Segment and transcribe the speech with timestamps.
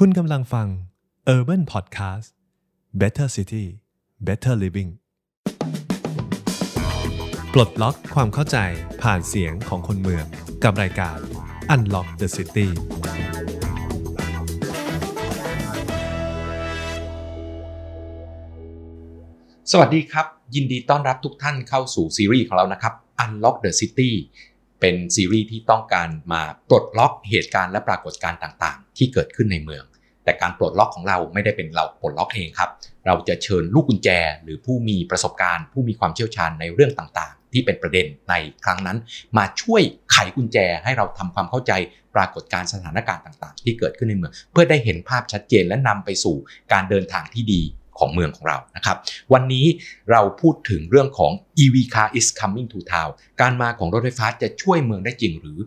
[0.00, 0.66] คุณกำลังฟัง
[1.34, 2.28] Urban Podcast
[3.00, 3.64] Better City
[4.26, 4.90] Better Living
[7.52, 8.58] ปลดล็อกความเข้าใจ
[9.02, 10.24] ผ่านเสียงของคนเมือง
[10.64, 11.18] กับรายการ
[11.74, 12.68] Unlock the City
[19.70, 24.10] สวัสดีครับ ยินดีต้อนรับทุกท่านเข้าสู่ซีรีส์ของเรานะครับ Unlock the City
[24.86, 29.84] เป็นซีรีส์ที่ต้องการมาปลดล็อกเหตุการณ์และปรากฏการณ์ต่างๆ ที่เกิดขึ้นในเมือง
[30.24, 32.70] แต่การปลดล็อกของเราไม่ได้เป็นเราปลดล็อกเองครับ
[33.06, 34.08] เราจะเชิญลูกกุญแจ
[34.42, 38.98] หรือผู้มีประสบการณ์ ผู้มีความเชี่ยวชาญในเรื่องต่างๆ ที่เป็นประเด็นในครั้งนั้น
[39.38, 41.72] มาช่วยไขกุญแจให้เราทำความเข้าใจ
[42.14, 46.36] ปรากฏการณ์สถานการณ์ต่างๆ ที่เกิดขึ้นในเมือง เพื่อได้เห็นภาพชัดเจนและนำไปสู่
[46.72, 47.62] การเดินทางที่ดี
[47.98, 48.96] ของเมืองของเรานะครับ
[49.32, 49.66] วันนี้
[50.10, 55.58] เราพูดถึงเรื่องของ EV car is coming to town การมาของรถไฟฟ้าจะช่วยเมืองได้จริงหรือ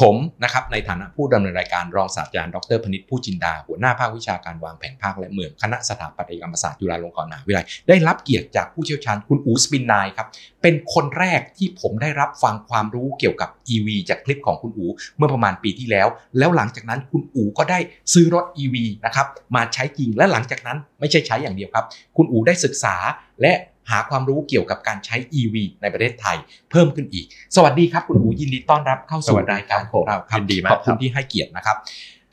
[0.00, 10.26] ผมนะครับในฐานะผู้ดำเนินรายการรองศาสตราจารย์ดรพนิษฐ์ผู้จินดา หัวหน้าภาควิชาการวางแผนภาคและเมืองคณะสถาปัตยกรรมศาสตร์จุฬาลงกรณ์มหาวิทยาลัยได้รับเกียรติจากผู้เชี่ยวชาญคุณอูสปินนายครับ
[10.62, 17.78] เป็นคนแรกที่ผมได้รับฟังความรู้เกี่ยวกับ EV จากคลิปของคุณอูเมื่อประมาณปีที่แล้ว แล้วหลังจากนั้นคุณอูก็ได้
[18.12, 21.84] ซื้อรถ EV นะครับมาใช้จริงและหลังจากนั้นไม่ใช่ใช้อย่างเดียวครับ
[22.16, 22.96] คุณอูได้ศึกษา
[23.40, 23.52] และ
[23.90, 26.36] หาความรู้เกี่ยวกับการใช้ EV ในประเทศไทย
[26.70, 31.76] เพิ่มขึ้นอีก สวัสดีครับคุณอูยินดีต้อนรับเข้าสู่รายการของเราครับยินดีมากขอบคุณครับที่ให้เกียรตินะครับ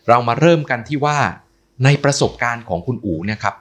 [0.10, 1.18] เรามาเริ่มกันที่ว่า
[1.86, 3.56] ในประสบการณ์ของคุณอูเนี่ยครับ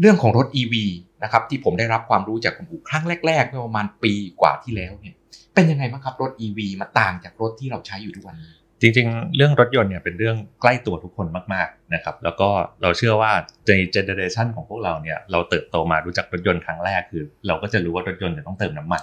[0.00, 0.74] เรื่องของรถ EV
[1.22, 5.14] นะครับที่ผมได้รับความรู้จากคุณอูครั้งแรกๆเมื่อประมาณปีกว่าที่แล้วเนี่ย
[5.54, 12.48] เป็นยังไงบ้างครับรถ EV มาต่างจากรถที่เราใช้อยู่ทุกวันนี้ จริงๆ เรื่องรถยนต์เนี่ยเป็นเรื่องใกล้ตัวทุกคนมากๆนะครับแล้วก็
[12.82, 13.32] เราเชื่อว่า
[13.68, 19.02] ในเจเนเรชันของพวกเราเนี่ยเราเติบโตมารู้จักรถยนต์ครั้งแรกคือ เราก็จะรู้ว่ารถยนต์เนี่ยต้องเติมน้ำมัน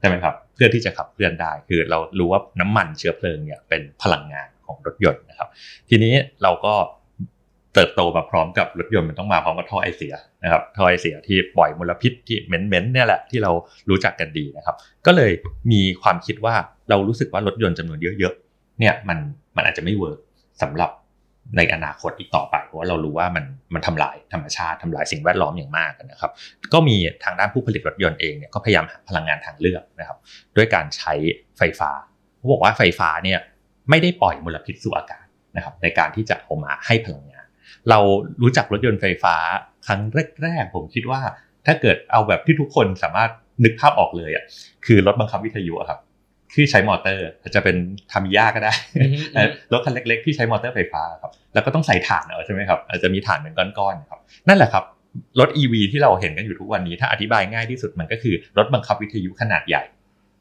[0.00, 5.48] ใช่ไหมครับเพื่อที่จะขับเคลื่อนได้คือเรารู้ว่าน้ำมันเชื้อเพลิงเนี่ยเป็นพลังงานของรถยนต์นะครับ
[5.88, 6.74] ทีนี้เราก็
[7.74, 13.52] เติบโตมาพร้อมกับรถยนต์มันต้องมาพร้อมกับท่อไอเสียนะครับท่อไอเสียที่ปล่อยมลพิษที่เหม็นๆเนี่ยแหละที่เรา
[13.90, 14.76] รู้จักกันดีนะครับ
[15.06, 15.32] ก็เลย
[15.72, 16.54] มีความคิดว่า
[16.90, 18.47] เรารู้สึกว่ารถยนต์จำนวนเยอะๆ
[18.80, 19.18] เนี่ยมัน
[19.56, 20.18] มันอาจจะไม่เวิร์ก
[20.62, 20.90] สำหรับ
[21.56, 23.44] ในอนาคตอีกต่อไป เพราะว่าเรารู้ว่ามัน
[23.74, 26.32] มันทำลายธรรมชาติทำลายสิ่งแวดล้อมอย่างมากนะครับ
[26.72, 30.18] ก็มีทางด้านผู้ผลิตรถยนต์เองเนี่ยก็พยายามหาพลังงานทางเลือกนะครับ
[30.56, 31.14] ด้วยการใช้
[31.58, 31.90] ไฟฟ้า
[32.36, 33.38] เขาบอกว่าไฟฟ้าเนี่ย
[33.90, 37.46] ไม่ได้ปล่อยมลพิษสู่อากาศนะครับ ในการที่จะเอามาให้พลังงาน
[37.90, 37.98] เรา
[38.42, 39.34] รู้จักรถยนต์ไฟฟ้า
[39.86, 40.00] ครั้ง
[40.42, 41.20] แรกๆผมคิดว่า
[41.66, 43.30] ถ้าเกิดเอาแบบที่ทุกคนสามารถ
[43.64, 44.44] นึกภาพออกเลยอะ
[44.86, 45.98] คือรถบังคับวิทยุครับ
[46.58, 47.76] ที่ใช้มอเตอร์อาจจะเป็น
[48.12, 54.84] ทามิยาก็ได้อือฮึเอ่อรถคันเล็ก ๆ ที่ใช้มอเตอร์ไฟฟ้าครับแล้วก็ต้องใส่ถ่านเอาใช่ไหมครับอาจจะมีถ่านเป็นก้อนๆครับนั่นแหละครับ
[55.40, 59.84] รถ EV ที่เราเห็นกันอยู่ทุกวันนี้ ถ้าอธิบายง่ายที่สุดมันก็คือรถบังคับวิทยุขนาดใหญ่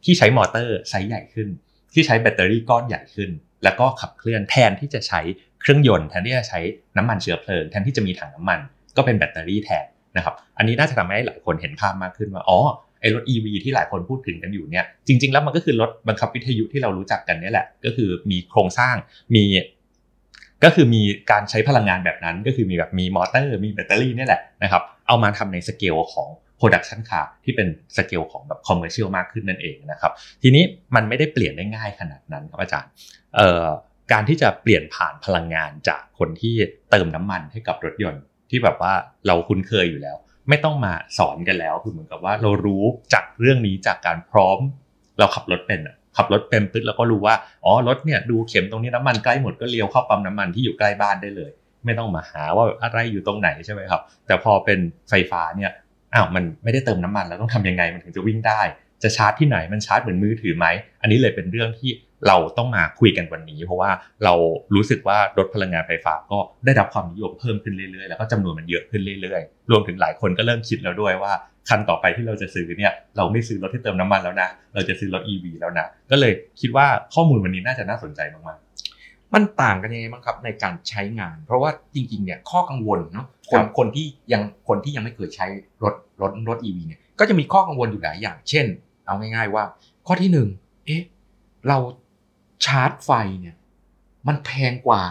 [0.05, 1.47] ที่ใช้มอเตอร์ไซส์ใหญ่ขึ้น
[1.94, 3.29] ที่ใช้แบตเตอรี่ก้อนใหญ่ขึ้น
[3.63, 5.22] แล้วก็ขับเคลื่อนแทนที่จะใช้
[5.61, 6.59] เครื่องยนต์แทนที่จะใช้
[6.97, 8.59] น้ำมันเชื้อเพลิงแทนที่จะมีถังน้ำมัน
[8.97, 9.85] ก็เป็นแบตเตอรี่แทน
[10.17, 12.57] นะครับอันนี้น่าจะทำให้หลายคนเห็นภาพมากขึ้นว่าอ๋อ
[13.02, 18.96] ไอ้รถ EV ที่หลายคนพูดถึงกันอยู่เนี่ยจริง ๆ แล้วมันก็คือรถบังคับวิทยุที่เรารู้จักกันนี่แหละ ก็คือมีโครงสร้าง
[19.35, 19.46] มี
[20.63, 30.64] ก็คือมีการใช้พลังงานแบบนั้น ก็คือมีแบบมีมอเตอร์มีแบตเตอรี่นี่แหละนะครับเอามาทำในสเกลของ production car ที่เป็นสเกลของแบบ commercial มากขึ้นนั่นเองนะครับ ทีนี้
[30.96, 32.90] มันไม่ได้เปลี่ยนได้ง่ายขนาดนั้นครับอาจารย์
[33.35, 33.68] เอ่อ
[34.12, 36.53] การที่จะเปลี่ยนผ่านพลังงานจากคนที่
[36.90, 38.94] เติมน้ำมันให้กับรถยนต์ที่แบบว่า
[39.28, 40.18] เราคุ้นเคยอยู่แล้ว
[40.50, 44.58] ไม่ต้องมาสอนกันแล้วคือเหมือนกับว่าเรารู้จากเรื่องนี้จากการพร้อม
[45.19, 47.35] เราขับรถเป็นอะขับรถเป็นปึ๊บแล้วก็รู้ว่า
[47.66, 51.52] อ๋อรถเนี่ยดูเข็มตรงนี้น้ำมันใกล้หมดก็เลี้ยวเข้าปั๊มน้ำมันที่อยู่ใกล้บ้านได้เลย
[51.85, 55.72] ไม่ต้องมาหาว่าอะไรอยู่ตรงไหนใช่ไหมครับ แต่พอเป็นไฟฟ้าเนี่ย
[56.13, 58.62] อ้าวมันไม่ได้เติมน้ำมันแล้วต้องทำยังไงมันถึงจะวิ่งได้
[59.03, 60.68] จะชาร์จที่ไหนมันชาร์จเหมือนมือถือไหม
[61.02, 61.91] อันนี้เลยเป็นเรื่องที่
[62.28, 63.91] เราต้องมาคุยกันวันนี้ เพราะว่า
[64.23, 64.33] เรา
[64.75, 71.33] รู้สึกว่ารถพลังงานไฟฟ้าก็ได้รับความนิยมเพิ่มขึ้นเรื่อยๆ แล้วก็จำนวนมันเยอะขึ้นเรื่อยๆ รวมถึงหลายคนก็เริ่มคิดแล้วด้วยว่า
[71.69, 78.57] คันต่อไปที่เราจะซื้อเนี่ยเราไม่ซื้อรถที่เติมน้ำมันแล้วนะเราจะซื้อรถ EV แล้วนะก็เลยคิดว่าข้อมูลวันนี้น่าจะน่าสนใจมาก
[79.34, 85.47] มันต่างกันยังไงบ้างครับในการใช้งาน เพราะว่าจริงๆเนี่ยข้อกังวลเนาะคนครับคนที่ยังคนที่ยังไม่เคยใช้
[85.84, 88.66] รถรถรถ EV เนี่ยก็จะมีข้อกังวลอยู่หลายอย่าง เช่น
[89.05, 89.63] เอาง่าย ๆ ว่า
[90.08, 90.47] ข้อที่หนึ่ง
[90.85, 91.03] เอ๊ะ
[91.67, 91.78] เรา
[92.66, 93.56] ชาร์จไฟเนี่ย
[94.28, 95.04] มันแพงกว่า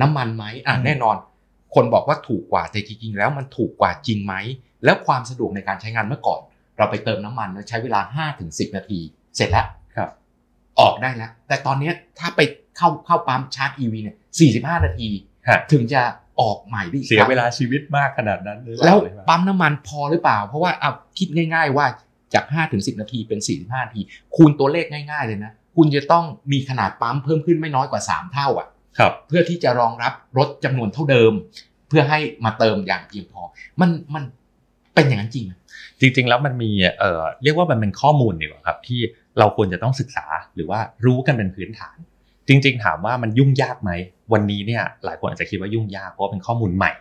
[0.00, 1.16] น้ำมันไหมอะแน่นอน
[1.74, 4.34] คนบอกว่าถูกกว่าแต่จริงๆแล้วมันถูกกว่าจริงไหม
[4.84, 6.40] แล้วความสะดวกในการใช้งานเมื่อก่อน
[6.78, 9.00] เราไปเติมน้ำมันแล้วใช้เวลา5-10นาที
[9.36, 10.10] เสร็จแล้วๆครับ
[10.80, 12.40] ออกได้แล้ว แต่ตอนเนี้ยถ้าไป
[12.76, 14.16] เข้าเข้าปั๊มชาร์จ EV เนี่ย
[14.74, 15.08] 45 นาที
[15.48, 16.02] ฮะถึงจะ
[16.40, 21.86] ออกใหม่ได้อีกเสียครั้งเวลาชีวิตมากขนาดนั้นหรือเปแล้วหรือเปาปั๊มน้ำมันพอหรือเปล่า เพราะว่าเอาคิดง่าย ๆ ว่า
[22.34, 24.00] จาก5ถึง10นาทีเป็น45นาที
[24.36, 28.68] คูณตัวเลขง่าย ๆ เลยนะ คุณจะต้องมีขนาดปั๊มเพิ่มขึ้นไม่น้อยกว่า 3 เท่าอะ
[28.98, 31.32] ครับเพื่อที่จะรองรับรถจำนวนเท่าเดิม
[31.88, 33.42] เพื่อให้มาเติมอย่างเพียงพอ
[33.80, 34.24] มันมัน
[34.94, 35.52] เป็นอย่างนั้นจริงไหม
[36.00, 39.00] จริง ๆ แล้วมันมีเอ่อเรียกว่ามันเป็นข้อมูลดีกว่าครับ ที่
[39.38, 41.96] เราควรจะต้องศึกษาหรือว่ารู้กันเป็นพื้นฐาน
[42.48, 43.90] จริง ๆ ถามว่ามันยุ่งยากไหม
[44.32, 46.92] วันนี้เนี่ยหลายคนอาจจะคิดว่ายุ่งยากเพราะว่าเป็นข้อมูลใหม่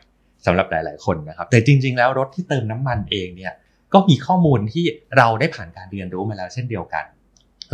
[0.45, 3.53] สำหรับหลาย ๆ คนนะครับ แต่จริง ๆ แล้วรถที่เติมน้ำมันเองเนี่ย
[3.93, 4.85] ก็มีข้อมูลที่
[5.17, 7.05] เราได้ผ่านการเรียนรู้มาแล้วเช่นเดียวกัน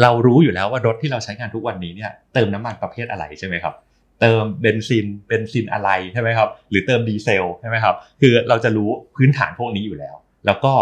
[0.02, 3.74] เรารู้อยู่แล้วว่ารถที่เราใช้งานทุกวันนี้เนี่ยเติมน้ำมันประเภทอะไรใช่ไหมครับ
[4.22, 10.16] เติมเบนซินเบนซินอะไรใช่ไหมครับ หรือเติมดีเซลใช่ไหมครับ คือเราจะรู้พื้นฐานพวกนี้อยู่แล้ว
[10.46, 10.74] แล้วก็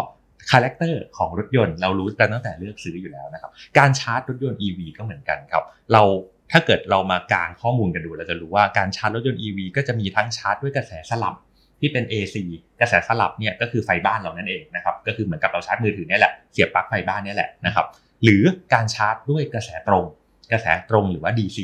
[0.52, 6.04] character ของรถยนต์เรารู้กันตั้งแต่เลือกซื้ออยู่แล้วนะครับ การชาร์จรถยนต์ EV ก็เหมือนกันครับ เรา
[6.52, 11.36] ถ้าเกิดเรามากางข้อมูลกันดู เราจะรู้ว่าการชาร์จรถยนต์ EV ก็จะมีทั้งชาร์จด้วยกระแสสลับ
[11.80, 12.36] ที่เป็น AC
[12.80, 17.86] กระแสสลับเนี่ยก็คือไฟบ้านเรานั่นเองนะครับ ก็คือเหมือนกับเราชาร์จมือถือเนี่ยแหละ เสียบปลั๊กไฟบ้านเนี่ยแหละนะครับ
[18.24, 18.44] หรือ
[18.74, 20.06] การชาร์จด้วยกระแสตรง
[20.52, 21.60] กระแสตรงหรือว่า DC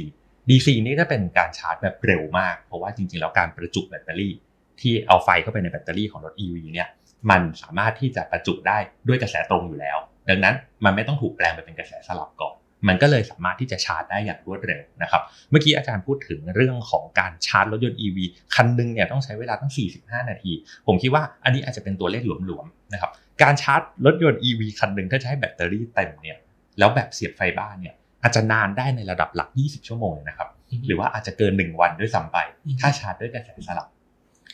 [0.50, 4.33] DC นี่ก็เป็นการชาร์จแบบเร็วมาก เพราะว่าจริงๆ แล้วการประจุแบตเตอรี่
[4.81, 6.88] ที่เอาไฟเข้าไปในแบตเตอรี่ของรถ EV เนี่ย
[7.29, 8.77] มันสามารถที่จะประจุได้
[9.07, 9.97] ด้วยกระแสตรงอยู่แล้ว
[10.29, 10.55] ดังนั้น
[10.85, 12.55] มันไม่ต้องถูกแปลงไปเป็นกระแสสลับก่อน
[12.88, 18.17] มันก็เลยสามารถที่จะชาร์จได้อย่างรวดเร็วนะครับ เมื่อกี้อาจารย์พูดถึงเรื่องของการชาร์จรถยนต์ EV
[18.55, 19.71] คันหนึงเนี่ยต้องใช้เวลาตั้ง
[20.01, 20.51] 45 นาที
[20.88, 23.11] ผมคิดว่าอันนี้อาจจะเป็นตัวเลขหลวมๆนะครับ
[23.44, 26.38] การชาร์จรถยนต์ EV คันหนึ่งถ้าจะให้แบตเตอรี่เต็มเนี่ย
[26.79, 30.49] แล้วแบบเสียบไฟบ้านเนี่ยอาจจะนานได้ในระดับหลัก 20 ชั่วโมงเลยนะครับ
[30.87, 33.87] หรือว่าอาจจะเกิน 1 วันด้วยซ้ำไปอืมถ้าชาร์จด้วยกระแสสลับ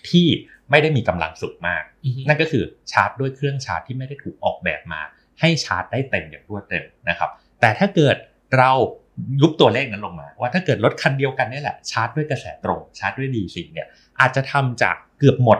[0.09, 0.27] ที่
[0.71, 1.83] ไม่ได้มีกำลังสูงมาก
[2.27, 5.01] นั่นก็คือชาร์จด้วยเครื่องชาร์จที่ไม่ได้ถูกออกแบบมา
[5.39, 7.29] ให้ชาร์จได้เต็มอย่างรวดเร็วนะครับ
[7.61, 8.15] แต่ถ้าเกิด
[8.57, 8.71] เรา
[9.41, 13.87] ยุบตัวเลขนั้นลงมา ว่าถ้าเกิดรถคันเดียวกันนี่แหละชาร์จด้วยกระแสตรงชาร์จด้วย DC เนี่ย
[14.19, 15.59] อาจจะทำจากเกือบหมด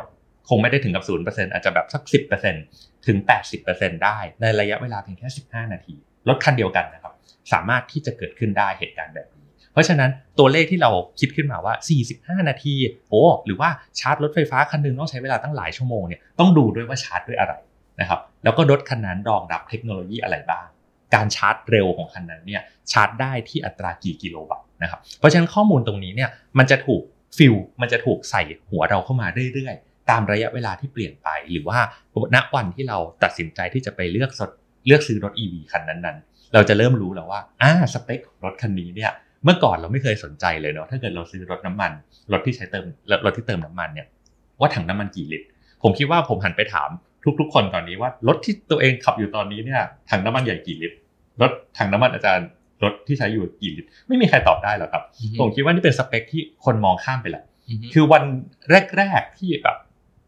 [0.49, 2.01] คงไม่ได้ถึงกับ 0%อาจจะแบบสัก
[2.53, 3.17] 10%ถึง
[3.61, 5.95] 80%ได้ในระยะเวลาเพียงแค่ 15 นาที
[6.27, 7.13] รถคันเดียวกันนะครับ
[7.53, 11.73] สามารถที่จะเกิดขึ้นได้เหตุการณ์แบบนี้ เพราะฉะนั้นตัวเลขที่เราคิดขึ้นมาว่า
[12.07, 12.73] 45 นาที
[13.09, 13.69] โอ้หรือว่า
[13.99, 17.53] ชาร์จรถไฟฟ้าคันหนึงต้องใช้เวลาตั้งหลายชั่วโมงเนี่ยต้องดูด้วยว่าชาร์จด้วยอะไร
[17.99, 20.67] นะครับแล้วก็รถคันนั้นรองรับเทคโนโลยีอะไรบ้าง
[21.15, 22.61] การชาร์จเร็วของคันนั้นเนี่ย
[22.91, 27.01] ชาร์จได้ที่อัตรากี่กิโลวัตต์นะครับเพราะฉะนั้นข้อมูลตรงนี้เนี่ยมันจะถูก
[27.37, 31.79] ฟิลมันจะถูกใส่หัวเราเข้ามาเรื่อยๆ ตามระยะเวลาที่เปลี่ยนไป หรือว่า
[32.35, 34.31] ณวันที่เราตัดสินใจที่จะไปเลือก
[34.85, 39.11] เลือกซื้อรถ EV คันนั้นๆ เราจะเริ่มรู้แล้วว่าอ่าสเปคของรถคันนี้เนี่ย
[39.43, 41.91] เมื่อก่อนเราไม่เคยสนใจเลยเนาะถ้าเกิดเราซื้อรถน้ำมัน
[42.33, 42.85] รถที่ใช้เติม
[43.25, 44.07] รถที่เติมน้ำมันเนี่ย
[44.59, 45.45] ว่าถังน้ำมันกี่ลิตร
[45.83, 46.89] ผมคิดว่าผมหันไปถาม
[47.39, 50.95] ทุกๆ คนตอนนี้ว่ารถที่ตัวเองขับอยู่ตอนนี้เนี่ยถังน้ำมันใหญ่กี่ลิตร
[51.41, 52.47] รถถังน้ำมันอาจารย์
[52.83, 55.03] รถที่ใช้อยู่กี่ลิตรไม่มีใครตอบได้หรอกครับ
[55.39, 57.43] ผมคิดว่านี่เป็นสเปคที่คนมองข้ามไปแล้ว
[57.93, 58.23] คือวัน
[58.97, 59.77] แรกๆที่แบบ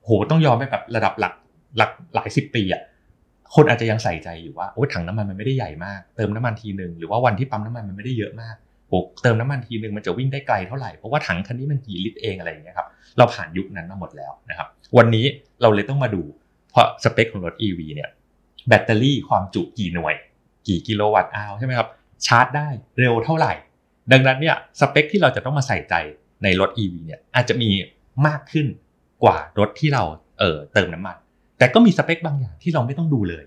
[0.03, 1.33] โหต้องยอมไปแบบระดับหลัก
[1.77, 2.81] หลักหลายสิบปีอะ
[3.56, 8.56] คนอาจจะยังใส่ใจอยู่ว่าโอ้ถังน้ำมันมันไม่ได้ใหญ่มาก เติมน้ำมันทีหนึ่งหรือว่าวันที่ปั๊มน้ำมันมันไม่ได้เยอะมาก
[8.88, 12.88] โอ้เติมน้ำมันทีหนึ่งมันจะวิ่งได้ไกลเท่าไหร่เพราะว่าถังคันนี้มันกี่ลิตรเองอะไรอย่างเงี้ยครับ
[13.18, 14.68] เราผ่านยุคนั้นมาหมดแล้วนะครับ
[14.98, 15.25] วันนี้
[15.62, 16.24] เราเลยต้องมาดู
[16.71, 18.09] เพราะสเปคของรถ EV เนี่ย
[18.68, 20.15] แบตเตอรี่ความจุกี่หน่วย
[20.68, 21.88] กี่กิโลวัตต์อาวใช่ไหมครับ
[22.25, 22.68] ชาร์จได้
[23.00, 23.53] เร็วเท่าไหร่
[24.12, 25.95] ดังนั้นเนี่ยสเปคที่เราจะต้องมาใส่ใจ
[26.44, 27.69] ในรถ EV เนี่ยอาจจะมี
[28.27, 28.68] มากขึ้น
[29.24, 30.03] กว่ารถที่เรา
[30.39, 31.18] เออเติมน้ำมัน
[31.62, 33.44] แต่ก็มีสเปคบางอย่างที่เราไม่ต้องดูเลย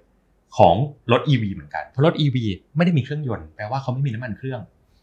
[0.57, 0.77] ของ
[1.13, 2.37] รถ EV เหมือนกัน เพราะรถ EV
[2.77, 4.61] ไม่ได้มีเครื่องยนต์แปลว่าเขาไม่มีน้ำมันเครื่อง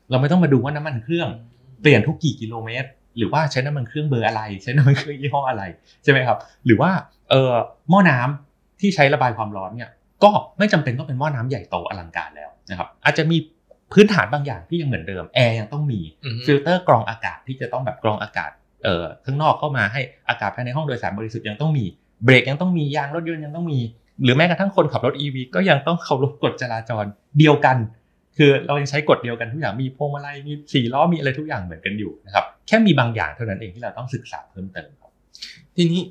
[0.10, 1.30] เราไม่ต้องมาดูว่าน้ำมันเครื่อง
[1.81, 2.88] เปลี่ยนทุกกี่กิโลเมตร
[3.18, 5.63] หรือว่าใช้น้ำมันเครื่องเบอร์อะไร ใช้น้ำมันเครื่องยี่ห้ออะไร
[6.03, 6.91] ใช่ไหมครับ หรือว่า
[7.30, 7.53] เออ
[7.89, 9.89] หม้อน้ำที่ใช้ระบายความร้อนเนี่ย
[10.24, 13.38] ก็ไม่จำเป็นต้องเป็นหม้อน้ำใหญ่โตอลังการแล้วนะครับ อาจจะมี
[13.94, 16.00] พื้นฐานบางอย่างที่ยังเหมือนเดิมแอร์ยังต้องมี
[16.46, 18.51] ฟิลเตอร์กรองอากาศที่จะต้องแบบกรองอากาศ
[18.84, 21.86] เอ่อข้างนอกเข้ามาให้อากาศภายในห้องโดยสารบริสุทธิ์ยังต้องมี
[22.24, 23.80] เบรกยังต้องมียางรถยนต์ยังต้องมี
[24.24, 27.06] หรือแม้กระทั่งคนขับรถ EV ก็ยังต้องเคารพกฎจราจร
[27.40, 27.78] เดียวกัน
[28.38, 35.12] คือเรายังใช้กฎเดียวกันทุกอย่างมีพวงมาลัยมีสี่ล้อมีอะไรทุกอย่างเหมือนกันอยู่นะครับแค่มีบางอย่างเท่านั้นเองที่เราต้องศึกษาเพิ่มเติมครับ
[35.75, 36.01] ทีนี้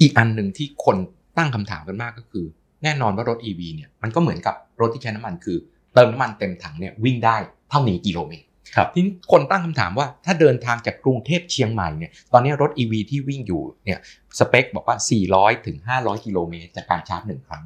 [0.00, 0.96] อีกอันหนึ่งที่คน
[1.36, 2.44] ตั้งคำถามกันมากก็คือ
[2.82, 5.56] แน่นอนว่ารถ EV เนี่ยมันก็เหมือนกับรถที่ใช้น้ำมันคือ
[5.94, 7.36] เติมน้ำมันเต็มถังเนี่ยวิ่งได้
[7.70, 8.45] เท่านี้กิโลเมตร
[8.94, 13.98] ทีนี้คนตั้งคำถามว่าถ้าเดินทางจากกรุงเทพเชียงใหม่เนี่ยตอนนี้รถ EV ที่วิ่งอยู่เนี่ย
[14.38, 14.96] สเปคบอกว่า
[15.32, 17.64] 400ถึง500 กิโลเมตรจากการชาร์จหนึ่งครั้ง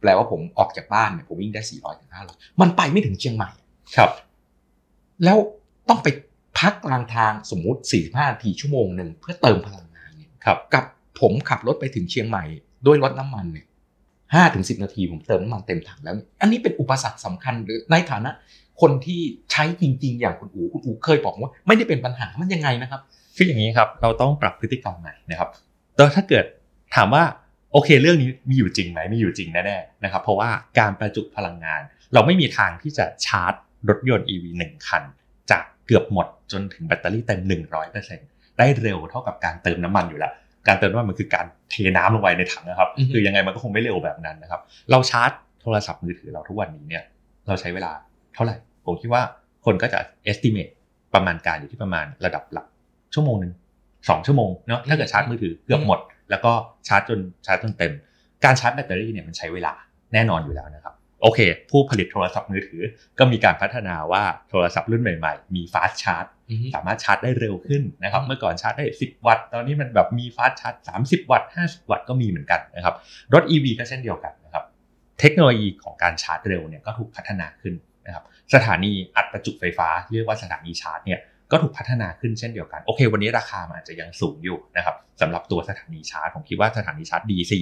[0.00, 3.50] แปลว่าผมออกจากบ้านเนี่ยผมวิ่งได้ 400ถึง500 มันไปไม่ถึงเชียงใหม่
[3.96, 4.10] ครับ
[5.24, 5.38] แล้ว
[5.88, 6.08] ต้องไป
[6.58, 10.84] พักกลางทางสมมุติ 45นาทีชั่วโมงหนึ่งเพื่อเติมพลังงานเนี่ยครับกับ
[11.20, 12.44] ผมขับรถไปถึงเชียงใหม่
[12.86, 13.66] ด้วยรถน้ำมันเนี่ย
[14.34, 18.30] ห้าถึงสินาทีผมเติมน้ำมันเต็มถังแล้ว อันนี้เป็นอุปสรรคสำคัญหรือในฐานะ
[18.80, 19.20] คนที่
[19.52, 23.00] ใช้จริง ๆ อย่างคุณอูคุณอูเคยบอกว่า ไม่ได้เป็นปัญหามันยังไงนะครับ
[23.36, 25.48] คืออย่างนี้ครับเราต้องปรับพฤติกรรมใหม่นะครับ
[25.94, 26.44] แต่ถ้าเกิด
[26.96, 27.22] ถามว่า
[27.72, 31.80] โอเคเรื่องนี้มีอยู่จริงไหมมีอยู่จริงแน่ๆนะครับเพราะว่าการประจุพลังงาน
[32.14, 33.54] เราไม่มีทางที่จะชาร์จ
[33.88, 35.02] รถยนต์ EV หนึ่งคัน
[35.50, 37.40] จากเกือบหมดจนถึงแบตเตอรี่เต็ม
[38.00, 40.32] 100%ได้เร็วเท่ากับการเติมน้ำมันอยู่แล้ว
[40.68, 45.30] การเติมน้ำมันมันคือการเทน้ำลงไปในถังนะครับอือฮึคือยังไงมันก็คงไม่เร็วแบบนั้นนะครับ เราชาร์จ
[45.62, 47.04] โทรศัพท์มือถือเราทุกวันนี้เนี่ย
[47.46, 47.92] เราใช้เวลา
[48.34, 48.56] เท่าไหร่
[48.88, 49.22] ผมคิดว่า
[49.64, 50.72] คนก็จะ estimate
[51.14, 52.66] ประมาณการอยู่ที่ประมาณระดับหลัก
[53.14, 53.52] ชั่วโมงหนึ่ง
[54.08, 55.98] สองชั่วโมงเนาะถ้าเกิดชาร์จมือถือเกือบหมด
[56.30, 56.52] แล้วก็
[56.88, 57.92] ชาร์จจนชาร์จจนเต็ม
[58.44, 59.72] การชาร์จแบตเตอรี่เนี่ยมันใช้เวลา
[60.12, 61.38] แน่นอนอยู่แล้วนะครับ โอเค
[61.70, 62.82] ผู้ผลิตโทรศัพท์มือถือ
[63.18, 70.74] ก็มีการพัฒนาว่าโทรศัพท์รุ่นใหม่ๆ มี fast charge อือฮึสามารถชาร์จได้เร็วขึ้นนะครับอืมเมื่อก่อนชาร์จได้ 10 วัตต์ ตอนนี้มันแบบมี fast charge
[71.24, 72.94] 30 วัตต์ 50 วัตต์ก็มีเหมือนกันนะครับ
[73.34, 74.64] รถ EV ก็เช่นเดียวกันนะครับ
[75.20, 77.74] เทคโนโลยีของการชาร์จเร็วเนี่ยก็ถูกพัฒนาขึ้น
[78.08, 78.24] นะครับ
[78.54, 87.52] สถานีอัดประจุไฟฟ้า เรียกว่าสถานีชาร์จเนี่ยก็ถูกพัฒนาขึ้นเช่นเดียวกันโอเค วันนี้ราคามันอาจจะยังสูงอยู่นะครับสำหรับตัวสถานีชาร์จผมคิดว่าสถานีชาร์จ DC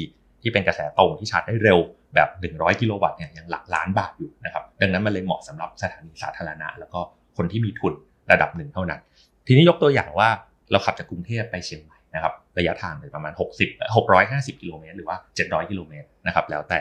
[0.43, 1.79] ที่เป็นกระแสตรงที่ชาร์จได้เร็ว
[2.15, 7.01] แบบ 100 กิโลวัตต์เนี่ยยังหลักล้านบาทอยู่นะครับดังนั้นมันเลยเหมาะสำหรับสถานีสาธารณะ แล้วก็
[7.37, 7.95] คนที่มีทุน
[8.33, 9.01] ระดับหนึ่งเท่านั้น
[9.47, 10.29] ทีนี้ยกตัวอย่างว่า
[10.71, 16.79] เราขับจากกรุงเทพไปเชียงใหม่นะครับระยะทางเนี่ยประมาณ 60 650 กิโลเมตรหรือว่า 700 กิโลเมตรนะครับแล้วแต่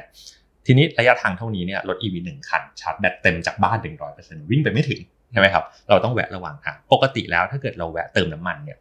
[0.66, 3.78] ทีนี้ระยะทางเท่านี้เนี่ยรถ EV 1 คัน ชาร์จแบตเต็มจากบ้าน
[4.14, 8.78] 100%วิ่งไปไม่ถึงใช่ไหมครับ เราต้องแวะระหว่างทางปกติแล้วถ้าเกิดเราแวะเติมน้ำมันเนี่ย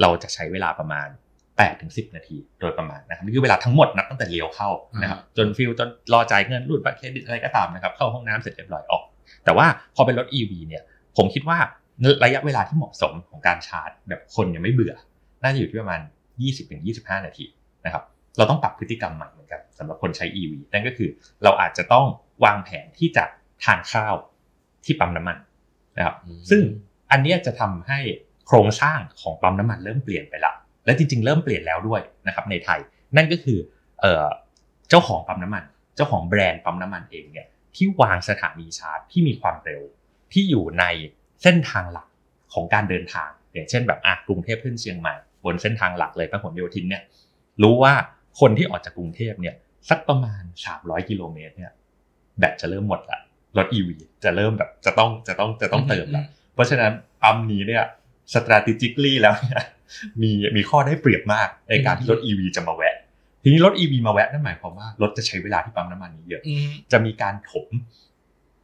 [0.00, 1.08] เราจะใช้เวลาประมาณ
[1.44, 4.70] 8ถึง10 นาทีโดยประมาณนะครับนี่คือเวลาทั้งหมดนับตั้งแต่เลี้ยวเข้า
[5.02, 9.02] นะครับจน fill จนรอจ่ายเงินรูดบัตรเครดิตอะไรก็ตามนะครับเข้าห้องน้ำเสร็จเรียบร้อยออก
[9.44, 10.82] แต่ว่าพอเป็นรถ EV เนี่ย
[11.16, 11.58] ผมคิดว่า
[12.24, 14.94] ระยะเวลาที่เหมาะสมของการชาร์จ แบบคนยังไม่เบื่อ
[15.42, 16.00] น่าจะอยู่ที่ประมาณ
[16.62, 17.46] 20-25 นาที
[17.84, 18.02] นะครับ
[18.36, 21.10] เราต้องปรับพฤติกรรมใหม่เหมือนกันสำหรับคนใช้ EV นั่นก็คือ
[21.44, 22.06] เราอาจจะต้อง
[22.44, 23.24] วางแผนที่จะ
[23.64, 24.14] ทานข้าว
[24.84, 25.38] ที่ปั๊มน้ำมัน
[25.96, 26.62] นะครับอืมซึ่ง
[27.10, 27.98] อันเนี้ยจะทำให้
[28.46, 30.52] โครงสร้างของปั๊มน้ำมันเริ่มเปลี่ยนไปละ
[30.86, 32.80] และจริง ๆ เริ่มเปลี่ยนแล้วด้วยนะครับในไทย
[33.16, 33.58] นั่นก็คือ
[34.00, 34.26] เอ่อ
[34.88, 35.64] เจ้าของปั๊มน้ำมัน
[35.96, 39.82] เจ้าของแบรนด์ปั๊มน้ำมันเองเนี่ยที่วางสถานีชาร์จที่มีความเร็ว
[40.32, 40.84] ที่อยู่ใน
[41.42, 42.08] เส้นทางหลัก
[42.52, 45.14] ของการเดินทาง อย่างเช่นแบบอะกรุงเทพขึ้นเชียงใหม่
[45.44, 47.02] บนเส้นทางหลักเลยพหลโยธินเนี่ย
[47.62, 47.94] รู้ว่า
[48.40, 49.54] คนที่ออกจากกรุงเทพเนี่ย
[49.90, 50.42] สักประมาณ
[50.76, 51.72] 300 กิโลเมตรเนี่ย
[52.38, 53.20] แบตจะเริ่มหมดละ
[53.56, 53.88] รถ EV
[54.24, 56.24] จะเริ่มแบบจะต้องจะต้องจะต้องเติมละ
[56.54, 57.84] เพราะฉะนั้นปั๊มนี้เนี่ย
[58.32, 59.62] strategically แล้วเนี่ย
[60.22, 62.96] มีมีข้อได้เปรียบมากในการที่รถ EV จะมาแวะ
[63.42, 67.68] ทีนี้รถ EV มาแวะนั่นหมายความว่ารถจะใช้เวลาที่ปั๊มน้ำมันนี้เยอะอืมจะมีการถม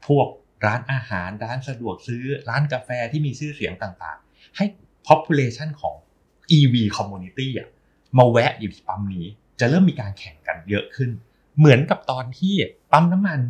[0.06, 0.28] พวก
[0.66, 4.64] ร้านอาหาร ร้านสะดวกซื้อ ร้านกาแฟที่มีชื่อเสียงต่างๆ ให้
[5.08, 5.94] population ของ
[6.58, 7.68] EV community อะ
[8.18, 9.26] มาแวะอยู่ที่ปั๊มนี้
[9.60, 11.10] จะเริ่มมีการแข่งกันเยอะขึ้น
[11.58, 12.54] เหมือนกับตอนที่
[12.92, 13.40] ปั๊มน้ำมัน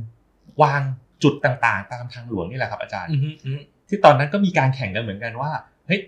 [0.63, 0.83] วาง
[1.23, 5.51] จุดต่างๆ ตามทางหลวงนี่แหละครับอาจารย์อืมอืมที่ตอนนั้นก็มีการแข่งกันเหมือนกันว่า
[5.87, 6.01] เฮ้ย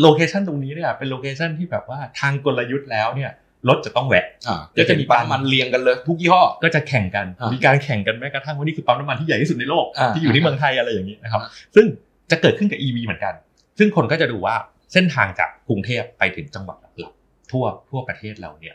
[0.00, 3.30] location ตรงนี้เนี่ยเป็น location ที่แบบว่าทางกลยุทธ์แล้วเนี่ย
[3.68, 11.86] รถจะต้องแวะอ่าก็ก็จะจะมีมีปั๊มมันเรียงกันเลย ทุกยี่ห้อ ก็จะแข่งกันอ่ามีมีการแข่งกันแม้กระทั่งว่านี่คือปั๊มน้ำมันที่ใหญ่ที่สุดในโลกอ่าที่อยู่ที่เมืองไทยอะไรอย่างนี้นะครับอ่าซึ่ง
[12.30, 13.34] จะเกิดขึ้นกับ EV เหมือนกัน
[13.78, 14.54] ซึ่งคนก็จะดูว่า
[14.92, 18.74] เส้นทางจากกรุงเทพไปถึงจังหวัดหลักๆทั่วทั่วประเทศเราเนี่ย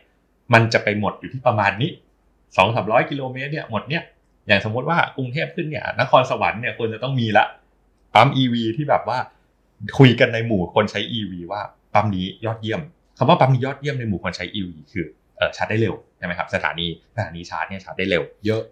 [0.53, 1.91] มันจะไปหมดอยู่ที่ประมาณนี้
[2.57, 4.03] สองสามร้อยกิโลเมตรเนี่ยหมดเนี่ย
[4.47, 7.45] อย่างสมมติว่ากรุงเทพขึ้นเนี่ยนครสวรรค์เนี่ยควรจะต้องมีละ
[8.13, 9.19] ปั๊ม EV ที่แบบว่า
[9.97, 11.61] คุยกันในหมู่คนใช้ EV ว่า
[11.93, 12.81] ปั๊มนี้ยอดเยี่ยม
[13.17, 15.05] คำว่าปั๊มนี้ยอดเยี่ยมในหมู่คนใช้ EV คือ
[15.37, 18.63] เออชาร์จได้เร็วใช่ไหมครับสถานีสถานีชาร์จเนี่ยชาร์จได้เร็ว เยอะ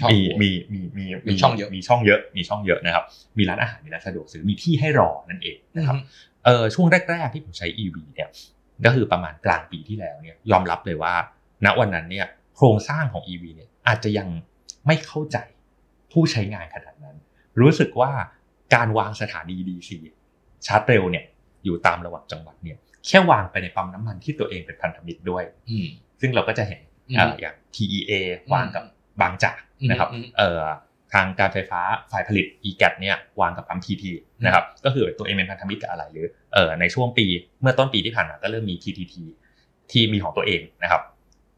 [0.00, 3.04] ช่องมีมีมีมีมีช่องเยอะมีช่องเยอะมีช่องเยอะนะครับ
[3.38, 6.04] มีร้านอาหารมีร้านสะดวกซื้อมีที่ให้รอนั่นเองนะครับอืม
[6.44, 8.28] เออช่วงแรก ๆ ที่ผมใช้ EV เนี่ย
[8.86, 11.14] ก็คือประมาณกลางปีที่แล้วเนี่ยยอมรับเลยว่า
[11.64, 14.28] ณวันนั้นเนี่ยโครงสร้างของ EV เนี่ยอาจจะยัง
[14.86, 15.38] ไม่เข้าใจ
[16.12, 17.16] ผู้ใช้งานขนาดนั้น
[17.60, 18.12] รู้สึกว่า
[18.74, 19.90] การวางสถานี DC
[20.66, 21.24] ชาร์จเร็วเนี่ย
[21.64, 25.86] อยู่ตามระหว่างจังหวัดเนี่ยแค่วางไปในปั๊มน้ำมันที่ตัวเองเป็นพันธมิตรด้วยอืม
[26.20, 28.12] ซึ่งเราก็จะเห็นอืมเอ่ออย่าง TEA
[28.52, 28.84] วางกับ
[29.20, 30.64] บางจากนะครับอืมอืมเอ่อ
[31.12, 34.04] ทางการไฟฟ้าฝ่ายผลิต EGAT เนี่ยวางกับปั๊ม PT
[34.44, 37.26] นะครับก็คือตัวเองเป็นพันธมิตรกับอะไรหรือเอ่อในช่วงปี
[37.60, 39.14] เมื่อต้นปีที่ผ่านมาก็เริ่มมี PTT
[39.90, 41.02] ที่มีของตัวเองนะครับ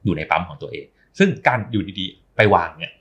[0.04, 0.86] อยู่ในปั๊มของตัวเอง
[1.18, 2.92] ซึ่งการอยู่ดีๆ ไปวางเนี่ย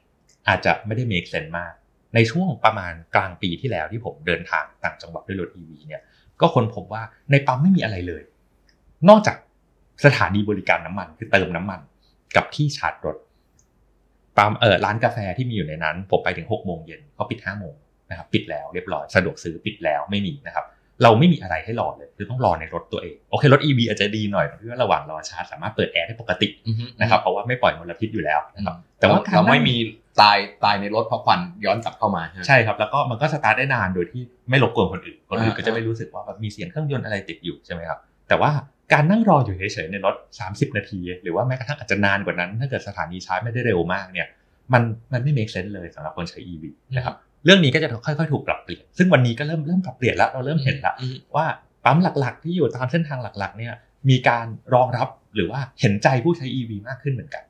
[0.48, 1.74] อาจจะไม่ได้ make sense มาก
[2.15, 6.01] ในช่วงประมาณกลางปีที่แล้วที่ผมเดินทางต่างจังหวัดด้วยรถ EV เนี่ย
[6.41, 8.24] ก็ค้นพบว่าในปั๊มไม่มีอะไรเลย
[9.10, 9.38] นอกจาก
[10.06, 11.79] สถานีบริการน้ำมันคือเติมน้ำมัน
[12.36, 13.18] กับที่ชาร์จรถ
[14.39, 17.75] ปั๊มเออร้านกาแฟที่มีอยู่ในนั้น ผมไปถึงหกโมงเย็นเขาปิดห้าโมง
[18.10, 20.65] นะครับปิดแล้วเรียบร้อยสะดวกซื้อปิดแล้วไม่มีนะครับ
[21.03, 29.75] เราไม่มีอะไรให้รอเลยคือต้องรอในรถตัวเองโอเครถ EV อาจจะดีหน่อยตรงที่ว่าระหว่างรอชาร์จสามารถเปิดแอร์ได้ปกติอืมนะครับเพราะว่าไม่ปล่อยมลพิษอยู่แล้วนะครับแต่แต่ว่าว่าการเราไม่นั่งมี
[30.22, 38.51] ตายตายในรถเพราะควันย้อนกลับเข้ามาใช่ไหมใช่ครับแล้วก็มันก็สตาร์ทได้นานโดยที่ไม่รบกวนคนอื่นคนอื่นอ่าก็จะไม่รู้สึกว่าแบบมีเสียงเครื่องยนต์อะไรติดอยู่ใช่ไหมครับ แต่ว่า
[38.93, 44.27] การนั่งรออยู่เฉยๆในรถ 30 นาที หรือว่าแม้กระทั่งอาจจะนานกว่านั้น ถ้าเกิดสถานีชาร์จไม่ได้เร็วมากเนี่ย
[44.74, 44.83] มัน
[45.13, 46.63] มันไม่ make sense เลยสำหรับคนใช้ EV
[46.95, 51.45] นะครับเรื่องนี้ก็จะค่อยๆ ถูกปรับเปลี่ยน ซึ่งวันนี้ก็เริ่มเริ่มปรับเปลี่ยนแล้วเราเริ่มเห็นแล้วอืมว่า
[51.86, 53.74] ปั๊มหลักๆ ที่อยู่ตามเส้นทางหลักๆเนี่ย
[54.09, 57.43] มีการรองรับหรือว่าเห็นใจผู้ใช้ EV มากขึ้นเหมือนกัน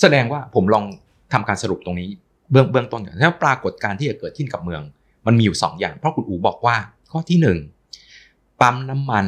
[0.00, 0.84] แสดงว่าผมลอง
[1.32, 2.08] ทำการสรุปตรงนี้
[2.50, 4.82] เบื้องเบื้องต้นก่อนแล้วปรากฏการณ์ที่จะเกิดขึ้นกับเมือง
[5.26, 6.76] มันมีอยู่สองอย่างเพราะคุณอูบอกว่า
[7.10, 7.58] ข้อที่หนึ่ง
[8.60, 9.26] ปั๊มน้ำมัน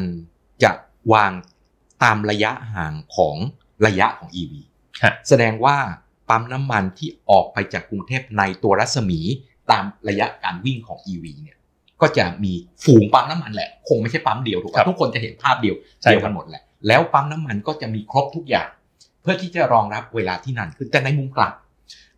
[0.63, 0.71] จะ
[1.13, 1.33] วาง
[2.03, 3.37] ตามระยะห่างของ
[3.87, 4.53] ระยะของ EV
[5.03, 5.77] ฮะแสดงว่า
[6.29, 9.21] ปั๊มน้ำมันที่ออกไปจากกรุงเทพในตัวรัศมี
[9.71, 11.59] ตามระยะการวิ่งของ EV เนี่ย
[12.01, 12.53] ก็จะมี
[12.85, 18.69] ฝูงปั๊มน้ำมันแหละ คงไม่ใช่ปั๊มเดียวถูกครัปะบทุกคนจะเห็นภาพเดียวใช่เดียวครักับนหมดแหละ แล้วปั๊มน้ำมันก็จะมีครบทุกอย่าง
[19.23, 21.53] เพื่อที่จะรองรับเวลาที่นานขึ้นแต่ในมุมกลับ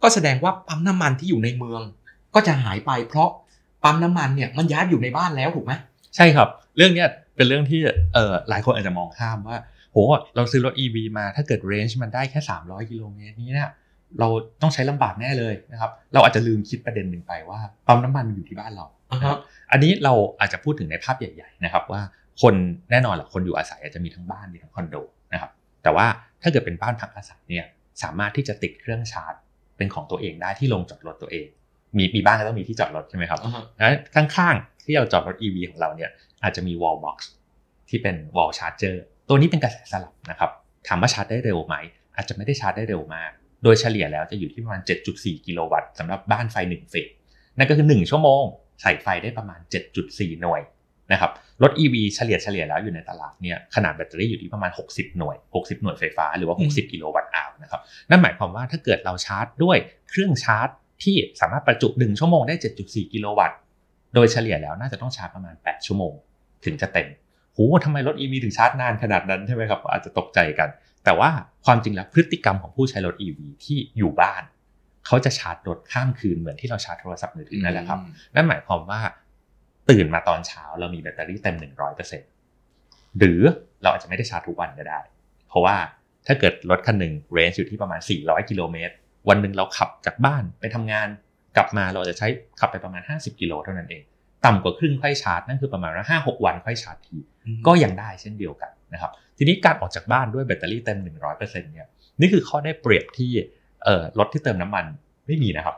[0.02, 1.82] ก็แสดงว่าปั๊มน้ำมันที่อยู่ในเมือง
[2.34, 3.28] ก็จะหายไปเพราะ
[3.84, 5.72] ปั๊มน้ำมันเนี่ยมันย้ายอยู่ในบ้านแล้วถูกไหม
[6.16, 7.80] ใช่ครับ เรื่องเนี้ย เป็นเรื่องที่
[8.14, 9.56] เอ่อหลายคนอาจจะมองข้ามว่า
[9.92, 9.96] โห
[10.36, 13.70] เราซื้อรถ EV มาถ้าเกิดเรนจ์มันได้แค่ 300 กิโลเมตรนี้เนี่ย
[14.20, 14.28] เรา
[14.62, 19.36] ต้องใช้ลำบากแน่เลยนะครับ เราอาจจะลืมคิดประเด็นหนึ่งไปว่าปั๊มน้ำมันมันอยู่ที่บ้านเราอ่าฮะ
[19.72, 22.02] อันนี้เราอาจจะพูดถึงในภาพใหญ่ๆนะครับว่า
[22.42, 22.54] คน
[22.90, 24.96] แน่นอนแหละคนอยู่อาศัยอาจจะมีทั้งบ้านมีทั้งคอนโด
[25.32, 25.50] นะครับ
[25.82, 26.06] แต่ว่า
[26.42, 27.66] ถ้าเกิดเป็นบ้านพักอาศัยเนี่ย
[28.02, 29.34] สามารถที่จะติดเครื่องชาร์จ
[29.76, 31.46] เป็นของตัวเองได้ที่ลงจอดรถตัวเอง
[31.96, 36.10] มีมีบ้านก็ต้องมีที่จอดรถใช่ไหมครับอ่าฮะแล้วข้างๆที่เราจอดรถ EV ของเราเนี่ย
[36.42, 37.18] อาจจะมี wall box
[37.88, 38.96] ที่เป็น wall charger
[39.28, 40.50] ตัวนี้เป็นกระแสสลับนะครับ
[40.88, 41.74] ถามว่าชาร์จได้เร็วไหม
[42.16, 43.30] อาจจะไม่ได้ชาร์จได้เร็วมาก
[43.64, 44.80] โดยเฉลี่ยแล้วจะอยู่ที่ประมาณ
[45.14, 47.08] 7.4 กิโลวัตต์สำหรับบ้านไฟ1เฟส
[47.58, 48.44] นั่นก็คือ 1 ชั่วโมง
[48.82, 49.60] ใส่ไฟได้ประมาณ
[50.00, 50.60] 7.4 หน่วย
[51.12, 51.30] นะครับ
[51.62, 57.80] รถ EV เฉลี่ยเฉลี่ยแล้วอยู่ในตลาดเนี่ยขนาดแบตเตอรี่อยู่ที่ประมาณ 60 หน่วย 60 หน่วยไฟฟ้าหรือว่า 60 กิโลวัตต์อาวนะครับ
[58.10, 59.76] นั่นหมายความว่าถ้าเกิดเราชาร์จด้วย
[60.10, 60.68] เครื่องชาร์จ
[61.02, 62.54] ที่สามารถประจุ 1 ชั่วโมงได้
[62.84, 63.58] 7.4 กิโลวัตต์
[64.14, 66.12] โดยเฉลี่ยแล้วน่าจะต้องชาร์จประมาณ 8 ชั่วโมง
[66.64, 67.08] ถึงจะเต็ม
[67.54, 70.68] โหทำไมรถ EV ถึงชาร์จนานขนาดนั้นใช่ไหมครับอาจจะตกใจกัน
[71.04, 71.30] แต่ว่า
[71.64, 74.42] ความจริงแล้วพฤติกรรมของผู้ใช้รถ EV ที่อยู่บ้าน
[75.06, 77.98] เขาจะชาร์จรถข้ามคืนเหมือนที่เราชาร์จโทรศัพท์มือถือนั่นแหละครับ
[78.34, 79.00] นั่นหมายความว่า
[79.90, 81.56] ตื่นมาตอนเช้าเรามีแบตเตอรี่เต็ม
[82.38, 83.40] 100%หรือ
[83.82, 85.00] เราอาจจะไม่ได้ชาร์จทุกวันก็ได้
[85.48, 85.76] เพราะว่า
[86.26, 88.94] ถ้าเกิดรถคันหนึ่งเรนจ์อยู่ที่ประมาณ 400 กิโลเมตร
[89.28, 91.08] วันหนึ่งเราขับจากบ้านไปทำงาน
[91.56, 92.26] กลับมาเราจะใช้
[92.60, 94.02] ขับไปประมาณ 50 กิโลเท่านั้นเอง
[94.46, 97.16] ต่ำกว่าครึ่งค่อยชาร์จนั่นคือประมาณว่าห้าหกวันค่อยชาร์จที
[97.66, 100.98] ก็ยังได้เช่นเดียวกันนะครับทีนี้การออกจากบ้านด้วยแบตเตอรี่เต็ม
[101.36, 101.88] 100%เนี่ย
[102.20, 103.30] นี่คือข้อได้เปรียบที่
[103.84, 104.84] เอ่อรถที่เติมน้ำมัน
[105.26, 105.76] ไม่มีนะครับ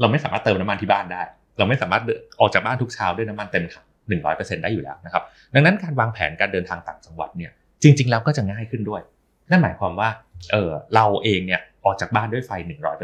[0.00, 1.22] เราไม่สามารถเติมน้ำมันที่บ้านได้
[1.58, 3.86] เราไม่สามารถเดินออกจากบ้านทุกเช้าด้วยน้ำมันเต็มถัง
[4.24, 5.22] 100%ได้อยู่แล้วนะครับ
[5.54, 9.02] ดังนั้นการวางแผนการเดินทางต่างจังหวัดเนี่ยจริง ๆ แล้วก็จะง่ายขึ้นด้วย
[9.50, 10.08] นั่นหมายความว่า
[10.52, 12.50] เออเราเองเนี่ยออกจากบ้านด้วยไฟ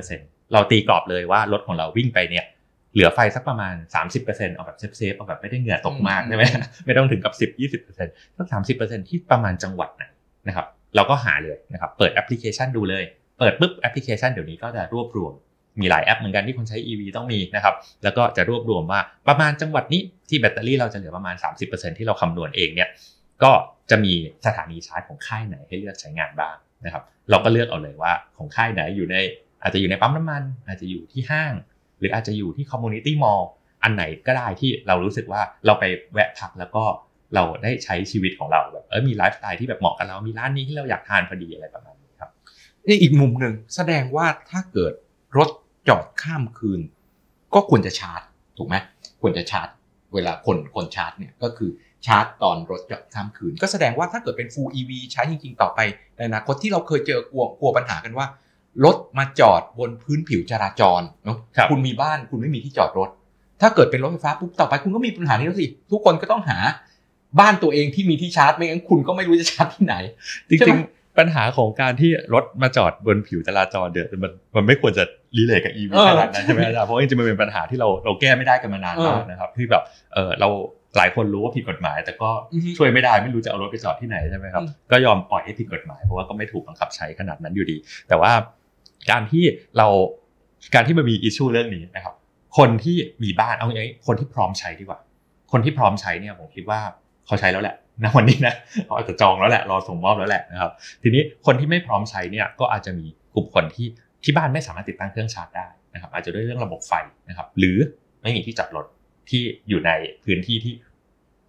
[0.05, 2.45] 100%เราตีกรอบเลยว่ารถของเราวิ่งไปเนี่ย
[2.95, 3.75] เหลือไฟสักประมาณ
[4.15, 6.45] 30%เอาแบบ safe ๆเอาแบบไม่ได้เหงื่อตกมากใช่ไหม
[6.87, 8.47] ไม่ต้องถึงกับ 10 20%สัก
[8.79, 10.05] 30%ที่ประมาณจังหวัดไหน
[10.49, 13.05] นะครับเราก็หาเลยนะครับเปิดแอปพลิเคชันดูเลย
[13.39, 15.33] เปิดปุ๊บแอปพลิเคชันเดี๋ยวนี้ก็จะรวบรวม
[15.81, 21.35] มีหลายแอปเหมือนกันที่คนใช้ EV ต้องมีนะครับ แล้วก็จะรวบรวมว่าประมาณจังหวัดนี้ที่แบตเตอรี่เราจะเหลือประมาณ
[21.67, 22.89] 30%ที่เราคำนวณเองเนี่ย
[23.43, 23.53] ก็
[23.91, 24.13] จะมี
[24.47, 26.55] สถานีชาร์จของค่ายไหนให้เลือกใช้งานบ้าง
[26.85, 29.17] นะครับ เราก็เลือกเอาเลยว่าของค่ายไหนอยู่ใน
[29.63, 31.53] อาจจะอยู่ในปั๊มน้ำมัน อาจจะอยู่ที่ห้าง
[31.99, 33.49] หรืออาจจะอยู่ที่คอมมูนิตี้มอลล์
[33.83, 36.85] อันไหนก็ได้ที่เรารู้สึกว่าเราไปแวะพักแล้วก็
[37.35, 42.31] เราได้ใช้ชีวิตของเราแบบเออมีไลฟ์สไตล์ที่แบบเหมาะกับเรามีร้านนี้ที่เราอยากทานพอดีอะไรประมาณนี้ครับ
[42.89, 44.93] นี่อีกมุมหนึ่งแสดงว่าถ้าเกิด
[45.37, 45.49] รถ
[45.89, 46.81] จอดข้ามคืน
[47.55, 48.23] ก็ควรจะชาร์จ
[48.57, 48.77] ถูกไหม
[49.23, 49.69] ควรจะชาร์จ
[50.15, 51.71] เวลาคนคนชาร์จเนี่ยก็คือ
[52.07, 55.81] ชาร์จตอนรถจอดข้ามคืน ก็แสดงว่าถ้าเกิดเป็น full EV ใช้จริง ๆ ต่อไป
[56.17, 58.27] ในอนาคตที่เราเคยเจอกลัวกลัวปัญหากันว่า
[58.85, 63.09] รถมาจอดบนพื้นผิวจราจรเนาะครับคุณมีบ้านคุณไม่มีที่จอดรถ
[63.61, 66.59] ถ้าเกิดเป็นรถไฟฟ้าปุ๊บต่อไปคุณก็มีปัญหานี้แล้วสิ ทุกคนก็ต้องหา
[67.41, 69.95] บ้านตัวเองที่มีที่ชาร์จไม่งั้นคุณก็ไม่รู้จะชาร์จที่ไหน
[70.49, 75.05] จริงใช่ไหมๆปัญหาของการที่รถมาจอดบนผิวจราจรเดือดมันมันไม่ควรจะ
[75.37, 79.83] รีเลทกับ EV เออขนาดนั้นใช่ไหมอาจารย์เพราะจริงๆมันเป็นปัญหาที่เราเราแก้ไม่ได้กันมานานมากเออนะครับที่แบบ
[80.15, 80.49] เออเรา
[80.97, 87.77] หลายคนรู้ว่าผิดกฎหมาย แต่ก็อือฮึช่วยไม่ได้ไม่รู้จะเอารถไปจอดที่ไหนใช่ไหมครับอืมก็ยอมปล่อยให้ผิดกฎหมายเพราะว่าก็ไม่ถูกบังคับใช้ขนาดนั้นอยู่ดี
[88.09, 88.33] แต่ว่า
[89.11, 89.45] การที่
[89.77, 89.89] เรา
[90.75, 92.15] การที่มันมีอิชชูเรื่องนี้นะครับ
[92.59, 95.01] คนที่มีบ้านเอาอย่างนี้คนที่พร้อมใช้ดีกว่า
[95.53, 96.81] คนที่พร้อมใช้เนี่ยผมคิดว่า
[97.27, 98.55] เขาใช้แล้วแหละณวันนี้นะ
[98.87, 100.71] เขาอาจจะจองแล้วแหละรอส่งมอบแล้วแหละนะครับ
[101.03, 103.89] ทีนี้คนที่ไม่พร้อมใช้เนี่ยก็อาจจะมีกลุ่มคนที่
[104.25, 106.93] ที่บ้านไม่สามารถติดตั้งเครื่องชาร์จได้นะครับ อาจจะด้วยเรื่องระบบไฟ
[107.29, 107.79] นะครับ หรือ
[108.23, 108.87] ไม่มีที่จอดรถ
[109.31, 109.91] ที่อยู่ใน
[110.25, 110.75] พื้นที่ที่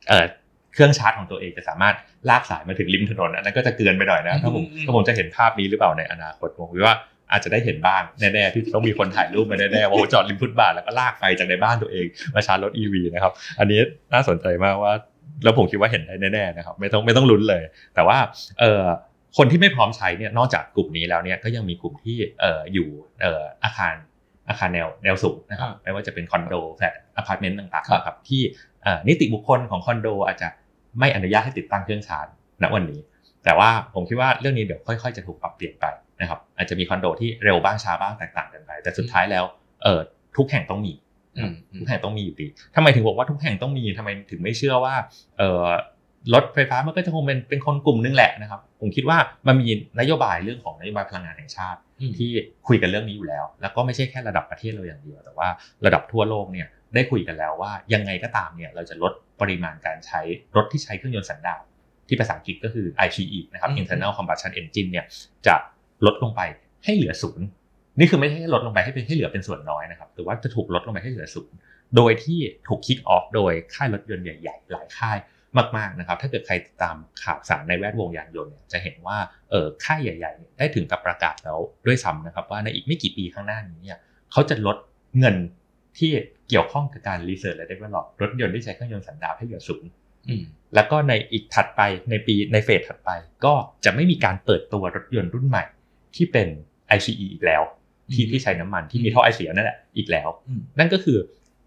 [0.07, 0.25] เอ่อ
[0.73, 1.95] เครื่องชาร์จของตัวเองจะสามารถ
[2.29, 6.95] ลากสายมาถึงริมถนนอันนั้นก็จะเกินไปหน่อยนะถ้าผมอืมถ้าผมจะเห็นภาพนี้หรือเปล่าในอนาคตผมคิดว่า
[7.31, 13.79] อาจจะได้เห็นบ้างแน่ๆที่ต้องมีคนถ่ายรูปมาแน่ๆว่าโอ้โหจอดริมฟุตบาทแล้วก็ลากไฟจากในบ้านตัวเองมาชาร์จรถ EV นะครับอันนี้
[14.13, 14.93] น่าสนใจมากว่า
[15.43, 17.63] แล้วผมคิดว่าเห็นได้แน่ๆนะครับไม่ต้องไม่ต้องลุ้นเลย
[17.95, 18.17] แต่ว่า
[18.59, 18.83] เอ่อ
[19.37, 22.87] คนที่ไม่พร้อมใช้เนี่ยนอกจากกลุ่มนี้แล้วเนี่ยก็ยังมีกลุ่มที่เอ่ออยู่
[23.21, 23.95] เอ่ออาคาร
[24.49, 28.41] อาคารแนวแนวสูงนะครับอ่าไม่ว่าจะเป็นคอนโดแฟลตอพาร์ตเมนต์ต่างครับๆนะครับที่
[28.83, 30.47] เอ่อนิติบุคคลของคอนโดอาจจะ
[30.99, 32.27] ไม่อนุญาตให้ติดตั้งเครื่องชาร์จ
[32.61, 32.99] ณวันนี้
[33.43, 35.85] แต่ว่าผมคิดว่าเรื่องนี้เดี๋ยวค่อย ๆ จะถูกปรับเปลี่ยนไป
[36.21, 39.43] นะครับอาจจะมีคอนโดที่เร็วบ้างช้าบ้างแตกต่างกันไป แต่สุดท้ายแล้ว
[39.83, 39.99] เออ
[40.37, 40.93] ทุกแห่งต้องมี
[41.37, 44.95] อืมอืมทุกแห่งต้องมีอยู่ดีทำไมถึงบอกว่าทุกแห่งต้องมีทำไมถึงไม่เชื่อว่า
[45.37, 45.65] เออ
[46.33, 52.29] รถไฟฟ้ามันก็จะคงเป็นเป็นคนกลุ่มนึงแหละนะครับ ผมคิดว่ามันมีนโยบายเรื่องของนโยบายพลังงานแห่งชาติอืมที่
[52.67, 55.47] คุยกันเรื่องนี้อยู่แล้ว แล้วก็ไม่ใช่แค่ระดับประเทศเราอย่างเดียว แต่ว่า
[55.85, 60.21] ระดับทั่วโลกเนี่ยได้คุยกันแล้วว่ายังไงก็ตามเนี่ยเราจะลดปริมาณการใช้
[60.55, 61.61] รถที่ใช้เครื่องยนต์สันดาป
[62.07, 65.05] ที่ภาษาอังกฤษก็คือ ICE นะครับอืม internal combustion engine เนี่ย
[65.47, 65.55] จะ
[66.05, 66.41] ลดลงไป
[66.85, 67.47] ให้เหลือศูนย์
[67.99, 71.55] นี่คือไม่ใช่ลดลงไปให้เป็นให้เหลือเป็นส่วนน้อยนะครับแต่ว่าจะถูกลดลงไปให้เหลือศูนย์
[71.95, 75.17] โดยที่ถูกคิกออฟโดยค่ายรถยนต์ใหญ่ๆ หลายค่าย
[75.77, 79.17] มากๆนะครับ ถ้าเกิดใครติดตามข่าวสารในแวดวงยานยนต์เนี่ยจะเห็นว่า
[79.49, 83.97] เออค่ายใหญ่ๆเนี่ยได้ถึงกับประกาศแล้วด้วยซ้ำนะครับว่าในอีกไม่กี่ปีข้างหน้านี้เนี่ย
[84.31, 84.77] เขาจะลด
[85.19, 85.35] เงิน
[85.97, 86.11] ที่
[86.49, 89.89] เกี่ยวข้องกับการ research และ develop รถยนต์ที่ใช้เครื่องยนต์สันดาปให้เหลือศูนย์
[90.27, 90.43] อืม
[90.75, 93.09] แล้วก็ในอีกถัดไปในปีในเฟสถัดไป
[93.45, 93.53] ก็
[93.85, 95.63] จะไม่มีการเปิดตัวรถยนต์รุ่นใหม่
[96.15, 96.47] ที่เป็น
[96.97, 97.61] ICE อีกแล้ว
[98.13, 101.17] ที่อืมที่ใช้น้ำมันที่มีท่อไอเสียนั่นแหละอีกแล้วอืมนั่นก็คือ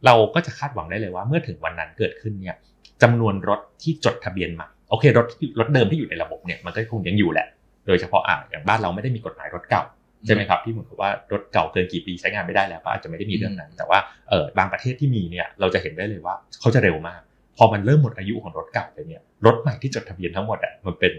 [0.07, 2.57] เราก็จะคาดหวังได้เลยว่าเมื่อถึงวันนั้นเกิดขึ้นเนี่ย
[3.03, 5.27] จำนวนรถที่จดทะเบียนใหม่โอเครถ
[5.61, 7.47] รถเดิมที่อยู่ในระบบเนี่ยมันก็คงยังอยู่แหละ
[7.87, 9.83] โดยเฉพาะอ่าอย่างบ้านเราไม่ได้มีกฎหมายรถเก่า
[10.27, 17.21] ใช่ไหมครับที่เหมือนกับว่ารถเก่าเกินกี่ปีใช้งานไม่ได้แล้วก็อาจจะไม่ได้มีเรื่องนั้น แต่ว่าเออบางประเทศที่มีเนี่ยเราจะเห็นได้เลยว่าเขาจะเร็วมาก
[17.57, 21.13] พอมันเริ่มหมดอายุของรถเก่าไปเนี่ยรถใหม่ที่จดทะเบียนทั้งหมดอะมันเป็น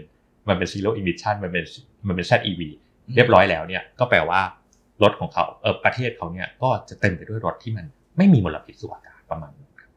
[0.48, 1.64] มันเป็น zero emission มันเป็น
[2.06, 2.60] มันเป็น ZEV
[3.14, 4.40] เรียบร้อยแล้วเนี่ยก็แปลว่า
[5.02, 9.90] รถของเขาเออประเทศเขาเนี่ยก็จะเต็มไปด้วยรถที่มันไม่มีมลพิษสู่อากาศประมาณนั้นครับ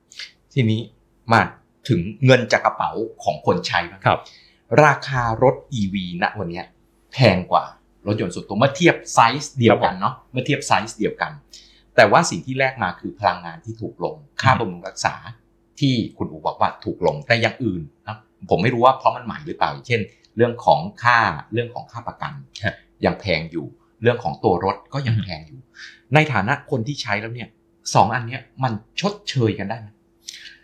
[0.53, 0.81] ทีนี้
[1.31, 1.41] มา
[1.89, 2.91] ถึงเงินจากกระเป๋า
[3.23, 4.19] ของคนใช้บ้างครับ
[4.83, 6.65] ราคารถ EV ณวันเนี้ย
[7.13, 7.65] แพงกว่า
[8.07, 11.31] รถยนต์ส่วนตัวเมื่อเทียบไซส์เดียวกันเนาะเมื่อเทียบไซส์เดียวกัน
[11.95, 15.15] แต่ว่าสิ่งที่แลกมาคือพลังงานที่ถูกลง ค่าบำรุงรักษา
[15.79, 18.17] ที่คุณอูบอกว่าถูกลงแต่อย่างอื่นนะ
[18.49, 20.01] ผมไม่รู้ว่าเพราะมันใหม่หรือเปล่าอย่างเช่น
[20.35, 21.17] เรื่องของค่า
[21.53, 22.73] เรื่องของค่าประกันครับ
[23.05, 23.65] ยังแพงอยู่
[24.01, 25.59] เรื่องของตัวรถก็ยังแพงอยู่
[26.13, 27.49] ในฐานะคนที่ใช้แล้วเนี่ย
[27.95, 29.87] สองอันเนี้ยมันชดเชยกันได้ไหม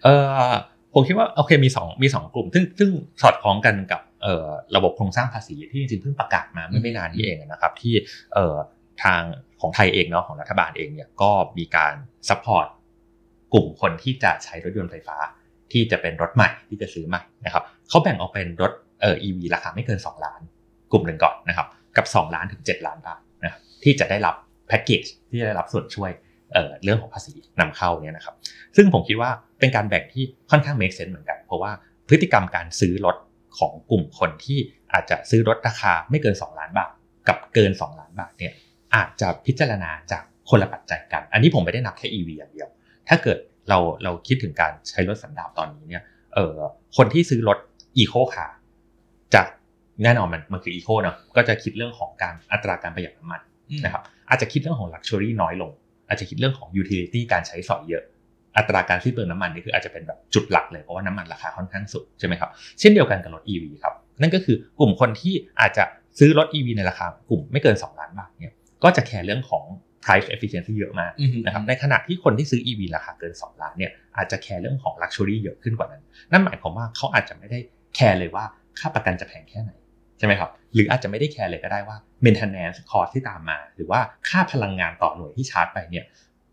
[0.03, 0.53] เออ
[0.93, 2.89] ผมคิดว่าโอเคมีสองมีสองกลุ่ม ซึ่งซึ่ง
[3.21, 7.93] สอดคล้องกันกับเอ่อระบบโครงสร้างภาษีที่จริงๆเพิ่งประกาศมาเมื่อไม่นานนี้เองนะครับ ที่
[8.33, 8.55] เอ่อ
[9.03, 9.21] ทาง
[9.61, 11.93] ของไทยเองเนาะของรัฐบาลเองเนี่ยก็มีการ
[12.29, 12.67] support
[13.53, 15.17] กลุ่มคนที่จะใช้รถยนต์ไฟฟ้า
[15.71, 18.71] ที่จะเป็นรถใหม่ที่จะซื้อใหม่นะครับเขาแบ่งออกเป็นรถ
[19.01, 20.41] เอ่อ EV ราคาไม่เกิน 2 ล้าน
[20.91, 24.35] กลุ่มหนึ่งก่อนนะครับ กับ 2 ล้านถึง 7 ล้านบาทนะที่จะได้รับ
[24.67, 26.11] แพ็กเกจที่จะได้รับส่วนช่วย
[26.53, 28.35] เเรื่องของภาษีนำเข้าเนี่ยนะครับ
[28.75, 31.71] ซึ่งผมคิดว่าเป็นการแบ่งที่ค่อนข้าง make sense เหมือนกัน เพราะว่า
[32.07, 33.15] พฤติกรรมการซื้อรถ
[33.59, 34.59] ของกลุ่มคนที่
[34.93, 36.91] อาจจะซื้อรถราคาไม่เกิน 2 ล้านบาท
[37.27, 38.53] กับเกิน 2 ล้านบาทเนี่ย
[38.95, 42.67] อาจจะพิจารณาจากคนละปัจจัยกัน อันนี้ผมไม่ได้นับแค่ EV อย่างเดียว
[43.09, 43.37] ถ้าเกิด
[43.69, 46.53] เราเราคิดถึงการใช้รถสันดาปตอนนี้เนี่ยเออ
[46.97, 47.57] คนที่ซื้อรถ
[47.97, 48.57] อีโคคาร์
[49.33, 49.41] จะ
[50.03, 53.41] แน่นอนมันมันคือ eco เนาะก็จะคิดเรื่องของการอัตราการประหยัดน้ำมัน
[53.83, 55.71] นะครับอาจจะคิดเรื่องของ Luxury น้อยลง
[56.07, 58.03] อาจจะคิดเรื่องของ Utility การใช้สอยเยอะ
[58.57, 65.83] อัตราการสิ้นเปลืองน้ำมันนี่คืออาจจะเป็นแบบจุดหลักเลย เพราะว่าน้ำมันราคาค่อนข้างสูงใช่ไหมครับเช่นเดียวกันกับรถ EV ครับนั่นก็คือกลุ่มคนที่อาจจะ
[66.19, 69.65] ซื้อรถ EV ในราคากลุ่มไม่เกิน 2 ล้านบาทเนี่ยก็จะแคร์เรื่องของ
[70.03, 71.11] price efficiency เยอะมาก
[71.45, 77.59] นะครับในขณะที่คนที่ซื้อ EV ราคาเกิน 2 ล้านเนี่ยอาจจะแคร์เรื่องของ Luxury เยอะขึ้นกว่านั้น นั่นหมายความว่าเขาอาจจะไม่ได้
[77.95, 78.45] แคร์เลยว่า
[78.79, 79.71] ค่าประกันจะแพงแค่ไหน
[80.19, 86.05] ใช่ไหมครับหรืออาจจะไม่ได้แคร์เลยก็ได้ว่า maintenance cost ที่ตามมา หรือว่าค่าพลังงานต่อหน่วยที่ชาร์จไปเนี่ย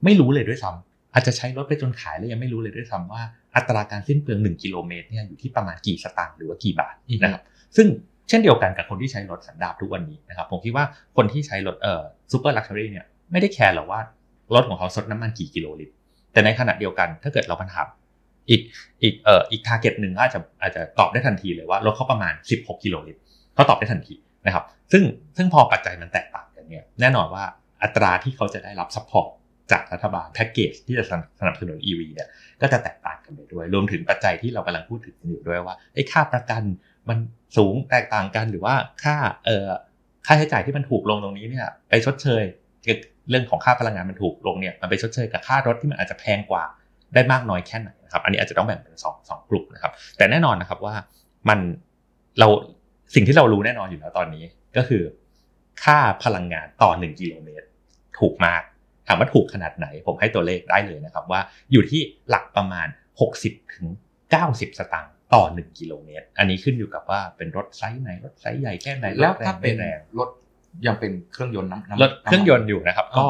[0.04, 3.22] ไม่รู้เลยด้วยซ้ำอาจจะใช้รถไปจนขายแล้วยังไม่รู้เลยด้วยซ้ำว่า
[3.56, 7.42] อัตราการสิ้นเปลือง 1 กิโลเมตรเนี่ยอยู่ที่ประมาณกี่สตางค์หรือว่ากี่บาทอือฮึนะครับ
[7.76, 7.86] ซึ่ง
[8.28, 10.84] เช่นเดียวกันกับคนที่ใช้รถสันดาปทุกวันนี้นะครับผมคิดว่า
[11.16, 14.00] คนที่ใช้รถเอ่อ super luxury เนี่ยไม่ได้แคร์หรอกว่า
[14.54, 15.92] รถของเขาซดน้ำมันกี่กิโลลิตร
[16.32, 17.82] แต่ในขณะเดียวกันถ้าเกิดเราปัญหา
[18.50, 18.60] อีก
[19.02, 23.20] อีกเอ่ออีก target หนึ่งอาจจะอาจจะตอบได้ทันทีเลยว่ารถเขาประมาณ 16 กิโลลิตร
[23.56, 24.14] เขาตอบได้ทันที
[24.46, 25.02] นะครับ ซึ่ง
[25.36, 27.44] ซึ่งพอปัจจัยมันแตกต่างกันเนี่ยแน่นอนว่า
[27.82, 29.30] อัตราที่เขาจะได้รับ support
[29.72, 31.04] จากรัฐบาลแพ็กเกจที่จะ
[31.40, 32.28] สนับสนุน EV เนี่ย
[32.62, 36.62] ก็จะแตกต่างกันไปด้วย รวมถึงปัจจัยที่เรากำลังพูดถึงอยู่ด้วยว่าไอ้ค่าประกัน
[37.08, 37.18] มัน
[37.56, 39.68] สูงแตกต่างกันหรือว่าค่าเอ่อ
[40.26, 42.42] ค่าใช้จ่ายที่มันถูกลงตรงนี้เนี่ยไปชดเชย
[43.30, 46.64] เรื่องของค่าพลังงานมันถูกลงเนี่ยมันไปชดเชยกับค่ารถที่มันอาจจะแพงกว่า
[47.14, 50.94] ได้มากน้อยแค่ไหนนะครับอันนี้อาจจะต้องแบ่งเป็นสองสองกลุ่มนะครับแต่แน่นอนนะครับว่า
[51.48, 51.58] มัน
[52.38, 52.48] เรา
[53.14, 54.44] สิ่งที่เรารู้แน่นอนอยู่แล้วตอนนี้
[54.76, 55.02] ก็คือ
[55.84, 57.66] ค่าพลังงานต่อหนึ่งกิโลเมตร
[58.18, 58.62] ถูกมาก
[59.06, 61.40] ถามว่าถูกขนาดไหน ผมให้ตัวเลขได้เลยนะครับว่า
[61.72, 62.88] อยู่ที่หลักประมาณ
[63.30, 63.86] 60ถึง
[64.32, 70.28] 90 สตางค์ต่อ 1 กิโลเมตร อันนี้ขึ้นอยู่กับว่าเป็นรถไซส์ไหน รถไซส์ใหญ่แค่ไหนแล้วรถรงถ้าเป็นไม่แรงรถ
[70.86, 73.26] ยังเป็นเครื่องยนต์น้ำน้ำรถเครื่องยนต์อยู่นะครับอ่าก็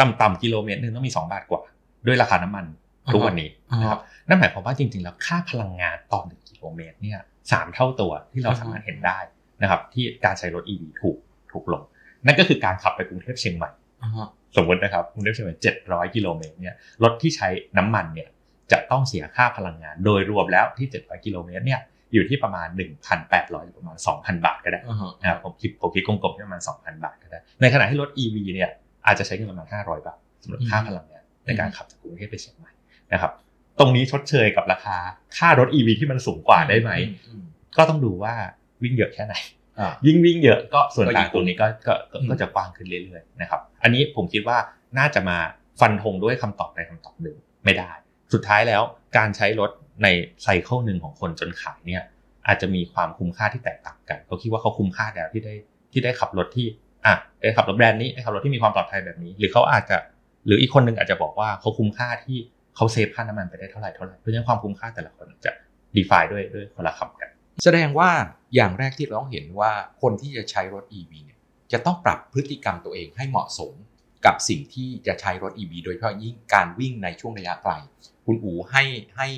[0.00, 1.60] ต่ำๆกิโลเมตรหนึงต้องมี 2 บาทกว่า
[2.06, 2.64] ด้วยราคาน้ำมัน
[3.12, 7.18] ทุกวันนี้นะครับนั่นหมายความว่าจริงๆ แล้วค่าพลังงานต่อหนึ่งกิโลเมตรเนี่ย
[7.52, 9.18] สามเท่าตัวที่เราสามารถเห็นได้
[9.62, 11.16] นะครับ ที่การใช้รถ EV ถูก
[11.52, 11.82] ถูกลง
[12.26, 13.70] นั่นก็คือการขับไปกรุงเทพเชียงใหม่
[14.02, 18.28] อ่าฮะสมมตินะครับกรุงเทพเชียงใหม่700 กิโลเมตรเนี่ยรถที่ใช้น้ำมันเนี่ย
[18.72, 21.80] จะต้องเสียค่าพลังงาน โดยรวมแล้วที่ 700 กิโลเมตรเนี่ย
[22.14, 22.68] อยู่ที่ประมาณ
[23.16, 28.70] 1,800หรือประมาณ 2,000 บาทก็ได้อ่าฮะนะครับผมคิดผมคิดกลมๆที่ประมาณ 2,000 บาทก็ได้ ในขณะที่รถ EV เนี่ย
[29.06, 32.72] อาจจะใช้เงินประมาณ 500 บาทสำหรับค่าพลังงานในการขับจากกรุงเทพไปเชียงใหม่
[33.12, 33.32] นะครับ
[33.80, 34.96] ตรงนี้ชดเชยกับราคา
[35.38, 36.90] ค่ารถ EV ที่มันสูงกว่าได้ไหม
[37.26, 37.44] อืม
[37.76, 38.34] ก็ต้องดูว่า
[38.82, 39.34] วิ่งเยอะแค่ไหน
[39.78, 44.58] อ่ายิ่งวิ่งเยอะก็ส่วนก็ยิ่ต่างงตรงนี้ก็ก็ก็อืมก็จะกว้างขึ้นเรื่อยๆนะครับ อันนี้ผมคิดว่า
[44.98, 45.38] น่าจะมา
[45.80, 47.90] ฟันธงด้วยคำตอบในคำตอบหนึ่งไม่ได้
[48.32, 48.82] สุดท้ายแล้ว
[49.16, 49.70] การใช้รถ
[50.02, 50.08] ใน
[50.42, 52.02] ไซเคิลหนึ่งของคนจนขายเนี่ย
[52.46, 55.54] อาจจะมีความคุ้มค่าที่แตกต่างกันเขาคิดว่าเขาคุ้มค่าแล้วที่ได้
[55.92, 56.66] ที่ได้ขับรถที่
[57.06, 59.96] อะได้ขับรถแบรนด์นี้ได้ขับรถที่มีความปลอดภัยแบบนี้ หรือเขาอาจจะ
[60.46, 62.38] หรืออีกคนหนึ่งอาจจะบอกว่าเขาคุ้มค่าที่
[62.78, 65.52] เขาเซฟค่าน้ำมันไปได้เท่าไหร่เท่าไหร่เพราะฉะนั้นความคุ้มค่าแต่ละคนจะ
[65.96, 67.30] ดีฟายด้วยด้วยคนละคำกัน
[67.64, 68.10] แสดงว่า
[68.54, 71.38] อย่างแรกที่เราต้องเห็นว่าคนที่จะใช้รถ EV เนี่ย
[71.72, 73.72] จะต้องปรับพฤติกรรมตัวเองให้เหมาะสม
[74.26, 77.72] กับสิ่งที่จะใช้รถ EV โดยเฉพาะยิ่งการวิ่งในช่วงระยะไกล
[78.26, 78.84] คุณอูให้
[79.16, 79.28] ให้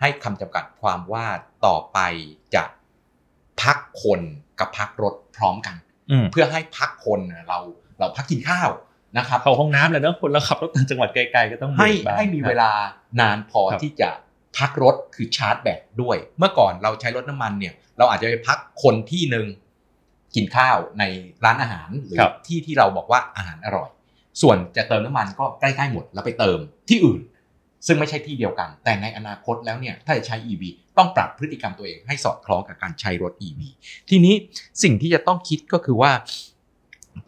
[0.00, 1.26] ให้คำจำกัดความว่า
[1.66, 1.98] ต่อไป
[2.54, 2.62] จะ
[3.62, 4.20] พักคน
[4.60, 5.76] กับพักรถพร้อมกัน
[6.10, 7.58] อืมเพื่อให้พักคนน่ะเรา
[7.98, 8.68] เราพักกินข้าว
[9.16, 12.70] นะครับเข้าห้องน้ำเลยเนอะคนเราขับรถต่างจังหวัดไกลๆก็ต้องให้เบรกบ้างให้มีเวลา
[13.20, 14.10] นานพอครับที่จะ
[14.58, 19.46] พักรถคือชาร์จแบตด้วย เมื่อก่อนเราใช้รถน้ำมันเนี่ย เราอาจจะไปพักคนที่หนึ่ง
[20.34, 21.04] กินข้าวใน
[21.44, 23.90] ร้านอาหารหรือครับที่ที่เราบอกว่าอาหารอร่อย
[24.42, 27.20] ส่วนจะเติมน้ำมันก็ใกล้ๆหมดแล้วไปเติมที่อื่น
[27.86, 30.62] ซึ่งไม่ใช่ที่เดียวกัน แต่ในอนาคตแล้วเนี่ยถ้าจะใช้ EV
[30.98, 33.60] ต้องปรับพฤติกรรมตัวเองให้สอดคล้องกับการใช้รถ EV
[34.10, 34.34] ทีนี้
[34.82, 36.12] สิ่งที่จะต้องคิดก็คือว่า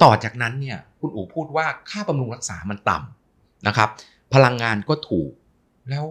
[0.02, 3.88] ต่อจากนั้นเนี่ย คุณอู๋พูดว่าค่าบำรุงรักษามันต่ำนะครับ
[4.34, 5.30] พลังงานก็ถูก
[5.90, 6.04] แล้ว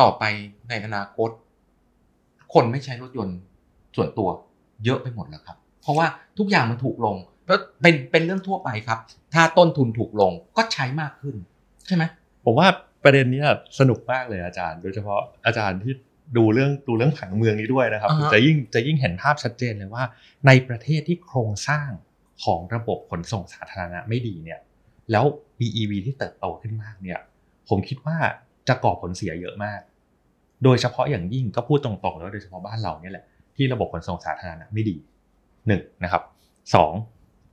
[0.00, 0.24] ต่อไป
[0.68, 1.30] ในอนาคต
[2.54, 3.38] คนไม่ใช้รถยนต์
[3.96, 4.28] ส่วนตัว
[4.84, 6.06] เยอะไปหมดแล้วครับ เพราะว่า
[6.38, 8.98] ทุกอย่างมันถูกลงแล้วเป็นเป็นเรื่องทั่วไปครับ
[9.34, 11.36] ถ้าต้นทุนถูกลงก็ใช้มากขึ้น
[11.86, 12.04] ใช่ไหม
[12.44, 12.68] ผมว่า
[13.04, 13.46] ประเด็นเนี้ย
[13.78, 15.94] สนุกมากเลยอาจารย์ โดยเฉพาะอาจารย์ที่
[16.36, 20.04] ดูเรื่องดูเรื่องผังเมืองนี้ด้วยนะครับอ่าฮะจะยิ่งจะยิ่งเห็นภาพชัดเจนเลยว่า
[20.46, 21.88] ในประเทศที่โครงสร้าง
[22.44, 24.60] ของระบบขนส่งสาธารณะไม่ดีเนี่ย
[25.12, 25.24] แล้ว
[25.60, 27.18] มี EV ที่เติบโตขึ้นมากเนี่ย
[27.68, 28.16] ผมคิดว่า
[28.68, 29.80] จะก่อผลเสียเยอะมาก
[30.64, 33.24] โดยเฉพาะอย่างยิ่งก็พูดตรงๆแล้วโดยเฉพาะบ้านเราเนี่ยแหละ
[33.56, 34.96] ที่ระบบขนส่งสาธารณะไม่ดี
[35.66, 36.22] หนึ่งนะครับ
[36.74, 36.92] สอง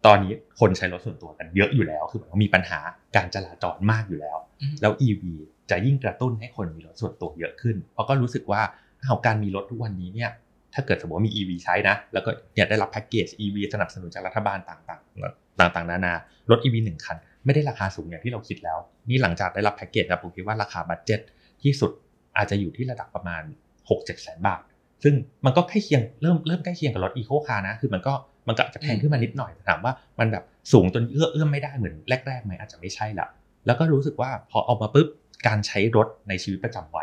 [0.06, 2.80] ตอนนี้คนใช้รถส่วนตัวกันเยอะอยู่แล้ว คือแบบว่ามีปัญหา
[3.15, 4.38] การจราจรมากอยู่แล้ว
[4.82, 5.24] แล้ว EV
[5.69, 8.62] จะยิ่งกระตุ้นให้คนมีรถส่วนตัวเยอะขึ้น เพราะก็รู้สึกว่า
[9.04, 10.30] อ้าวการมีรถทุกวันนี้เนี่ย
[10.73, 16.13] ถ้าเกิดสมมติว่ามี EV ใช้นะ แล้วก็เนี่ยได้รับแพ็กเกจ EV สนับสนุนจากรัฐบาลต่างๆ ต่างๆ นานา
[16.51, 18.77] รถ EV หนึ่งคัน ไม่ได้ราคาสูงอย่างที่เราคิดแล้ว
[19.09, 21.19] นี่หลังจากได้รับแพ็กเกจครับผมคิดว่าราคาบัตเจ็ต
[21.63, 21.91] ที่สุด
[22.38, 23.43] อาจจะอยู่ที่ระดับประมาณ
[23.88, 24.62] 6-7 แสนบาท
[25.03, 28.13] ซึ่งมันก็ใกล้เคียงเริ่มเริ่มใกล้เคียงกับรถอีโคคาร์นะ คือมันก็
[28.47, 31.95] มันก็อาจจะแพงขึ้นมานิดหน่อยถามว่ามันแบบสูงจนเอื้อเอื้อมไม่ได้เหมือน
[32.27, 33.27] แรกๆไหมอาจจะไม่ใช่ละ
[33.65, 35.07] แล้วก็รู้สึกว่าพอออกมาปุ๊บ
[35.47, 37.03] การใช้รถในชีวิตประจำวั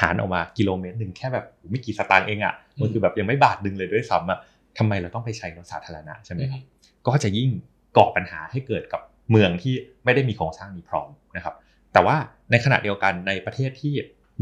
[0.00, 4.38] หารออกมากิโลเมตรหนึ่งแค่แบบโอ้โหไม่กี่สตางค์เองอะมันคือแบบยังไม่บาทหนึ่งเลยด้วยซ้ำอะ
[4.78, 6.62] ทำไมเราต้องไปใช้รถสาธารณะใช่ไหมครับ
[7.06, 7.50] ก็จะยิ่ง
[7.96, 11.54] ก่อปัญหาให้เกิดกับเมืองที่ไม่ได้มีโครงสร้างนี้พร้อมนะครับ
[11.92, 12.16] แต่ว่า
[12.50, 13.94] ในขณะเดียวกันในประเทศที่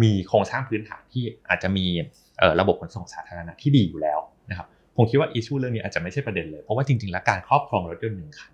[0.02, 1.86] มีโครงสร้างพื้นฐานที่อาจจะมี
[2.38, 4.18] เอ่อระบบขนส่งสาธารณะที่ดีอยู่แล้ว
[4.50, 8.52] นะครับผมคิดว่าอิชูเรื่องนี้อาจจะไม่ใช่ประเด็นเลย เพราะว่าจริงๆ แล้วการครอบครองรถยนต์หนึ่งคัน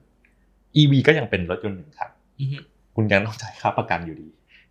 [0.77, 2.59] EV ก็ยังเป็นรถยนต์หนึ่งคันอือฮึ
[2.95, 4.29] คุณยังต้องจ่ายค่าประกันอยู่ดี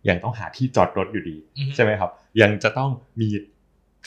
[0.08, 2.90] ยังต้องหาที่จอดรถอยู่ดีอือฮึใช่ไหมครับ ยังจะต้อง
[3.20, 3.28] มี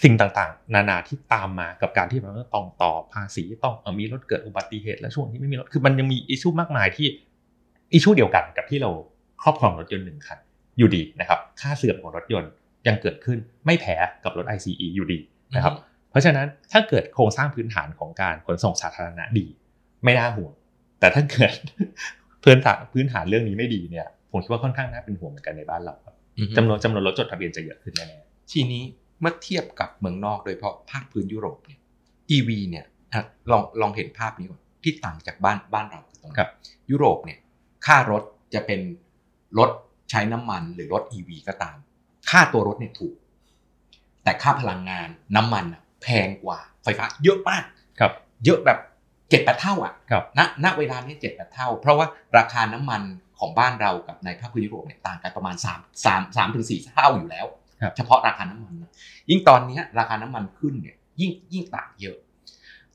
[0.03, 7.07] สิ่งต่างๆ นานาที่ตามมากับการที่มันต้องต่อภาษีต้องเอ่อมีรถเกิดอุบัติเหตุและช่วงที่ไม่มีรถคือมันยังมีอิชชูมากมายที่
[7.93, 8.89] อิชชูเดียวกันกับที่เรา
[9.43, 10.39] ครอบครองรถยนต์หนึ่งคัน
[10.77, 12.51] อยู่ดีนะครับ ค่าเสื่อมของรถยนต์
[12.87, 15.19] ยังเกิดขึ้นไม่แพ้กับรถ ICE อยู่ดี
[15.55, 15.73] นะครับ
[16.09, 19.45] เพราะฉะนั้นถ้าเกิดโครงสร้างพื้นฐานของการขนส่งสาธารณะดี
[20.03, 20.53] ไม่น่าห่วง
[20.99, 21.53] แต่ถ้าเกิด
[22.43, 28.19] พื้นฐานพื้นฐานเรื่องนี้ไม่ดีเนี่ย ผมคิดว่าค่อนข้างน่าเป็นห่วงเหมือนกันในบ้านเราครับอือฮึจำนวนจำนวนรถจดทะเบียนจะเยอะขึ้นแน่
[28.51, 28.83] ทีนี้
[29.21, 31.79] เมื่อเทียบกับเมืองนอกโดยเฉพาะภาคพื้นยุโรปเนี่ย
[32.35, 36.45] EV เนี่ยอะลองลองเห็นภาพนี้ก่อนที่ต่างจากบ้านบ้านเราคือตรงนี้
[36.91, 37.39] ยุโรปเนี่ย
[37.85, 38.81] ค่ารถจะเป็น
[39.59, 39.69] รถ
[40.09, 41.77] ใช้น้ำมันหรือรถ EV ก็ตาม
[42.29, 43.15] ค่าตัวรถเนี่ยถูก
[44.23, 48.11] แต่ค่าพลังงานน้ำมันอะแพงกว่าไฟฟ้าเยอะมากๆครับ
[48.45, 48.79] เยอะแบบ
[49.29, 53.01] เจ็ดแปดเท่าอะครับณณเวลานี้เจ็ดแปดเท่า เพราะว่าราคาน้ำมัน
[53.39, 57.45] ของบ้านเรากับในภาคพื้นยุโรปเนี่ยต่างกันประมาณ3 3 3ถึง4เท่าอยู่แล้ว
[57.81, 58.91] ครับเฉพาะราคาน้ำมันนะ
[59.29, 62.17] ยิ่งตอนเนี้ยราคาน้ำมันขึ้นเนี่ยยิ่งยิ่งต่างเยอะ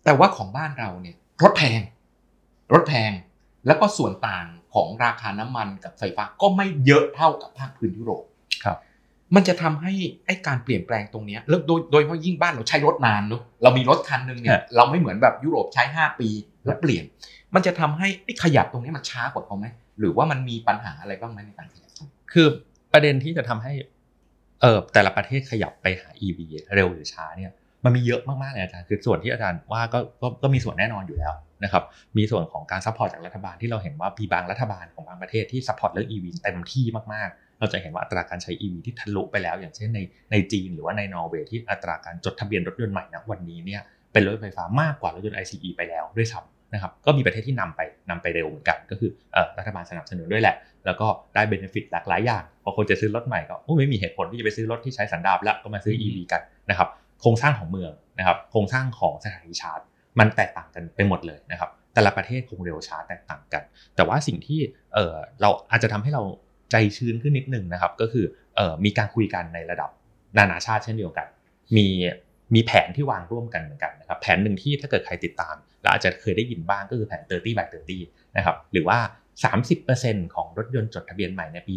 [0.05, 1.81] แต่ว่าของบ้านเราเนี่ยรถแพง
[2.72, 3.12] รถแพง
[3.66, 8.24] แล้วก็ส่วนต่างของราคาน้ำมันกับไฟฟ้าก็ไม่เยอะเท่ากับภาคพื้นยุโรป
[8.64, 8.78] ครับ
[9.35, 9.92] มันจะทำให้
[10.26, 16.28] ไอ้การเปลี่ยนแปลงตรงเนี้ยแล้วโดยโดยเฉพาะยิ่งบ้านเราใช้รถนานเนอะเรามีรถคันหนึ่งเนี่ยเราไม่เหมือนแบบยุโรปใช้ 5 ปี
[16.66, 17.05] แล้วเปลี่ยน
[17.55, 19.66] มันจะทำให้ไอ้ขยับตรงนี้มันช้ากว่าเขาไหม
[20.00, 21.90] หรือว่ามันมีปัญหาอะไรบ้างไหมในการขยับ
[22.33, 22.46] คือ
[22.92, 23.72] ประเด็นที่จะทำให้
[24.61, 26.38] เออแต่ละประเทศขยับไปหา EV
[26.74, 27.52] เร็วหรือช้าเนี่ย
[27.85, 31.33] มันมีเยอะมากๆเลยอาจารย์คือส่วนที่อาจารย์ว่าก็ก็ก็มีส่วนแน่นอนอยู่แล้ว
[31.64, 31.85] นะครับ
[32.16, 40.00] มีส่วนของการ support จากรัฐบาลที่เราเห็นว่ามีบางรัฐบาลของบางประเทศที่ support เรื่อง EV เต็มที่มากๆ เราจะเห็นว่าอัตราการใช้ EV ที่ทะลุไปแล้ว อย่างเช่นใน
[40.33, 47.80] ในจีนหรือว่าในนอร์เวย์ที่อัตราการจดทะเบียนรถยนต์ใหม่ณวันนี้เนี่ยเป็นรถไฟฟ้ามากกว่ารถยนต์ ICE ไปแล้วด้วยซ้ำ นะครับก็มีประเทศที่นำไป
[48.11, 50.56] นำไปเร็วเหมือนกัน ก็คือเอ่อรัฐบาลสนับสนุนด้วยแหละ
[50.87, 56.88] แล้วก็ได้เบนฟิตหลากหลายอย่างพอคนจะซื้อรถใหม่ก็โอ้ไม่มีเหตุผลที่จะไปซื้อรถที่ใช้สันดาปแล้วก็มาซื้อ EV กันนะครับ
[57.20, 59.80] โครงสร้างของเมืองนะครับโครงสร้างของสถานีชาร์จ
[60.18, 63.62] มันแตกต่างกันไปหมดเลยนะครับแต่ละประเทศคงเร็วช้าแตกต่างกัน
[63.96, 64.61] แต่ว่าสิ่งที่
[64.94, 66.22] เออเราอาจจะทำให้เรา
[66.70, 68.24] ใจชื้นขึ้นนิดนึงนะครับก็คือ
[68.56, 69.90] เออมีการคุยกันในระดับ
[70.38, 71.26] นานาชาติเช่นเดียวกัน
[71.76, 71.87] มี
[72.54, 77.66] มีแผนที่วางร่วมกันเหมือนกันนะครับแผนหนึ่งที่ถ้าเกิดใครติดตาม และอาจจะเคยได้ยินบ้างก็คือแผน 30 by
[77.97, 78.99] 30 นะครับ หรือว่า
[79.66, 81.75] 30%ของรถยนต์จดทะเบียนใหม่ในปี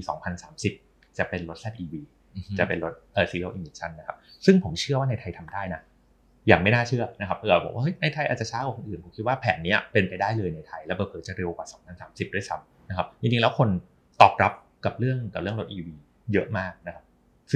[0.58, 1.94] 2030 จะเป็นรถ ZEV
[2.60, 5.82] จะเป็นรถเออ zero emission นะครับ ซึ่งผมเชื่อว่าในไทยทำได้นะ
[6.48, 11.68] อย่างไม่น่าเชื่อนะครับเผื่อบอกว่าเฮ้ยในไทยอาจจะช้ากว่าคนอื่น ผมคิดว่าแผนเนี้ยเป็นไปได้เลยในไทย แล้วเผื่อๆจะเร็วกว่า
[12.22, 13.70] 2030 ด้วยซ้ำนะครับ จริงๆ แล้วคน
[14.22, 14.54] ตอบรับ
[14.86, 15.88] กับเรื่องกับเรื่องรถ EV
[16.34, 17.04] เยอะมากนะครับ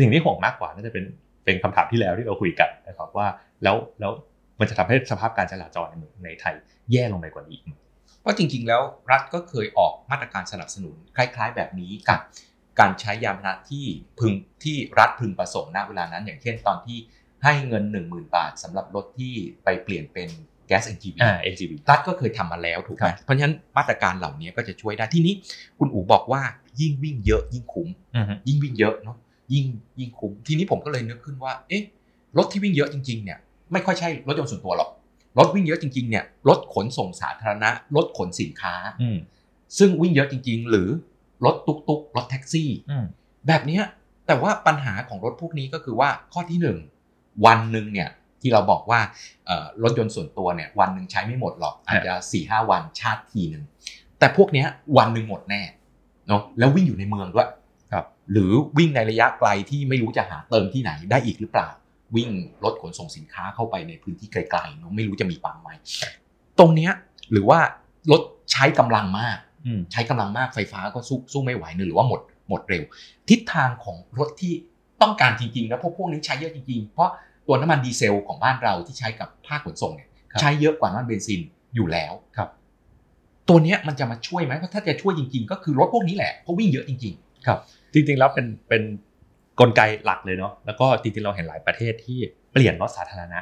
[0.03, 1.05] สิ่งที่ห่วงมากกว่าน่าจะเป็น
[1.45, 3.27] เป็นคำถามที่แล้วที่เราคุยกันนะครับว่า
[3.63, 4.11] แล้วแล้ว
[4.59, 6.55] มันจะทำให้สภาพการจราจรในเมืองในไทย
[6.91, 7.73] แย่ลงไปกว่านี้อีกไหม
[8.21, 12.19] เพราะจริง ๆ แล้วรัฐก็เคยออกมาตรการสนับสนุนคล้าย ๆ แบบนี้กับ
[12.79, 13.85] การใช้ยานพาหนะที่
[14.19, 16.97] พึงที่รัฐพึงประสงค์ณเวลานั้น อย่างเช่นตอนที่
[17.43, 20.29] ให้เงิน 10,000 บาทสำหรับรถที่ไปเปลี่ยนเป็น
[20.67, 25.33] แก๊ส NGV อ่า NGV รัฐก็เคยทำมาแล้วถูกไหมครับเพราะฉะนั้นมาตรการเหล่านี้ก็จะช่วยได้ที่นี้
[25.79, 26.41] คุณอู๋บอกว่า
[26.81, 29.17] ยิ่งวิ่งเยอะยิ่งคุ้มอือฮึยิ่งวิ่งเยอะเนาะ
[29.53, 29.65] ยิ่ง
[29.99, 31.83] ยิ่งคุ้มทีนี้ผมก็เลยนึกขึ้นว่า เอ๊ะ
[32.37, 33.39] รถที่วิ่งเยอะจริงๆเนี่ย
[33.71, 34.89] ไม่ค่อยใช่รถยนต์ส่วนตัวหรอก
[35.37, 39.17] รถวิ่งเยอะจริงๆเนี่ยรถขนส่งสาธารณะรถขนสินค้าอืม
[39.77, 40.89] ซึ่งวิ่งเยอะจริง ๆ หรือ
[41.45, 43.05] รถตุกตุกๆรถแท็กซี่อืม
[43.47, 43.83] แบบเนี้ย
[44.27, 46.77] แต่ว่าปัญหาของรถพวกนี้ก็คือว่าข้อที่หนึ่ง
[47.45, 48.09] วันหนึ่งเนี่ย
[48.41, 48.99] ที่เราบอกว่า
[49.45, 53.63] เอ่อรถยนต์ส่วนตัวเนี่ยวันหนึ่งใช้ไม่หมดหรอกอาจจะสี่ห้าวันชาร์จทีหนึ่ง
[54.19, 55.61] แต่พวกเนี้ยวันหนึ่งหมดแน่
[56.27, 57.49] เนาะแล้ววิ่งอยู่ในเมืองด้วย
[57.91, 61.69] ครับหรือวิ่งในระยะไกลที่ไม่รู้จะหาเติมที่ไหนได้อีกหรือเปล่า
[62.15, 62.29] วิ่ง
[62.63, 65.69] รถขนส่งสินค้าเข้าไปในพื้นที่ไกลๆเนาะไม่รู้จะมีปั๊มไหม
[66.59, 66.91] ตรงเนี้ย
[67.31, 67.59] หรือว่า
[68.11, 72.83] รถใช้กำลังมากอืมใช้กำลังมากไฟฟ้าก็สู้สู้ไม่ไหวเนอะหรือว่าหมดหมดเร็ว
[73.29, 74.53] ทิศทางของรถที่
[75.01, 77.09] ต้องการจริงๆนะพวกพวกนี้ใช้เยอะจริงๆ เพราะ
[77.47, 81.41] ตัวน้ำมันดีเซลของบ้านเราที่ใช้กับภาคขนส่งเนี่ยครับใช้เยอะกว่าน้ำมันเบนซิน
[81.75, 82.49] อยู่แล้วครับ
[83.49, 87.13] ตัวเนี้ยมันจะมาช่วยไหมเพราะถ้าจะช่วยจริง ๆ ก็คือรถพวกนี้แหละเพราะวิ่งเยอะจริง
[87.45, 87.59] ครับ
[87.93, 88.83] จริงๆแล้วเป็นเป็น
[89.59, 92.19] กลไกหลักเลยเนาะแล้วก็จริงๆเราเห็นหลายประเทศที่
[92.51, 93.39] เปลี่ยนรถสาธารณะ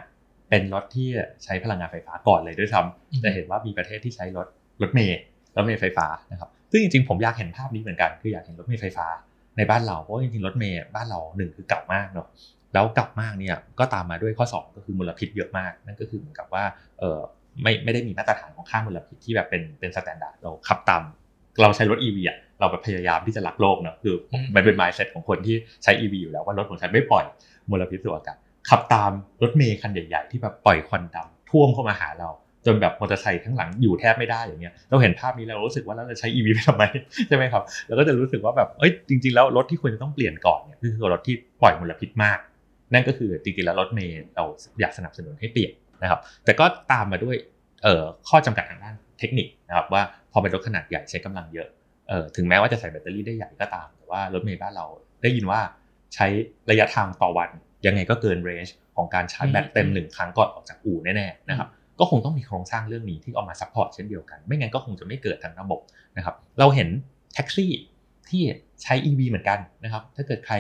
[0.50, 1.08] เป็นรถที่
[1.44, 2.80] ใช้พลังงานไฟฟ้าก่อนเลยด้วยซ้
[3.12, 4.48] อืมำจะเห็นว่ามีประเทศที่ใช้รถ
[4.82, 5.20] รถเมล์
[5.56, 9.08] รถเมล์ไฟฟ้านะครับซึ่งจริงๆผมอยากเห็นภาพนี้เหมือนกันคืออยากเห็นรถเมล์ไฟฟ้า
[9.58, 12.28] ในบ้านเราเพราะว่าจริงๆรถเมล์บ้านเราหนึ่งคือเก่ามากเนาะ
[12.74, 16.64] แล้วเก่ามากเนี่ยก็ตามมาด้วยข้อสองก็คือมลพิษเยอะมาก นั่นก็คือเหมือนกับว่า
[17.00, 17.20] เออ
[17.62, 21.04] ไม่ไม่ได้มีมาตรฐานของค่ามลพิษที่แบบเป็นเป็น standard เราขับตาม
[21.62, 27.26] เราใช้รถ EV อะเราแบบพยายามที่จะรักโลกเนอะคืออมมันเป็น mindset ของคนที่ใช้ EV อยู่แล้วว่ารถของฉันไม่ปล่อย
[27.70, 28.38] มลพิษสู่อากาศ
[28.70, 32.30] ขับตามรถเมล์คันใหญ่ ๆ ที่แบบปล่อยควันดำท่วมเข้ามาหาเรา
[32.66, 36.84] จนแบบมอเตอร์ไซค์ข้างหลังอยู่แทบไม่ได้อย่างเงี้ยเราเห็นภาพนี้แล้วเรารู้สึกว่าเราจะใช้ EV ไปทำไม
[37.28, 42.40] ใช่ไหมครับเราก็จะรู้สึกว่าแบบเอ้ยจริง ๆ แล้วรถที่ควรจะต้องเปลี่ยนก่อนเนี่ยคือรถที่ปล่อยมลพิษมาก
[42.94, 44.46] นั่นก็คือจริงๆแล้วรถเมล์เรา
[44.82, 47.36] อยากสนับสนุนให้เปลี่ยนนะครับแต่ก็ตามมาด้วย
[47.84, 50.02] เอ่อข้อจำกัดทางด้าน เทคนิคนะครับว่า
[50.32, 51.68] พอเป็นรถขนาดใหญ่ใช้กำลังเยอะ
[52.08, 54.86] เอ่อถึงแม้ว่าจะใส่แบตเตอรี่ได้ใหญ่ก็ตาม แต่ว่ารถเมล์บ้านเรา
[55.24, 55.60] ได้ยินว่า
[56.16, 56.28] ใช้
[56.70, 57.50] ระยะทางต่อวัน
[57.86, 65.80] ยังไงก็เกิน range ของการชาร์จแบตเต็มหนึ่งครั้งก่อนออกจากอู่แน่ๆนะครับก็คงต้องมีโครงสร้างเรื่องนี้ที่เอามา support เช่นเดียวกัน ไม่งั้นก็คงจะไม่เกิดทั้งระบบ
[66.18, 66.90] นะครับเราเห็น
[67.34, 67.72] แท็กซี่
[68.30, 68.42] ที่
[68.84, 70.56] ใช้ EV เหมือนกันนะครับถ้าเกิดใคร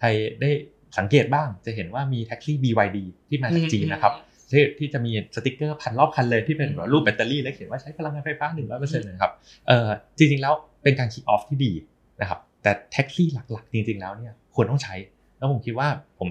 [0.00, 0.08] ใคร
[0.40, 0.50] ได้
[0.98, 4.12] สังเกตบ้างจะเห็นว่ามีแท็กซี่ BYD ที่มาจากจีนนะครับ
[4.52, 8.46] ที่ที่จะมีสติกเกอร์พันรอบคันเลยที่เป็นรูปแบตเตอรี่แล้วเขียนว่าใช้พลังงานไฟฟ้า
[8.78, 9.32] 100%นะครับ
[9.66, 9.88] เอ่อ
[10.18, 11.72] จริงๆแล้วเป็นการ kick off ที่ดี
[12.20, 14.94] นะครับแต่แท็กซี่หลักๆ จริงๆแล้วเนี่ยควรต้องใช้
[15.38, 15.88] แล้วผมคิดว่า
[16.18, 16.28] ผม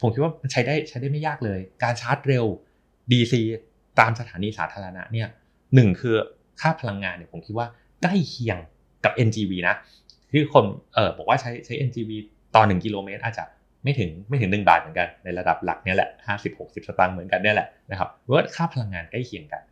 [0.00, 2.44] ผมคิดว่ามันใช้ได้ใช้ได้ไม่ยากเลย การชาร์จเร็ว
[3.12, 3.34] DC
[4.00, 5.28] ตามสถานีสาธารณะเนี่ย
[5.74, 6.14] หนึ่งคือ
[6.60, 7.66] ค่าพลังงานเนี่ยผมคิดว่า
[8.02, 8.58] ใกล้เคียง
[9.04, 9.74] กับ NGV นะ
[10.30, 10.64] ที่คน
[10.94, 12.10] เอ่อบอกว่าใช้ใช้ NGV
[12.54, 13.44] ต่อ 1 กิโลเมตรอาจจะ
[13.84, 19.62] ไม่ถึงไม่ถึงหนึ่งบาทเหมือนกันในระดับหลักเนี่ยแหละห้าสิบหกสิบสตางค์เหมือนกันเนี่ยแหละนะครับว่าค่าพลังงานใกล้เคียงกัน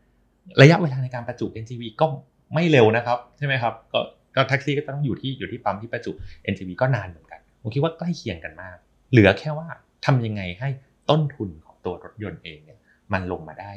[0.62, 2.06] ระยะเวลาในการประจุ NGV ก็
[2.54, 4.00] ไม่เร็วนะครับใช่ไหมครับก็
[4.36, 6.12] ก็แท็กซี่ก็ต้องอยู่ที่อยู่ที่ปั๊มที่ประจุ
[6.52, 8.76] NGV ก็นานเหมือนกันผมคิดว่าใกล้เคียงกันมาก
[9.10, 9.68] เหลือแค่ว่า
[10.06, 10.68] ทำยังไงให้
[11.10, 12.78] ต้นทุนของตัวรถยนต์เองเนี่ย
[13.12, 13.72] มันลงมาได้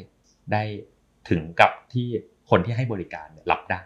[0.54, 0.64] ได้
[1.30, 2.08] ถึงกับที่
[2.50, 3.82] คนที่ให้บริการเนี่ยรับได้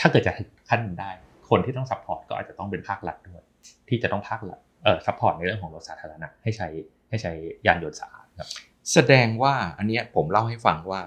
[0.00, 0.32] ถ้าเกิดจะ
[0.68, 1.10] ขั้นได้
[1.50, 3.42] คนที่ต้อง support ก็อาจจะต้องเป็นภาครัฐด้วย
[3.88, 4.60] ที่จะต้องภาครัฐ
[5.06, 6.68] support ในเรื่องของรถสาธารณะให้ใช้
[7.08, 7.32] ให้ใช้
[7.66, 8.48] ยานยนต์สะอาดครับ
[8.92, 11.02] แสดงว่าอันเนี้ยผมเล่าให้ฟังว่า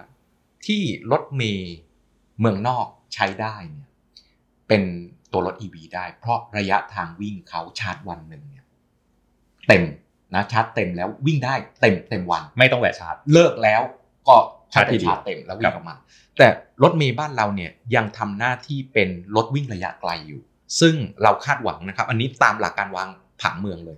[0.65, 1.75] ที่รถเมย์
[2.39, 3.89] เมืองนอกใช้ได้เนี่ย
[4.67, 4.83] เป็น
[5.31, 8.65] ตัวรถ EV ได้ เพราะระยะทางวิ่งเขาชาร์จวันหนึ่งเนี่ย
[9.67, 9.83] เต็ม
[10.33, 13.81] นะชาร์จเต็มแล้ววิ่งได้เต็มเต็มวัน ไม่ต้องแวะชาร์จ เลิกแล้ว
[14.27, 14.35] ก็
[14.73, 15.95] ชาร์จทีเดียวชาร์จเต็มแล้ววิ่งออกมา
[16.37, 16.47] แต่
[16.83, 20.41] รถเมย์บ้านเราเนี่ยยังทำหน้าที่เป็นรถวิ่งระยะไกลอยู่
[20.79, 23.09] ซึ่งเราคาดหวังนะครับ อันนี้ตามหลักการวาง
[23.41, 23.97] ผังเมืองเลย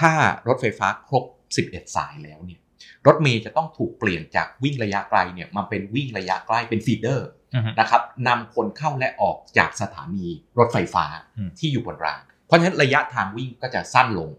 [0.00, 0.12] ถ้า
[0.48, 1.24] รถไฟฟ้าครบ
[1.60, 2.60] 11 สายแล้วเนี่ย
[3.06, 7.28] รถเมย์จะต้องถูกเปลี่ยนจากวิ่งระยะไกลเนี่ยมาเป็นวิ่งระยะใกล้เป็น feeder
[7.80, 10.26] นะครับนำคนเข้าและออกจากสถานี
[10.58, 11.04] รถไฟฟ้า
[11.36, 14.30] อืมที่อยู่บนราง เพราะฉะนั้นระยะทางวิ่งก็จะสั้นลง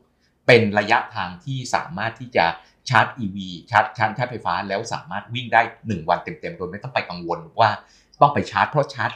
[0.48, 2.46] เป็นระยะทางที่สามารถที่จะ
[2.90, 3.38] ชาร์จ EV
[3.72, 7.70] ชาร์จชาร์จชาร์จไฟฟ้าแล้วสามารถวิ่งได้ 1 วันเต็มๆ โดยไม่ต้องไปกังวลว่า
[8.22, 9.12] ต้องไปชาร์จเพราะชาร์จ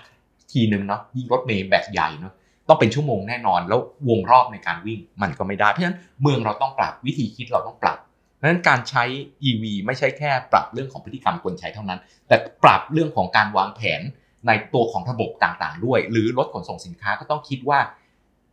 [0.52, 2.34] ทีนึงเนาะยิ่งรถเมล์แบบใหญ่เนาะ
[2.68, 7.97] ต้องเป็นชั่วโมงแน่นอน แล้ววงรอบในการวิ่งมันก็ไม่ได้ เพราะฉะนั้นเมืองเราต้องปรับวิธีคิดเราต้องปรับ
[8.36, 9.03] เพราะฉะนั้นการใช้
[9.49, 14.01] EV ไม่ใช่แค่ปรับเรื่องของพฤติกรรมคนใช้เท่านั้น แต่ปรับเรื่องของการวางแผน
[14.47, 17.80] ในตัวของระบบต่างๆ ด้วย หรือรถขนส่งสินค้าก็ต้องคิดว่า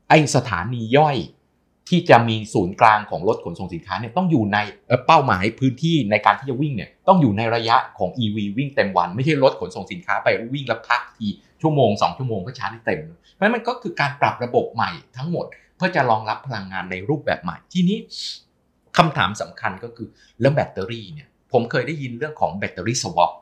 [0.08, 1.16] ไอสถานีย่อย
[1.90, 11.26] ที่จะมีศูนย์กลางของรถขนส่งสินค้าเนี่ยต้องอยู่ในเอ่อเป้าหมายพื้นที่ในการที่จะวิ่งเนี่ยต้องอยู่ในระยะของ EV วิ่งเต็มวัน ไม่ใช่รถขนส่งสินค้าไปวิ่งแล้วพักที
[11.62, 13.00] ชั่วโมง 2 ชั่วโมงก็ชาร์จได้เต็ม
[13.34, 17.98] เพราะฉะนั้นมันก็คือการปรับระบบใหม่ทั้งหมด เพื่อจะรองรับพลังงานในรูปแบบใหม่ทีนี้
[18.96, 20.08] คำถามสำคัญก็คือ
[20.40, 23.32] เรื่องแบตเตอรี่เนี่ยผมเคยได้ยินเรื่องของแบตเตอรี่สวอป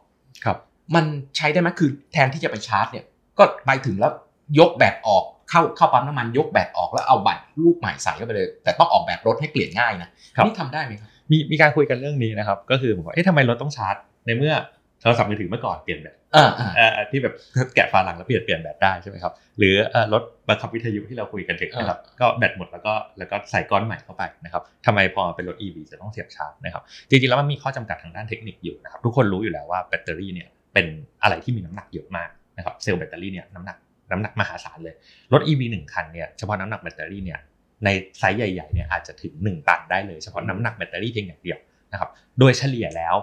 [0.45, 0.59] ครับ
[0.95, 1.05] มัน
[1.37, 3.05] ใช้ได้ไหมคือแทนที่จะไปชาร์จเนี่ย
[3.39, 4.13] ก็ไปถึงแล้ว
[4.59, 13.97] ยกแบตออก เข้าเข้าปั๊มน้ำมันยกแบตออกแล้วเอาบัตรลูกใหม่ใส่เข้าไปเลย แต่ต้องออกแบบรถให้เปลี่ยนง่ายนะครับนี่ทำได้ไหมครับมีมีการคุยกันเรื่องนี้นะครับ ก็คือผมว่าเอ๊ะทำไมรถต้องชาร์จ
[14.27, 14.55] ในเมื่อ
[15.01, 17.35] โทรศัพท์มือถือเมื่อก่อนเปลี่ยนแบตอ่าอ่าเอ่อที่แบบ
[17.75, 30.87] แกะฝาหลังแล้วเปลี่ยนเปลี่ยนแบตได้ใช่ไหมครับหรือเอ่อรถบังคับวิทยุที่เราคุยกันถึงนะครับก็แบตหมดแล้วก็แล้วก็ใส่ก้อนใหม่เข้าไปนะครับทำไมพอเป็นรถ EV จะต้องเสียบชาร์จนะครับจริงๆแล้วมันมีข้อจำกัดทางด้านเทคนิคอยู่นะครับทุกคนรู้อยู่แล้วว่าแบตเตอรี่เนี่ยเป็น
[31.23, 33.77] อะไรที่มีน้ำหนักเยอะมากนะครับเซลล์แบตเตอรี่เนี่ยน้ำหนัก
[34.11, 34.95] น้ำหนักมหาศาลเลย
[35.33, 37.41] รถ EV หนึ่งคันเนี่ยเฉพาะน้ำหนักแบตเตอรี่เนี่ย
[37.85, 37.89] ใน
[38.19, 41.59] ไซส์ใหญ่ๆเนี่ยอาจจะถึง 1 ตันได้เลยเฉพาะน้ำหนักแบตเตอรี่เพียงอย่างเดียว
[41.93, 43.15] นะครับโดยเฉลี่ยแล้ว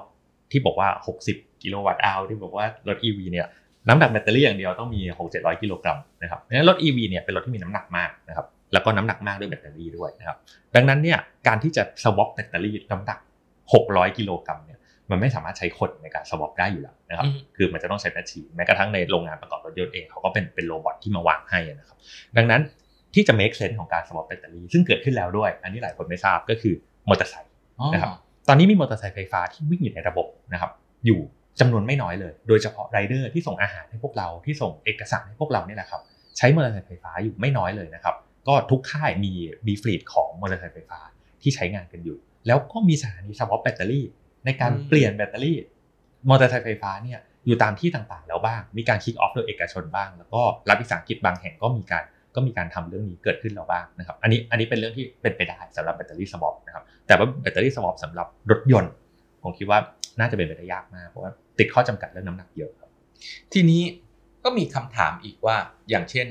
[0.52, 0.90] ที่บอกว่า
[1.28, 3.48] 60 กิโลวัตต์อาวที่บอกว่ารถ EV เนี่ย
[3.88, 10.38] น้ำหนักแบตเตอรี่อย่างเดียวต้องมี 6 700 กิโลกรัมนะครับดังนั้นรถ EV เนี่ยเป็นรถที่มีน้ำหนักมากนะครับแล้วก็น้ำหนักมากด้วยแบตเตอรี่ด้วยนะครับ
[10.76, 11.18] ดังนั้นเนี่ย
[11.48, 13.20] การที่จะ swap แบตเตอรี่น้ำหนัก
[13.66, 14.75] 600 กิโลกรัมเนี่ย
[15.12, 21.98] มันไม่สามารถใช้คนในการ swap ได้อยู่แล้วนะครับอืมคือมันจะต้องใช้ machine แม้กระทั่งในโรงงานประกอบรถยนต์เองเขาก็เป็นเป็น robot ที่มาวางให้นะครับ
[22.38, 22.62] ดังนั้น
[23.14, 26.74] ที่จะ make sense ของการ swap แบตเตอรี่ซึ่งเกิดขึ้นแล้วด้วย อันนี้หลายคนไม่ทราบก็คือ
[27.10, 27.54] มอเตอร์ไซค์
[27.94, 28.12] นะครับ
[28.48, 30.72] ตอนนี้มีมอเตอร์ไซค์ไฟฟ้าที่วิ่งอยู่ในระบบนะครับ
[31.06, 31.20] อยู่
[31.60, 36.02] จำนวนไม่น้อยเลย โดยเฉพาะไรเดอร์ที่ส่งอาหารให้พวกเราที่ส่งเอกสารให้พวกเราเนี่ยแหละครับ
[36.38, 38.16] ใช้มอเตอร์ไซค์ไฟฟ้าอยู่ไม่น้อยเลยนะครับ
[38.48, 39.34] ก็ทุกค่ายมี
[39.68, 41.00] มี fleet ของมอเตอร์ไซค์ไฟฟ้า
[41.42, 44.06] ที่ใช้งานกันอยู่ แล้วก็มีสถานี swap แบตเตอรี่
[44.46, 45.58] ในการอืมเปลี่ยนแบตเตอรี่
[46.30, 52.04] มอเตอร์ไซค์ไฟฟ้าเนี่ยอยู่ตามที่ต่างๆ แล้วบ้าง มีการ kick off โดยเอกชนบ้าง แล้วก็รัฐวิสาหกิจบางแห่งก็มีการ
[52.36, 58.94] ก็มีการทำเรื่องนี้เกิดขึ้นแล้วบ้างนะครับ อันนี้อันนี้เป็นเรื่องที่เป็นไปได้สำหรับแบตเตอรี่สวอปนะครับ แต่ว่าแบตเตอรี่สวอปสำหรับรถยนต์
[59.44, 59.80] ผมคิดว่า
[60.20, 62.90] น่าจะเป็นไปได้ยากมาก เพราะว่าติดข้อจำกัดเรื่องน้ำหนักเยอะครับ
[63.54, 63.82] ทีนี้
[64.44, 65.58] ก็มีคำถามอีกว่า
[65.90, 66.28] อย่างเช่น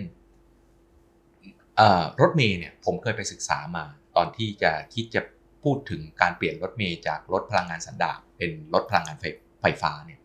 [1.77, 3.85] เอ่อรถเมย์เนี่ยผมเคยไปศึกษามา
[4.17, 5.21] ตอนที่จะคิดจะ
[5.65, 9.25] พูดถึงการเปลี่ยนรถเมย์จากรถพลังงานสันดาปเป็นรถพลังงานไฟ
[9.61, 10.21] ไฟฟ้าเนี่ย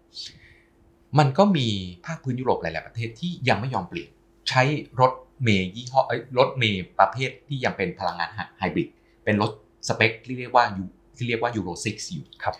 [1.19, 1.67] มันก็มี
[2.05, 4.09] ภาคพื้นยุโรปหลาย ๆ ประเทศที่ยังไม่ยอมเปลี่ยน
[4.49, 4.63] ใช้
[4.99, 5.13] รถ
[5.43, 8.87] เมย์ยี่ห้อเอ้ยรถเมย์ประเภทที่ยังเป็นพลังงานไฮบริด
[9.23, 9.51] เป็นรถ
[9.87, 10.83] สเปคที่เรียกว่ายู
[11.17, 12.55] ที่เรียกว่ายูโร6อยู่ครับ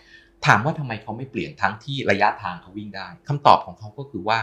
[0.46, 4.38] ถามว่าทำไมเขาไม่เปลี่ยนทั้งที่ระยะทางเขาวิ่งได้คำตอบของเขาก็คือว่า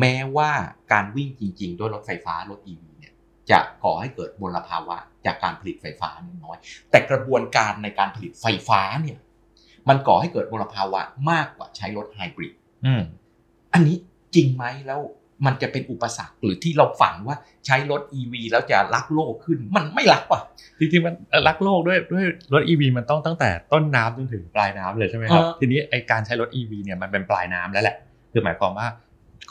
[0.00, 0.50] แม้ว่า
[0.92, 2.87] การวิ่งจริง ๆ ด้วยรถไฟฟ้ารถ EV เนี่ย
[3.50, 4.96] จะก่อให้เกิดมลภาวะ
[5.26, 6.10] จากการผลิตไฟฟ้า
[6.44, 6.56] น้อย
[6.90, 9.18] แต่กระบวนการในการผลิตไฟฟ้าเนี่ย
[9.88, 12.52] มันก่อให้เกิดมลภาวะมากกว่าใช้รถไฮบริด
[12.86, 13.02] อืม
[13.72, 13.96] อันนี้
[14.34, 15.00] จริงไหมแล้ว
[15.46, 17.36] มันจะเป็นอุปสรรคหรือที่เราฝันว่า
[17.66, 20.40] ใช้รถ EV แล้วจะรักโลกขึ้นมันไม่รักว่ะ
[20.78, 27.96] จริงๆมันเอ่อรักโลกด้วยด้วยรถ EV มันต้องตั้งแต่ต้นน้ำจนถึงปลายน้ำเลยใช่ไหมครับเออทีนี้ไอการใช้รถ EV เนี่ยมันเป็นปลายน้ำแล้วแหละ
[28.32, 28.86] คือหมายความว่า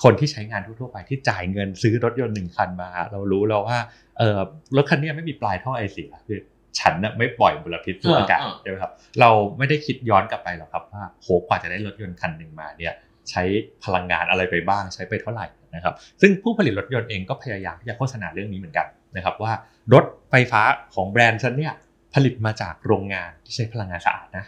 [0.04, 3.80] คนที่ใช้งานทั่วๆไปที่จ่ายเงินซื้อรถยนต์หนึ่งคันมา เรารู้แล้วว่า
[4.18, 4.40] เออ
[4.76, 6.40] รถคันเนี้ยไม่มีปลายท่อไอเสียคือ
[6.80, 12.94] ฉันน่ะไม่ปล่อยมลพิษสู่อากาศเออเออใช่ไหมครับ เราไม่ได้คิดย้อนกลับไปหรอกครับว่าโหกว่าจะได้รถยนต์คันหนึ่งมาเนี่ย
[13.30, 13.44] ใช้
[13.84, 19.54] พลังงานอะไรไปบ้างใช้ไปเท่าไหร่นะครับ ซึ่งผู้ผลิตรถยนต์เองก็พยายามที่จะโฆษณาเรื่องนี้เหมือนกันนะครับว่า
[19.94, 20.62] รถไฟฟ้า
[20.94, 21.74] ของแบรนด์ฉันเนี่ย
[22.16, 24.46] ผลิตมาจากโรงงานที่ใช้พลังงานสะอาดนะ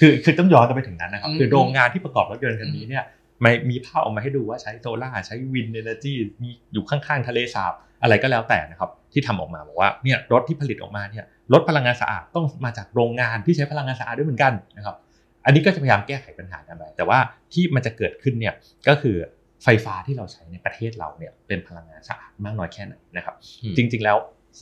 [0.00, 3.04] คือคือต้องย้อนกันไปถึงนั้นนะครับอืมคือโรงงานที่ประกอบรถยนต์คันนี้เนี่ย
[3.40, 6.12] ไม่มีภาพออกมาให้ดูว่าใช้โซล่าร์ใช้ wind energy
[6.42, 7.72] มีอยู่ข้างๆ ทะเลสาบ
[8.02, 14.96] อะไรก็แล้วแต่นะครับ ที่ทำออกมาบอกว่าเนี่ยรถที่ผลิตออกมาเนี่ยรถพลังงานสะอาดต้องมาจากโรงงานที่ใช้พลังงานสะอาดด้วยเหมือนกันนะครับ
[15.44, 17.18] อันนี้ก็จะพยายามแก้ไขปัญหากันไปแต่ว่า
[17.52, 18.54] ที่มันจะเกิดขึ้นเนี่ย
[18.88, 19.16] ก็คือ
[19.64, 24.16] ไฟฟ้าที่เราใช้ในประเทศเราเนี่ยเป็นพลังงานสะอาดมากน้อยแค่ไหนนะครับอืมจริง ๆ แล้ว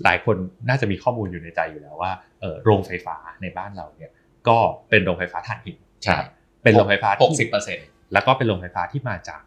[0.05, 0.37] หลายคน
[0.69, 4.11] น่าจะมีข้อมูลอยู่ในใจอยู่แล้วว่าเอ่อโรงไฟฟ้าในบ้านเราเนี่ย
[4.49, 4.59] ก็
[4.89, 6.29] เป็นโรงไฟฟ้าถ่านหินใช่นะครับ
[6.63, 9.41] เป็นโรงไฟฟ้าหกสิที่บเปอร์เซ็นต์ แล้วก็เป็นโรงไฟฟ้าที่มาจาก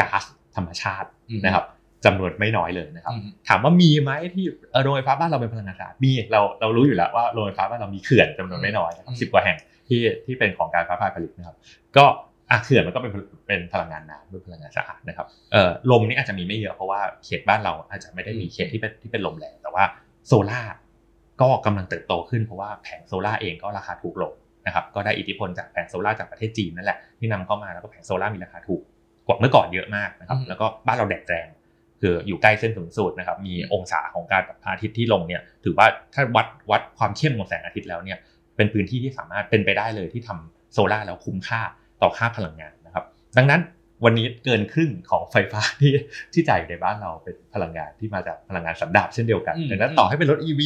[0.00, 0.24] ก๊าซ
[0.56, 1.64] ธรรมชาติอืมนะครับ
[2.04, 9.58] จำนวนไม่น้อยเลยนะครับอืมถามว่ามีไหมที่เอ่อโรงไฟฟ้าบ้านเราเป็นพลังงานสะอาดมีเราเรารู้อยู่แล้วว่าโรงไฟฟ้าบ้านเรามีเขื่อนจำนวนไม่น้อยนะครับสิบกว่าแห่ง
[9.88, 11.56] ที่ที่เป็นของการไฟฟ้าผลิตนะครับ
[11.96, 12.04] ก็
[12.50, 13.12] อะเขื่อนมันก็เป็น
[13.46, 19.84] เป็นพลังงานน้ำด้วยพลังงานสะอาดนะครับเอ่อลมนี่อาจจะมีไม่เยอะเพราะว่าเขตบ้านเราอาจจะไม่ได้มีเขตที่เป็นที่เป็นลมแรงแต่ว่า
[20.26, 20.72] โซล่าร์
[21.40, 24.32] ก็กำลังเติบโตขึ้นเพราะว่าแผงโซล่าร์เองก็ราคาถูกลง
[24.70, 28.82] นะครับก็ได้อิทธิพลจากแผงโซล่าร์จากประเทศจีนนั่นแหละที่นำเข้ามาแล้วก็แผงโซล่าร์มีราคาถูก
[29.26, 31.48] กว่าเมื่อก่อนเยอะมากนะครับอืมแล้วก็บ้านเราแดดแรง
[32.00, 38.18] คืออยู่ใกล้เส้นศูนย์สูตรนะครับมีองศาของการพระอาทิตย์ที่ลงเนี่ยถือว่าถ้าวัดวัดความเข้มของแสงอาทิตย์แล้วเนี่ย
[38.56, 41.60] เป็นพื้นที่ที่สามารถเป็นไปได้เลยที่ทำโซลาร์แล้วคุ้มค่า
[42.02, 43.04] ต่อค่าพลังงานนะครับ
[43.36, 43.62] ดังนั้น
[44.04, 45.92] วันนี้เกินครึ่งของไฟฟ้าที่
[46.32, 50.60] ที่จ่ายอยู่ในบ้านเราเป็นพลังงานที่มาจากพลังงานสันดาปเช่นเดียวกันอืมดังนั้นต่อให้เป็นรถ EV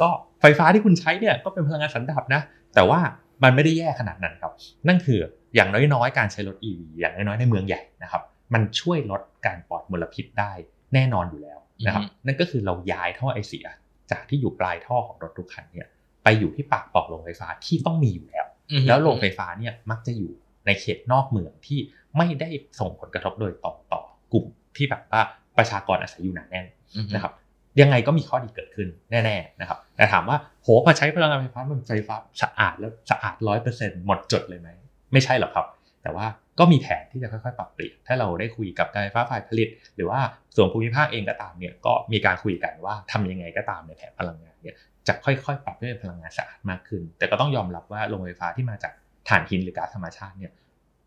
[0.00, 0.08] ก็
[0.40, 2.40] ไฟฟ้าที่คุณใช้เนี่ยก็เป็นพลังงานสันดาปนะ
[2.74, 3.00] แต่ว่า
[3.42, 4.52] มันไม่ได้แย่ขนาดนั้นครับ
[4.88, 5.18] นั่นคือ
[5.54, 8.22] อย่างน้อยๆ การใช้รถ EV อย่างน้อยๆ ในเมืองใหญ่นะครับ
[8.54, 10.52] มันช่วยลดการปล่อยมลพิษได้
[10.94, 13.66] แน่นอนอยู่แล้วนะครับอือฮึนั่นก็คือเราย้ายท่อไอเสีย
[14.10, 15.88] จากที่อยู่ปลายท่อของรถทุกคันเนี่ย
[16.24, 18.46] ไปอยู่ที่ปากปล่องโรงไฟฟ้าที่ต้องมีอยู่แล้ว
[18.88, 20.32] แล้วโรงไฟฟ้าเนี่ยมักจะอยู่
[20.66, 21.78] ในเขตนอกเมืองที่
[22.16, 22.48] ไม่ได้
[22.80, 24.44] ส่งผลกระทบโดยตรงต่อกลุ่ม
[24.76, 25.22] ที่แบบว่า
[25.58, 26.66] ประชากรอาศัยอยู่หนาแน่น
[27.14, 27.32] นะครับ
[27.80, 34.68] ยังไงก็มีข้อดีเกิดขึ้นแน่ๆนะครับแต่ถามว่าโหพอใช้พลังงานไฟฟ้ามันไฟฟ้าสะอาดแล้วสะอาดร้อยเปอร์เซ็นต์หมดจดเลยไหม
[35.12, 35.66] ไม่ใช่หรอกครับ
[36.02, 36.26] แต่ว่า
[36.58, 40.20] ก็มีแผนที่จะค่อยๆ ปรับเปลี่ยน ถ้าเราได้คุยกับการไฟฟ้าฝ่ายผลิต หรือว่า
[40.56, 44.76] ส่วนภูมิภาคเองก็ตามเนี่ยก็มีการคุยกันว่าทำยังไงก็ตามในแผนพลังงานเนี่ย
[45.08, 48.92] จะค่อยๆ ปรับให้เป็นพลังงานสะอาดมากขึ้น แต่ก็ต้องยอมรับว่าโรงไฟฟ้าที่มาจาก
[49.28, 50.52] ถ่านหินหรือก๊าซธรรมชาติเนี่ย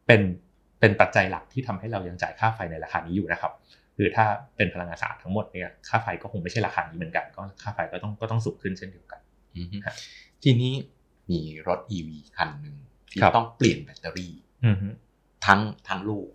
[0.08, 0.22] เป็น
[0.80, 3.52] เป็นปัจจัยหลักที่ทำให้เรายังจ่ายค่าไฟในราคานี้อยู่นะครับ
[3.98, 4.26] คือถ้า
[4.56, 9.22] เป็นพลังงานสะอาดทั้งหมดเนี่ยค่าไฟก็คงไม่ใช่ราคานี้เหมือนกันก็ค่าไฟก็ต้องก็ต้องสูงขึ้นเช่นเดียวกัน
[9.56, 9.96] อืมครับ
[10.44, 10.74] ทีนี้
[11.32, 12.76] มีรถ EV คันหนึ่ง
[13.12, 14.34] ที่ครับต้องเปลี่ยนแบตเตอรี่
[14.66, 14.88] อือฮึ
[15.46, 16.28] ทั้งทั้งลูก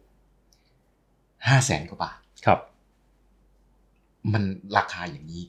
[1.48, 2.58] ห้าแสนกว่าบาทครับ
[4.32, 4.42] มัน
[4.76, 5.42] ราคาอย่างนี้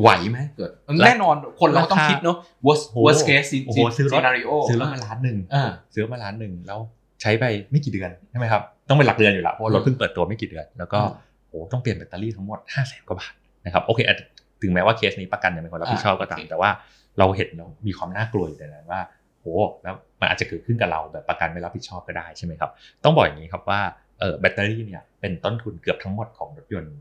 [0.00, 0.70] ไหวไหมเกิด
[1.06, 2.36] แน่นอนคนเราต้องราคาคิดเนาะ
[2.66, 6.80] worst โห worst case โอ้โหซื้อรถ scenario ซื้อรถมาล้านหนึ่งอ่าซื้อมาล้านหนึ่งแล้ว
[7.22, 13.32] ใช้ไปไม่กี่เดือนใช่ไหมครับ ต้องเป็นหลักเดือนอยู่แล้วเพราะว่ารถเพิ่งเปิดตัวไม่กี่เดือน แล้วก็อืม โอ้ต้องเปลี่ยนแบตเตอรี่ทั้งหมดห้าแสนกว่าบาท
[13.64, 14.24] นะครับโอเคอาจจะ
[14.62, 16.70] ถึงแม้ว่าเคสนี้ประกันยังเป็นคนรับผิดชอบก็ตามอ่าโอเคแต่ว่า
[17.18, 19.00] เราเห็นเรามีความน่ากลัวอยู่ในนั้นว่า
[19.40, 22.70] โอ้แล้วมันอาจจะเกิดขึ้นกับเราแบบประกันไม่รับผิดชอบก็ได้ใช่ไหมครับ
[23.04, 23.80] ต้องบอกอย่างนี้ครับว่า
[24.20, 26.96] เออแบตเตอรี่เนี่ยเป็นต้นทุนเกือบทั้งหมดของรถยนต์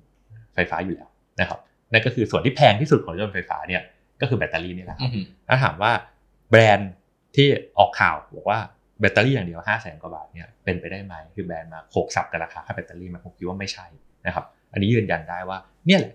[0.54, 1.60] ไฟฟ้าอยู่แล้วนะครับ
[1.91, 3.82] นั่นก็คือส่วนที่แพงที่สุดของรถยนต์ไฟฟ้าเนี่ย
[4.22, 5.91] ก็คือแบตเตอรี่นี่แหละครับอืมถ้าถามว่า
[6.50, 6.91] แบรนด์
[7.36, 7.47] ที่
[7.78, 8.60] ออกข่าวบอกว่า
[9.00, 13.86] แบตเตอรี่อย่างเดียวห้าแสนกว่าบาทเนี่ยเป็นไปได้ไหมคือแบรนด์มาโขกสับกับราคาค่าแบตเตอรี่มันผมคิดว่าไม่ใช่
[14.28, 15.57] นะครับ อันนี้ยืนยันได้ว่า
[15.88, 16.13] เนี่ยแหละ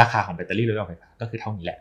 [0.00, 1.78] ราคาของแบตเตอรี่รถยนต์ไฟฟ้าก็คือเท่านี้แหละ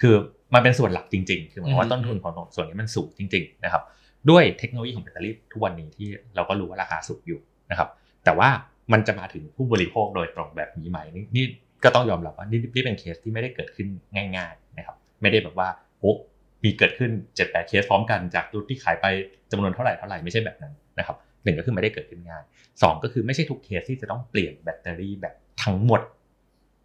[0.00, 0.14] คือ
[0.54, 3.82] มันเป็นส่วนหลักจริง ๆ คือหมายความว่าต้นทุนของส่วนนี้มันสูงจริง ๆ นะครับ
[4.30, 7.40] ด้วยเทคโนโลยีของแบตเตอรี่ทุกวันนี้ที่เราก็รู้ว่าราคาสูงอยู่
[7.70, 7.88] นะครับ
[8.24, 8.48] แต่ว่า
[8.92, 11.44] มันจะมาถึงผู้บริโภคโดยตรงแบบนี้ไหมนี่นี่
[11.84, 13.88] ก็ต้องยอมรับว่านี่นี่เป็นเคสที่ไม่ได้เกิดขึ้น
[14.36, 15.68] ง่าย ๆนะครับ ไม่ได้แบบว่า
[16.00, 16.12] โอ้
[16.64, 19.06] มีเกิดขึ้น7จ็ดแปดเคสพร้อมกันจากรุ่นที่ขายไป
[19.52, 22.42] จำนวนเท่าไหร่เท่าไหร่ไม่ใช่แบบนั้นนะครับ หนึ่งก็คือไม่ได้เกิดขึ้นง่าย
[22.82, 25.34] สองก็คือไม่ใช่ทุกเคสที่จะต้องเปลี่ยนแบตเตอรี่แบบ
[25.64, 26.00] ทั้งหมด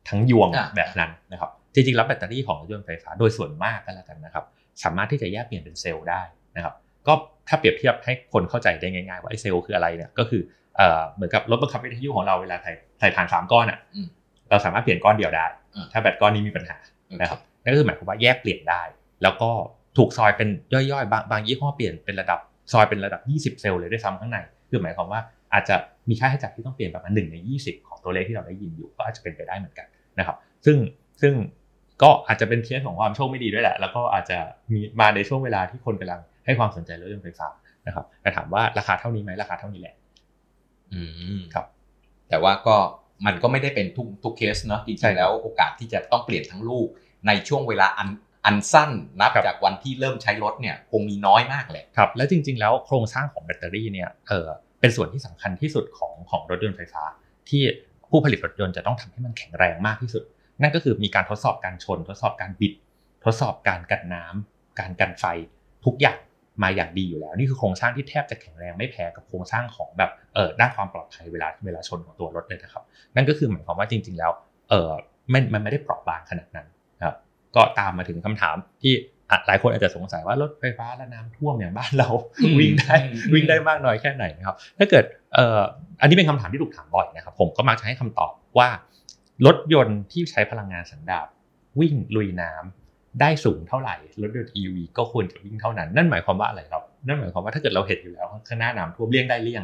[0.10, 4.46] ทั้งยวงอะแบบนั้นนะครับจริงๆแล้วแบตเตอรี่ของรถยนต์ไฟฟ้าโดยส่วนมากก็แล้วกันนะครับ
[4.84, 6.22] สามารถที่จะแยกเปลี่ยนเป็นเซลล์ได้
[6.56, 6.74] นะครับ
[7.08, 7.14] ก็
[7.48, 10.42] ถ้าเปรียบเทียบให้คนเข้าใจได้ง่ายๆ ว่าไอ้เซลล์คืออะไรเนี่ยก็คือ
[10.78, 14.08] เอ่อเหมือนกับรถบังคับวิทยุของเราเวลาใส่ใส่ถ่านสามก้อนอะอืม
[14.50, 15.46] เราสามารถเปลี่ยนก้อนเดียวได้
[15.76, 16.78] อ่าถ้าแบตก้อนนี้มีปัญหา
[17.22, 18.82] นะครับนั่นก็คือหมายความว่าแยกเปลี่ยนได้
[19.24, 19.50] แล้วก็
[19.98, 22.40] ถูกซอยเป็นย่อยๆ บางบางยี่ห้อเปลี่ยนเป็นระดับ
[22.72, 23.22] ซอยเป็นระดับ
[23.56, 24.38] 20 เซลล์เลยด้วยซ้ำข้างใน
[24.70, 25.22] คือหมายความว่า
[25.54, 25.76] อาจจะ
[26.10, 29.88] มีค่าใช้จ่ายที่ต้องเปลี่ยนประมาณ1ใน 20 ของตัวเลขที่เราได้ยินอยู่ ก็อาจจะเป็นไปได้เหมือนกัน
[30.20, 30.78] นะครับซึ่ง
[31.22, 31.34] ซึ่ง
[32.04, 34.38] ก็อาจจะเป็นเคสของความโชคไม่ดีด้วยแหละ แล้วก็อาจจะ
[34.72, 37.48] มีมาในช่วงเวลาที่คนกำลังให้ความสนใจรถยนต์ไฟฟ้า
[37.88, 39.96] นะครับแต่ถามว่าราคาเท่านี้ไหมราคาเท่านี้แหละ
[40.94, 41.02] อื
[41.38, 41.66] มครับ
[42.30, 42.76] แต่ว่าก็
[43.26, 46.88] มันก็ไม่ได้เป็นทุกทุกเคสเนาะจใช่ริครับงๆแล้วโอกาสที่จะต้องเปลี่ยนทั้งลูก
[47.28, 48.08] ในช่วงเวลาอัน
[48.46, 54.48] อันสั้นนับครับจากวันที่เริ่มใช้รถเนี่ยคงมีน้อยมากแหละครับแล้วจริง ๆ แล้วโครงสร้างของแบตเตอรี่เนี่ยเออ
[54.82, 57.04] เเป็นส่วนที่สำคัญที่สุดของของรถยนต์ไฟฟ้า
[57.50, 57.62] ที่
[58.10, 60.24] ผู้ผลิตรถยนต์จะต้องทำให้มันแข็งแรงมากที่สุด
[60.62, 62.74] นั่นก็คือมีการทดสอบการชน ทดสอบการบิด
[63.26, 65.26] ทดสอบการกันน้ำการกันไฟ
[65.86, 66.20] ทุกอย่าง
[66.64, 72.84] มาอย่างดีอยู่แล้ว นี่คือโครงสร้างที่แทบจะแข็งแรงไม่แพ้กับโครงสร้างของแบบเออด้านความปลอดภัยเวลาเวลาชนของตัวรถเลยนะครับ
[73.16, 74.32] นั่นก็คือหมายความว่าจริง ๆ แล้ว
[74.70, 74.92] เออ
[75.34, 76.75] มันมันไม่ได้เปราะบางขนาดนั้นนะครับ
[77.56, 78.94] ก็ตามมาถึงคำถามที่
[79.32, 82.10] อะหลายคนอาจจะสงสัยว่ารถไฟฟ้าและน้ำท่วมอย่างบ้านเรา
[82.44, 85.62] อืมวิ่งได้อืมวิ่งได้มากน้อยแค่ไหนนะครับ ถ้าเกิดเอ่อ
[86.02, 88.70] อันนี้เป็นคำถามที่ถูกถามบ่อยนะครับ ผมก็มักจะให้คำตอบว่า
[89.46, 91.28] รถยนต์ที่ใช้พลังงานสันดาป
[91.80, 99.64] วิ่งลุยน้ำได้สูงเท่าไหร่รถยนต์ EV ก็ควรจะวิ่งเท่านั้น นั่นหมายความว่าอะไรครับ นั่นหมายความว่าถ้าเกิดเราเห็นอยู่แล้วข้างหน้าน้ำท่วมเลี่ยงได้เลี่ยง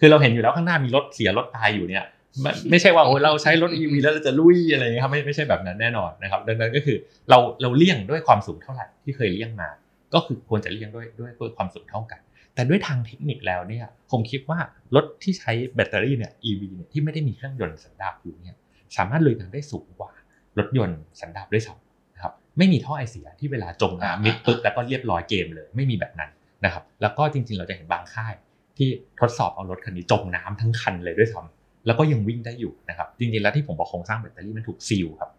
[0.00, 2.04] คือเราเห็นอยู่แล้วข้างหน้ามีรถเสียรถตายอยู่เนี่ย
[2.42, 6.96] ไม่ไม่ใช่ว่าโอ้เราใช้รถ EV แล้วเราจะลุยอะไรอย่างเงี้ยครับไม่ไม่ใช่แบบนั้นแน่นอนนะครับ ดังนั้นก็คือ
[7.30, 9.68] เราเราเลี่ยงด้วยความสูงเท่าไหร่ที่เคยเลี่ยงมา
[10.14, 12.20] ก็คือควรจะเลี่ยงด้วยด้วยด้วยความสูงเท่ากัน
[12.54, 14.58] แต่ด้วยทางเทคนิคแล้วเนี่ยผมคิดว่า
[14.94, 18.56] รถที่ใช้แบตเตอรี่เนี่ย EV เนี่ยที่ไม่ได้มีเครื่องยนต์สันดาปอยู่เนี่ย
[18.96, 20.10] สามารถลุยน้ำได้สูงกว่า
[20.58, 26.30] รถยนต์สันดาปด้วยซ้ำนะครับไม่มีท่อไอเสียที่เวลาจมน้ำมิดปึ๊กแล้วก็เรียบร้อยเกมเลยไม่มีแบบนั้น
[26.64, 28.34] นะครับแล้วก็จริงๆ เราจะเห็นบางค่าย
[28.76, 28.88] ที่
[29.20, 35.30] ทดสอบเอารถคันนี้จมน้ำทั้งคันเลยด้วยซ้ำ แล้วก็ยังวิ่งได้อยู่นะครับจริงๆแล้วที่ผมบอกโครงสร้างแบตเตอรี่มันถูกซีลครับ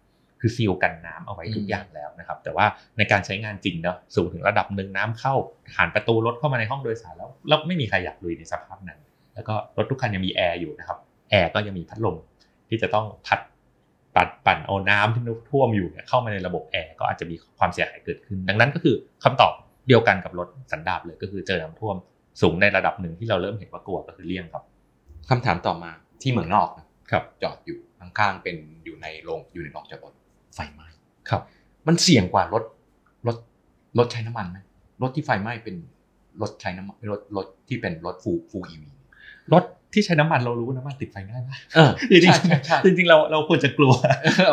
[0.41, 2.65] คือซีลกันน้ำเอาไว้ทุกอย่างแล้วนะครับ แต่ว่า
[2.97, 5.33] ในการใช้งานจริงเนาะสูงถึงระดับหนึ่งน้ำเข้า
[5.73, 8.99] ผ่านประตูรถเข้ามาในห้องโดยสารแล้วแล้วไม่มีใครอยากลุยในสภาพนั้น
[9.33, 10.97] แล้วก็รถทุกคันยังมีแอร์อยู่นะครับ
[11.31, 12.17] แอร์ก็ยังมีพัดลม
[12.69, 13.39] ที่จะต้องพัด
[14.15, 19.53] ปัดปั่นเอาน้ำที่ท่วมอยู่เนี่ยเข้ามาในระบบแอร์ก็อาจจะมีความเสียหายเกิดขึ้น ดังนั้นก็คือคำตอบ
[19.87, 21.95] เดียวกันกับรถสันดาปเลยก็คือเจอน้ำท่วม
[22.41, 24.63] สูงในระดับหนึ่งที่เราเริ่มเห็นว่ากลัวก็คือเลี่ยงครับ
[25.29, 25.91] คำถามต่อมา
[26.21, 30.13] ที่เมืองนอกนะครับจอดอยู่ข้างๆเป็นอยู่ในโรงอยู่ในโรงจอดรถ
[30.55, 30.87] ไฟไหม้
[31.29, 31.41] ครับ
[31.87, 32.63] มันเสี่ยงกว่ารถ
[33.27, 33.37] รถ
[33.97, 34.57] รถใช้น้ำมันไหม
[35.01, 35.75] รถที่ไฟไหม้เป็น
[36.41, 38.91] รถใช้น้ำมันรถรถที่เป็นรถฟูฟูอีวี
[39.53, 39.63] รถ
[39.93, 43.93] ที่ใช้น้ำมันเรารู้ว่าน้ำมันติดไฟง่ายมากเออจริงใช่ใช่ใช่ๆจริงๆเราเราควรจะกลัว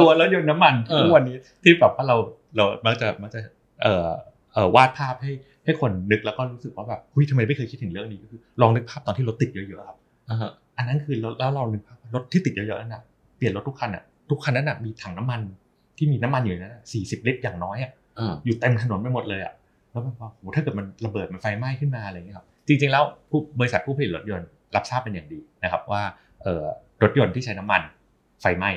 [0.01, 2.17] กลัวรถยนต์น้ำมันเออทุกวันนี้ที่แบบว่าเรา
[2.57, 3.41] เรามักจะมักจะ
[3.83, 4.09] เอ่อ
[4.53, 5.33] เอ่อวาดภาพให้
[5.65, 9.97] ให้คนนึกแล้วก็รู้สึกว่าแบบหุ้ยทำไมไม่เคยคิดถึงเรื่องนี้ก็คือลองนึกภาพตอนที่รถติดเยอะๆครับ
[10.79, 13.03] อ่าฮะอันนั้นคือรถแล้วเรานึกภาพว่ารถที่ติดเยอะๆนั่นน่ะ
[13.37, 15.41] เปลี่ยนรถทุกคันอะทุกคันนั้นน่ะมีถังน้ำมัน
[15.97, 19.55] ที่มีน้ำมันอยู่ในนั้นสี่สิบลิตรอย่างน้อยอะเอออยู่เต็มถนนไปหมดเลยอะ
[19.91, 26.03] แล้วแบบว่าโหถ้าเกิดมันระเบิดมันไฟไหม้ขึ้นมาอะไรอย่างเงี้ยครับจริงๆแล้วผู้บริษัทผู้ผลิตรถยนต์รับทราบเป็นอย่างดีนะครับว่า
[26.43, 26.65] เอ่อ
[27.03, 27.83] รถยนต์ที่ใช้น้ำมัน
[28.43, 28.71] ไฟไหม้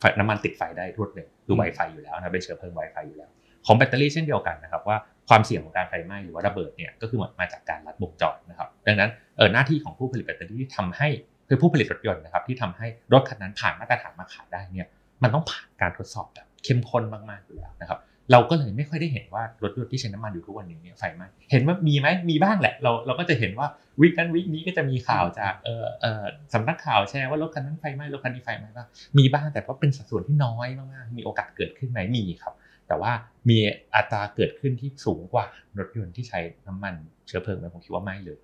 [0.00, 3.30] ไฟน้ำมันติดไฟได้รวดเร็วคือไวไฟอยู่แล้วนะเป็นเชื้อเพลิงไวไฟอยู่แล้ว
[3.66, 4.96] ของแบตเตอรี่เช่นเดียวกันนะครับว่า
[5.28, 11.08] ความเสี่ยงของการไฟไหม้หรือว่าระเบิดเนี่ยก็คือมาจากการลัดวงจรนะครับดังนั้นเออหน้าที่ของผู้ผลิตแบตเตอรี่ที่ทำให้
[11.54, 14.88] คือผู้ผลิตรถยนต์นะครับที่ทำให้รถคันนั้นผ่านมาตรฐานมาขายได้เนี่ย
[15.22, 17.98] มันต้องผ่านการทดสอบแบบเข้มข้นมากๆอยู่แล้วนะครับ
[18.32, 23.66] เราก็เลยไม่ค่อยได้เห็นว่ารถยนต์ที่ใช้น้ำมันอยู่ทุกวันนี้เนี่ยไฟไหม้เห็นว่ามีไหมมีบ้างแหละ เราเราก็จะเห็นว่า
[24.00, 26.24] วิกนั้นวิกนี้ก็จะมีข่าวจากเออเออ
[26.54, 28.86] สำนักข่าวแชร์ว่ารถคันนั้นไฟไหม้รถคันนี้ไฟไหม้บ้าง
[29.18, 32.54] มีบ้างแต่ว่าเป็นสัดส่วนที่น้อยมากๆมีโอกาสเกิดขึ้นไหมมีครับ
[32.88, 33.12] แต่ว่า
[33.48, 33.58] มี
[33.94, 35.46] อัตราเกิดขึ้นที่สูงกว่า
[35.78, 36.94] รถยนต์ที่ใช้น้ำมัน
[37.26, 38.38] เชื้อเพลิงไหมผมคิดว่าไม่เลย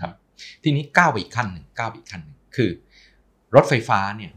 [0.00, 0.12] ครับ
[0.62, 2.70] ทีนี้ก้าวไปอีกขั้นหนึ่งก้าวไปอีกขั้นหนึ่ง คือ
[3.54, 4.32] รถไฟฟ้าเนี่ย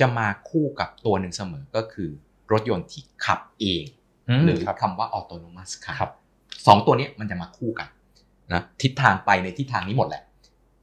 [0.00, 2.08] จะมาคู่กับตัวหนึ่งเสมอก็คือ
[2.52, 3.84] รถยนต์ที่ขับเอง
[4.44, 6.12] หรือครับคำว่า autonomous car ครับ
[6.66, 7.88] สองตัวเนี้ยมันจะมาคู่กัน
[8.52, 10.22] นะทิศทางไปในทิศทางนี้หมดแหละ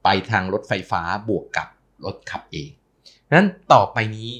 [0.04, 1.68] ไปทางรถไฟฟ้าบวกกับ
[2.04, 2.68] รถขับเอง
[3.36, 4.30] นั้นต่อไปนี้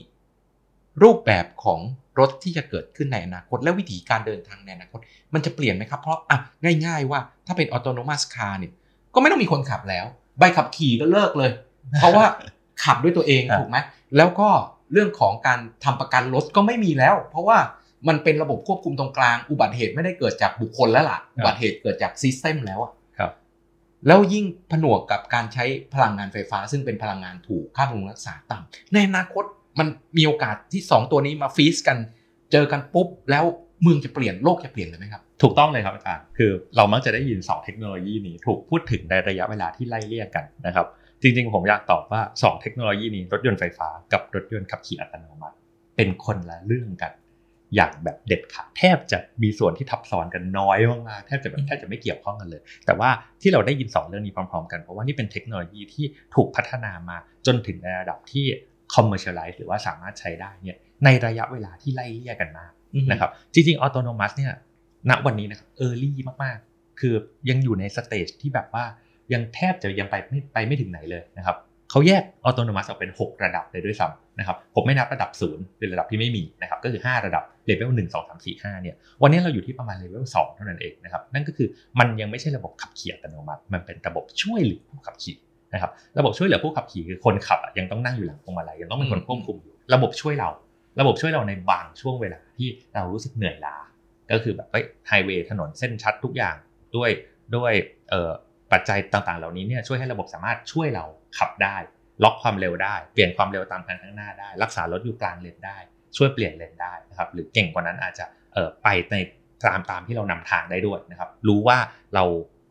[1.03, 1.81] รูปแบบของ
[2.19, 5.01] รถที่จะเกิดขึ้นในอนาคต และวิธีการเดินทางในอนาคต
[5.35, 6.39] มันจะเปลี่ยนไหมครับ เพราะอะ
[6.87, 8.73] ง่าย ๆ ว่าถ้าเป็น autonomous car เนี่ย
[9.15, 10.07] ก็ไม่ต้องมีคนขับแล้ว
[10.39, 11.51] ใบขับขี่ก็เลิกเลย
[11.99, 12.27] เพราะว่า
[12.85, 13.79] ขับด้วยตัวเองครับถูกไหม
[14.17, 14.49] แล้วก็
[14.93, 17.59] เรื่องของการทำประกันรถก็ไม่มีแล้ว เพราะว่า
[18.09, 23.31] มันเป็นระบบควบคุมตรงกลางอุบัติเหตุไม่ได้เกิดจากบุคคลแล้วล่ะอุบัติเหตุเกิดจากซิสเต็มแล้วอะครับ
[24.07, 25.65] แล้วยิ่งผนวกกับการใช้
[25.95, 29.45] พลังงานไฟฟ้า ซึ่งเป็นพลังงานถูกค่าบำรุงรักษาต่ำในอนาคต
[29.79, 31.99] มันมีโอกาสที่ 2 ตัวนี้มาฟีสกัน
[32.53, 33.45] เจอกันปุ๊บ แล้ว
[33.83, 40.87] เมืองจะเปลี่ยนโลกจะเปลี่ยนเลยไหมครับ ถูกต้องเลยครับอาจารย์ คือเรามักจะได้ยิน2เทคโนโลยีนี้ถูกพูดถึงในระยะเวลาที่ไล่เลี่ยกันนะครับ
[41.23, 45.57] จริงๆ ผมอยากตอบว่า 2 เทคโนโลยีนี้ รถยนต์ไฟฟ้ากับรถยนต์ขับขี่อัตโนมัติ
[45.97, 47.13] เป็นคนละเรื่องกัน
[47.75, 53.11] อย่างแบบเด็ดขาดแทบจะมีส่วนที่ทับซ้อนกันน้อยมากๆแทบจะแบบแทบจะไม่เกี่ยวข้องกันเลย แต่ว่า
[53.43, 56.05] ที่เราได้ยิน 2 เรื่องนี้พร้อม ๆ กันเพราะว่านี่เป็นเทคโนโลยีที่
[56.35, 58.45] ถูกพัฒนามาจนถึงในระดับที่
[58.95, 62.73] commercialize หรือว่าสามารถใช้ได้เนี่ยในระยะเวลาที่ไล่เลี่ยกันมาก
[63.11, 64.53] นะครับจริงๆ autonomous เนี่ย
[65.11, 67.15] ณวันนี้นะครับ early มากๆ คือ
[67.51, 68.85] ยังอยู่ใน stage ที่แบบว่า
[69.33, 71.57] ยังแทบจะยังไปไม่ไปไม่ถึงไหนเลยนะครับ
[71.91, 81.69] เขาแยก autonomous ออกเป็น 6 ระดับเลยด้วยซ้ำนะครับผมไม่นับระดับศูนย์เป็นระดับที่ไม่มีนะครับก็คือ 5 ระดับเลเวล1 2 3 4 5เนี่ยวันนี้เราอยู่ที่ประมาณเลเวล2เท่านั้นเองนะครับนั่นก็คือ
[81.99, 85.37] มันยังไม่ใช่ระบบขับขี่อัตโนมัติ มันเป็นระบบช่วยเหลือผู้ขับขี่
[85.73, 90.51] นะครับระบบช่วยเหลือผู้ขับขี่คือคนขับยังต้องนั่งอยู่หลังพวงมาลัยยังต้องเป็นคนควบคุมอยู่ระบบช่วยเรา
[91.01, 93.77] ระบบช่วยเราในบางช่วงเวลาที่เรารู้สึกเหนื่อยล้า
[94.33, 94.69] ก็คือแบบ
[95.09, 96.57] ไฮเวย์ถนนเส้นชัดทุกอย่าง
[96.97, 97.11] ด้วย
[97.57, 97.73] ด้วย
[98.11, 98.33] เอ่อ
[98.75, 101.05] ปัจจัยต่างๆ เหล่านี้เนี่ยช่วยให้ระบบสามารถช่วยเรา
[101.39, 101.77] ขับได้
[102.25, 105.77] ล็อกความเร็วได้ เปลี่ยนความเร็วตามคันข้างหน้าได้ รักษารถอยู่กลางเลนได้
[106.17, 109.17] ช่วยเปลี่ยนเลนได้นะครับ หรือเก่งกว่านั้นอาจจะเออไปใน
[109.63, 111.79] ตามตามที่เรานำทางได้ด้วยนะครับ รู้ว่า
[112.15, 112.25] เรา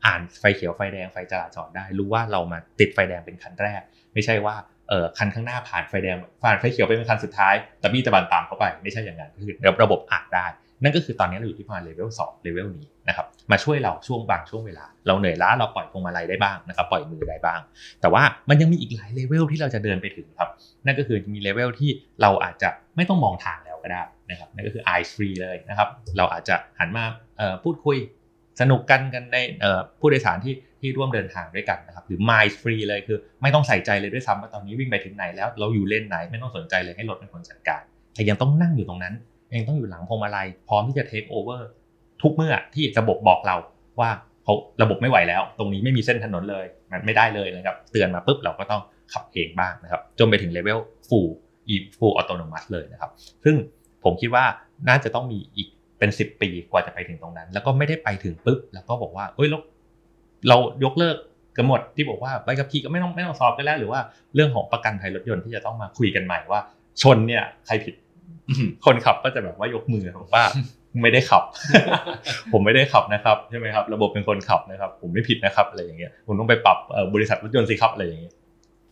[0.06, 3.82] อ่านไฟเขียวไฟแดงไฟจราจรได้ รู้ว่าเรามาติดไฟแดงเป็นคันแรก
[4.14, 4.56] ไม่ใช่ว่า
[4.90, 10.46] เออคันข้างหน้าผ่านไฟแดงผ่านไฟเขียวเป็นคันสุดท้าย แต่บี้ตะบันตามเข้าไปไม่ใช่อย่างนั้นคือระบบอ่านได้
[10.84, 17.60] นั่นก็คือตอนนี้เราอยู่ที่ประมาณเลเวลสองเลเวลนี้นะครับมาช่วยเราช่วงบางช่วงเวลา เราเหนื่อยล้าเราปล่อยพวงมาลัยได้บ้างนะครับปล่อยมือได้บ้าง
[18.02, 20.50] แต่ว่ามันยังมีอีกหลายเลเวลที่เราจะเดินไปถึงครับ
[20.86, 21.90] นั่นก็คือมีเลเวลที่
[22.22, 27.06] เราอาจจะไม่ต้องมองทางแล้วก็ได้นะครับนั่นก็คือ eyes free เลยนะครับเราอาจจะหันมา
[27.64, 27.98] พูดคุย
[28.62, 29.38] สนุกกันกันใน
[30.00, 37.82] ผู้โดยสารที่ที่ร่วมเดินทางด้วยกันนะครับหรือ mind free เลยคือ ไม่ต้องใส่ใจเลยด้วยซ้ำว่าตอนนี้วิ่งไปถึงไหนแล้วเราอยู่เลนไหนไม่ต้องสนใจเลยให้รถเป็นคนจัดการ
[38.16, 39.14] แต่ยังต้องนั่งอยู่ตรงนั้น
[39.56, 41.62] ยังต้องอยู่หลังพวงมาลัยพร้อมที่จะ take over
[42.22, 43.56] ทุกเมื่อที่ระบบบอกเรา
[44.00, 44.10] ว่า
[44.44, 48.82] เขาระบบไม่ไหวแล้ว ตรงนี้ไม่มีเส้นถนนเลยมันไม่ได้เลยนะครับ เตือนมาปุ๊บเราก็ต้อง
[49.14, 51.30] ขับเองบ้างนะครับ จนไปถึงเลเวล full
[51.74, 53.12] e full autonomous เลยนะครับ
[53.44, 53.56] ซึ่ง
[54.04, 54.46] ผมคิดว่า
[54.88, 55.68] น่าจะต้องมีอีก
[56.00, 59.60] เป็น 10 ปีกว่าจะไปถึงตรงนั้น แล้วก็ไม่ได้ไปถึงปุ๊บ แล้วก็บอกว่าเอ้ยเรา
[60.50, 61.18] เรายกเลิก
[61.58, 64.00] กันหมดที่บอกว่าใบขับขี่ก็ไม่ต้องไม่ต้องสอบกันแล้ว หรือว่า
[64.36, 66.62] เรื่องของประกันภัยรถยนต์ที่จะต้องมาคุยกันใหม่ว่า
[67.02, 67.94] ชนเนี่ยใครผิด
[68.86, 70.46] คนขับก็จะแบบว่ายกมือบอกว่า
[71.02, 71.44] ไม่ได้ขับ
[72.52, 76.78] ผมไม่ได้ขับนะครับใช่ไหมครับระบบเป็นคนขับนะครับ ผมไม่ผิดนะครับอะไรอย่างเงี้ยผมต้องไปปรับ
[77.14, 78.34] บริษัทรถยนต์สิครับอะไรอย่างเงี้ย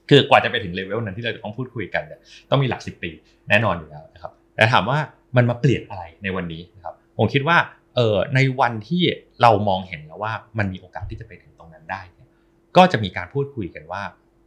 [0.09, 3.11] คือกว่าจะไปถึงเลเวลนั้นที่เราจะต้องพูดคุยกันเนี่ยต้องมีหลักสิบปี
[3.49, 4.97] แน่นอนอยู่แล้วนะครับแต่ถามว่า
[5.37, 7.57] มันมาเปลี่ยนอะไรในวันนี้นะครับผมคิดว่า
[7.95, 9.03] เออในวันที่
[9.41, 12.01] เรามองเห็นแล้วว่ามันมีโอกาสที่จะไปถึงตรงนั้นได้
[12.77, 14.01] ก็จะมีการพูดคุยกันว่า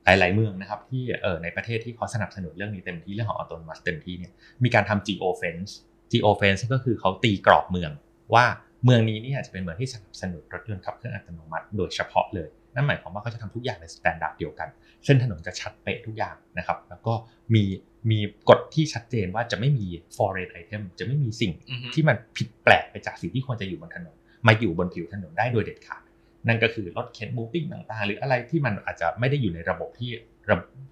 [0.07, 4.33] หลาย ๆ เมืองนะครับที่เออในประเทศที่เขาสนับสนุนเรื่องนี้เต็มที่เรื่องของออโตนมัสเต็มที่เนี่ย
[4.65, 5.71] มีการทำ geo fence
[6.13, 7.91] geo fence ก็คือเขาตีกรอบเมือง
[8.35, 8.45] ว่า
[8.85, 14.69] เมืองนี้เนี่ยจะเป็นเมืองที่สนับสนุนรถยนต์ขับเคลื่อนอัตโนมัติ โดยเฉพาะเลยนั่นหมายความว่าเขาจะทำทุกอย่างใน standard เดียวกัน
[15.05, 17.15] เส้นถนนจะชัดเป๊ะทุกอย่างนะครับ แล้วก็
[17.55, 17.65] มี
[18.11, 19.87] มีกฎที่ชัดเจนว่าจะไม่มี
[20.17, 21.53] foreign item จะไม่มีสิ่ง
[21.95, 26.03] ที่มันผิดแปลกไปจากสิ่งที่ควรจะอยู่บนถนน มาอยู่บนผิวถนนได้โดยเด็ดขาด
[26.47, 30.11] นั่นก็คือรถเข็นมูฟ i ิ g ต่างๆ หรืออะไรที่มันอาจจะไม่ได้อยู่ในระบบที่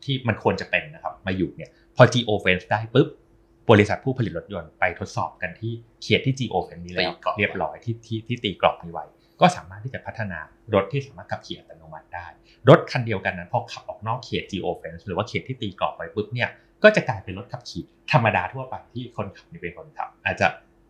[0.04, 3.08] ที่มันควรจะเป็นนะครับ มาอยู่เนี่ยพอ geo fence ได้ปุ๊บ
[3.70, 5.72] บริษัทผู้ผลิตรถยนต์ไปทดสอบกันที่
[6.02, 9.04] เขตที่ geo fence นี้แล้วเรียบร้อยที่ที่ที่ตีกรอบนี้ไว้
[9.40, 10.38] ก็สามารถที่จะพัฒนา
[10.74, 12.26] รถที่สามารถขับขี่อัตโนมัติได้
[12.68, 16.48] รถคันเดียวกันนั้นพอขับออกนอกเขต geo fence หรือว่าเขตที่ตีกรอบไว้ปุ๊บเนี่ย
[16.82, 20.46] ก็จะกลายเป็นรถขับขี่ธรรมดาทั่วไปที่คนขับนี่เป็นคนขับ อาจจะ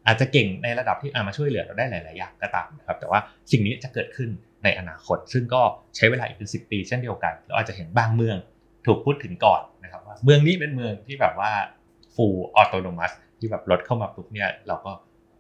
[0.06, 3.20] อาจจะเก่งในระดับที่อามาช่วยเหลือเราได้หลาย ๆ อย่างก็ตามนะครับแต่ว่า
[3.52, 4.30] สิ่งนี้จะเกิดขึ้น
[4.64, 5.62] ในอนาคต ซึ่งก็
[5.96, 8.36] ใช้เวลาอีกเป็นสิปี เช่นเดียวกันเราอาจจะเห็นบางเมือง
[8.86, 11.52] ถูกพูดถึงก่อนนะครับว่าเมืองนี้เป็นเมืองที่แบบว่า
[12.14, 14.92] full autonomous ที่แบบรถเข้ามาปุ๊บเนี่ยเราก็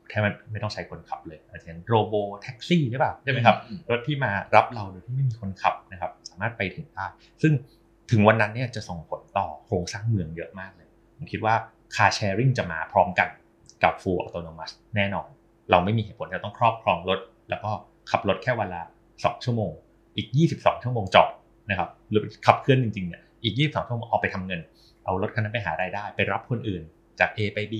[0.08, 0.20] แทบ
[0.52, 3.56] ไม่ต้องใช้คนขับเลยอาจจะเป็นโรโบแท็กซี่หรือเปล่าใช่ไหมครับ
[3.90, 7.06] รถที่มารับเราโดยที่ไม่มีคนขับนะครับ สามารถไปถึงได้
[7.42, 7.52] ซึ่ง
[8.10, 11.54] ถึงวันนั้นเนี่ยจะส่งผลต่อโครงสร้างเมืองเยอะมากเลยผมคิดว่า
[11.94, 13.28] car sharing จะมาพร้อมกัน
[13.82, 15.28] กับ full autonomous แน่นอน
[15.70, 17.18] เราไม่มีเหตุผลที่ต้องครอบครองรถ
[17.50, 17.70] แล้วก็
[18.10, 18.82] ขับรถแค่วันละ
[19.20, 19.70] 2 ชั่วโมง
[20.16, 21.28] อีก 22 ชั่วโมงจอด
[21.70, 24.60] นะครับหรือขับเคลื่อนจริงๆเนี่ยอีก 22 ชั่วโมงเอาไปทำเงิน
[25.04, 26.82] เอารถคันนั้นไปหารายได้ ไปรับคนอื่น
[27.20, 27.74] จาก A ไป B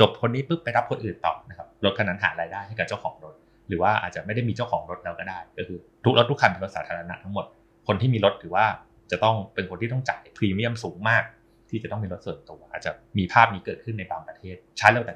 [0.00, 3.34] จบคนนี้ปุ๊บไปรับคนอื่นต่อนะครับรถคันนั้นหารายได้ให้กับเจ้าของรถ
[3.68, 7.44] หรือว่าอาจจะไม่ได้มีเจ้าของรถแล้วก็ได้ ก็คือทุกรถทุกคันเป็นรถสาธารณะทั้งหมด
[7.86, 8.66] คนที่มีรถถือว่า
[9.10, 11.24] จะต้องเป็นคนที่ต้องจ่ายพรีเมียมสูงมาก
[11.70, 15.14] ที่จะต้องมีรถส่วนตัว อาจจะมีภาพนี้เกิดขึ้นในบางประเทศใช้แล้วแต่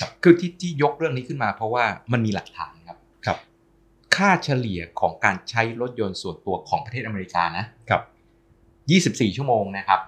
[0.00, 2.98] ครับคือที่ที่ยกเรื่องนี้ขึ้นมาเพราะว่ามันมีหลักฐานครับ
[4.16, 8.02] ครับค่าเฉลี่ยของการใช้รถยนต์ส่วนตัวของประเทศอเมริกานะครับ
[9.28, 10.00] 24 ชั่วโมงนะครับ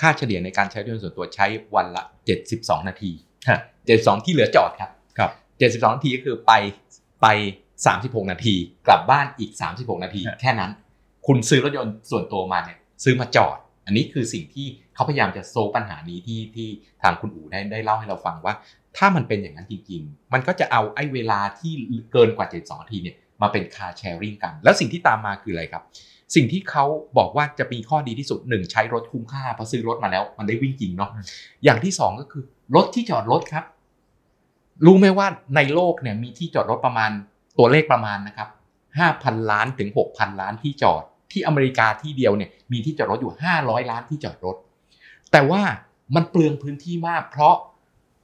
[0.00, 2.02] ค่าเฉลี่ยในการใช้รถยนต์ส่วนตัวใช้วันละ
[2.46, 3.10] 72 นาที
[3.68, 5.30] 72 ที่เหลือจอดครับครับ
[5.64, 6.52] 72 นาทีก็คือไป
[7.22, 7.26] ไป
[7.80, 8.54] 36 นาที
[8.86, 10.70] กลับบ้านอีก 36 นาที แค่นั้น
[11.26, 16.68] คุณซื้อรถยนต์ส่วนตัวมาเนี่ยซื้อมาจอด อันนี้คือสิ่งที่เขาพยายามจะโซปัญหานี้ที่ที่
[17.02, 18.54] ทางคุณอู๋ได้ได้เล่าให้เราฟังว่า
[18.96, 21.72] ถ้ามันเป็นอย่างนั้นจริง ๆ มันก็จะเอาไอ้เวลาที่
[22.12, 25.82] เกินกว่า 72 นาทีเนี่ย มาเป็นคาร์แชร์ริงกัน แล้วสิ่งที่ตามมาคืออะไรครับ
[26.34, 26.84] สิ่งที่เขา
[27.18, 31.10] บอกว่าจะมีข้อดีที่สุดหนึ่งใช้รถคุ้มค่าเพราะซื้อรถมาแล้ว มันได้วิ่งจริงเนาะ
[31.64, 32.42] อย่างที่2ก็คือ
[32.76, 33.64] รถที่จอดรถครับ
[34.86, 35.26] รู้ไหมว่า
[35.56, 37.10] ในโลกเนี่ยมีที่จอดรถประมาณ
[37.58, 38.48] ตัวเลขประมาณนะครับ
[39.00, 44.56] 5,000ล้านถึง6,000ล้านที่จอดที่อเมริกาที่เดียวเนี่ยมีที่จอดรถอยู่ 500 ล้านที่จอดรถ
[45.32, 45.62] แต่ว่า
[46.14, 47.54] มันเปลืองพื้นที่มาก เพราะ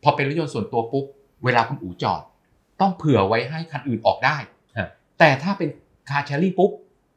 [0.03, 1.05] พอเป็นรถยนต์ส่วนตัวปุ๊บ
[1.45, 2.23] เวลาคุณอู๋จอด
[2.81, 4.37] ต้องเผื่อไว้ให้คันอื่นออกได้
[5.21, 5.69] แต่ถ้าเป็น
[6.11, 6.71] คาร์แชร์รี่ปุ๊บ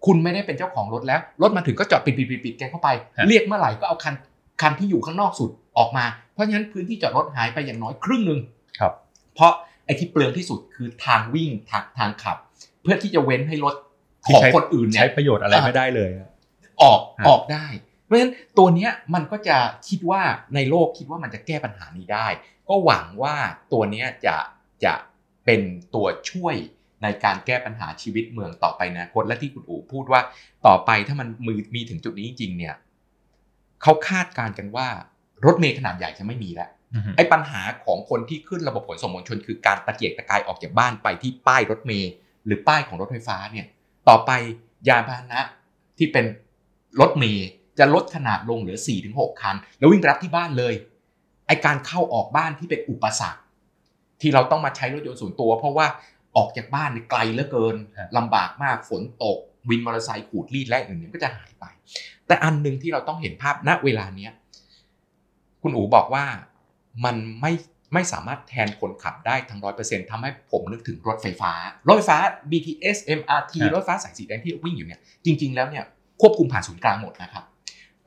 [0.06, 4.16] คุณไม่ได้เป็นเจ้าของรถแล้ว รถมาถึงก็จอดปิดปิดปิดปิดแกเข้าไปฮะเรียกเมื่อไหร่ก็เอาคัน
[4.62, 8.40] คันที่อยู่ข้างนอกสุดออกมา เพราะฉะนั้นพื้นที่จอดรถหายไปอย่างน้อยครึ่งหนึ่ง
[8.80, 8.94] ครับ
[9.36, 9.52] เพราะ
[9.86, 12.38] ไอ้ที่เปลืองที่สุดคือทางวิ่งทางทางขับ
[12.82, 13.76] เพื่อที่จะเว้นให้รถ
[14.26, 16.30] ที่ของใช้คนอื่นเนี่ใช้ยประโยชน์อะไรไม่ได้เลยอะ
[16.84, 17.66] ออกฮะออกได้
[18.04, 20.22] เพราะฉะนั้นตัวเนี้ยมันก็จะคิดว่า
[20.56, 22.28] ในโลกคิดว่ามันจะแก้ปัญหานี้ได้
[22.70, 23.36] ก็หวังว่า
[23.74, 24.36] ตัวเนี้ยจะ
[24.86, 24.94] จะ
[25.46, 25.62] เป็น
[25.96, 26.56] ตัวช่วย
[27.04, 30.22] ในการแก้ปัญหาชีวิตเมืองต่อไปในะคนและที่คุณอู๋พูดว่า
[30.68, 32.76] ต่อไปถ้ามันมือมีถึงจุดนี้จริงๆเนี่ย
[33.82, 34.88] เขาคาดการณ์กันว่า
[35.46, 36.70] รถเมล์ขนาดใหญ่จะไม่มีแล้ว
[37.18, 42.12] ไอ้ปัญหาของคนที่ขึ้นระบบขนส่งมวลชน คือการตะเกียกตะกายออกจากบ้านไปที่ป้ายรถเมล์
[42.46, 43.66] หรือป้ายของรถไฟฟ้าเนี่ย
[44.10, 44.32] ต่อไป
[44.88, 45.42] ยานพาหนะ
[45.98, 46.26] ที่เป็น
[47.00, 47.48] รถเมล์
[47.80, 48.78] จะลดขนาดลงเหลือ
[49.10, 50.74] 4-6 คัน แล้ววิ่งไปรับที่บ้านเลย
[51.48, 53.42] ไอการเข้าออกบ้านที่เป็นอุปสรรค
[54.22, 55.88] ที่เราต้องมาใช้รถยนต์ส่วนตัว เพราะว่า
[56.38, 59.38] ออกจากบ้านเนี่ยไกลเหลือเกินครับลำบากมากฝนตก
[59.70, 61.66] วินมอเตอร์ไซค์ขูดรีดและอื่นๆก็จะหายไป
[62.28, 64.32] แต่อันหนึ่งที่เราต้องเห็นภาพณเวลาเนี้ย
[65.62, 66.26] คุณอู๋บอกว่า
[67.06, 67.54] มันไม่
[67.94, 71.52] ไม่สามารถแทนคนขับได้ทั้งร้อยเปอร์เซ็นต์ทำให้ผมนึกถึงรถไฟฟ้า
[71.88, 72.18] รถไฟฟ้า
[72.52, 75.84] BTS MRT ครับรถไฟฟ้าสายสีแดงที่วิ่งอยู่เนี่ย จริง ๆ แล้วเนี่ย
[76.22, 77.44] ควบคุมผ่านศูนย์กลางหมดนะครับ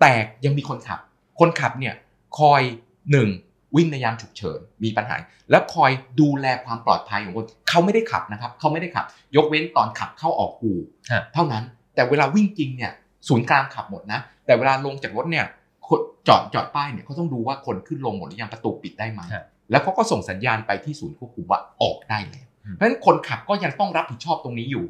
[0.01, 0.13] แต่
[0.45, 1.01] ยังมีคนขับ
[1.41, 1.95] คนขับเนี่ย
[2.39, 2.63] คอย
[3.11, 3.29] หนึ่ง
[3.77, 5.17] วิ่งในยามฉุกเฉินมีปัญหา
[5.51, 9.05] แล้วคอยดูแลความปลอดภัยของคนเขาไม่ได้ขับนะครับเขาไม่ได้ขับ
[9.37, 10.79] ยกเว้นตอนขับเข้าออกอู่
[11.13, 11.65] ฮะเท่านั้น
[11.95, 12.93] แต่เวลาวิ่งจริงเนี่ย
[13.29, 15.47] ศูนย์กลางขับหมดนะ แต่เวลาลงจากรถเนี่ย
[15.87, 24.85] คนจอดจอดป้ายเนี่ยเขาต้องดูว่าคนขึ้นลงหมดหรือยังประตูปิดได้ไหมฮะแล้วเขาก็ส่งสัญญาณไปที่ศูนย์ควบคุมว่าออกได้แล้วอืมเพราะฉะนั้นคนขับก็ยังต้องรับผิดชอบตรงนี้อยู่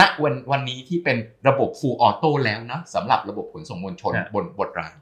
[0.00, 1.16] ณวันวันนี้ที่เป็น
[1.48, 4.92] ระบบ full auto แล้วนะสำหรับระบบขนส่งมวลชนฮะบนบนราง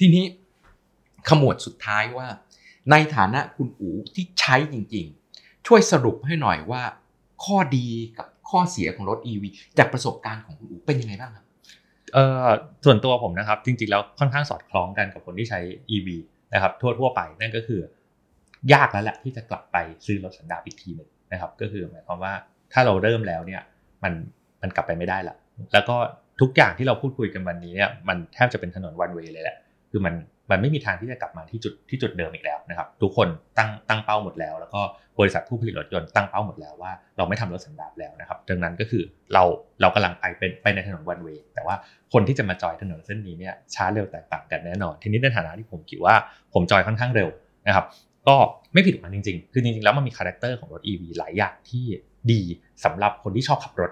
[0.00, 0.24] ทีนี้
[1.28, 2.26] ขมวดสุดท้ายว่า
[2.90, 6.82] ในฐานะคุณอู๋ที่ใช้จริงๆ ช่วยสรุปให้หน่อยว่า
[7.44, 7.86] ข้อดี
[8.18, 9.44] กับข้อเสียของรถ EV
[9.78, 11.46] จากประสบการณ์ของคุณอู๋เป็นยังไงบ้างครับ
[12.12, 12.48] เอ่อ
[12.84, 15.60] ส่วนตัวผมนะครับ จริงๆแล้วค่อนข้างสอดคล้องกันกับคนที่ใช้
[15.94, 16.08] EV
[16.54, 17.80] นะครับทั่วทั่วๆไปนั่นก็คือ
[18.72, 19.76] ยากแล้วแหละที่จะกลับไป
[20.06, 22.32] ซื้อรถสันดาปอีกทีหนึ่งนะครับก็คือหมายความว่า
[22.72, 23.62] ถ้าเราเริ่มแล้วเนี่ย
[24.02, 24.12] มัน
[24.62, 25.36] มันกลับไปไม่ได้ละ
[25.72, 25.96] แล้วก็
[26.40, 29.56] ทุกอย่างที่เราพูดคุยกันวันนี้เนี่ยมันแทบจะเป็นถนนวันเวย์เลยแหละ
[29.90, 30.14] คือมัน
[30.50, 33.28] มันไม่มีทางที่จะกลับมาที่จุดที่จุดเดิมอีกแล้วนะครับ ทุกคน
[33.58, 34.80] ตั้งตั้งเป้าหมดแล้ว แล้วก็
[35.18, 39.42] บริษัทผู้ผลิตรถยนต์ตั้งเป้าหมดแล้วว่าเราไม่ทำรถสันดาปแล้วนะครับ ดังนั้นก็คือเรา
[39.80, 41.76] เรากำลังไปเป็นไปในถนน one way แต่ว่า
[42.12, 46.14] คนที่จะมาจอยถนนเส้นนี้เนี่ยช้าเร็วแตกต่างกันแน่นอน ทีนี้ในฐานะที่ผมคิดว่า
[46.54, 47.28] ผมจอยค่อนข้างเร็ว
[47.66, 47.86] นะครับ
[48.28, 48.36] ก็
[48.72, 51.84] ไม่ผิดหวังจริงๆ คือจริงๆแล้วมันมี character ของรถ EV หลายอย่างที่
[52.32, 52.40] ดี
[52.84, 53.90] สำหรับคนที่ชอบขับรถ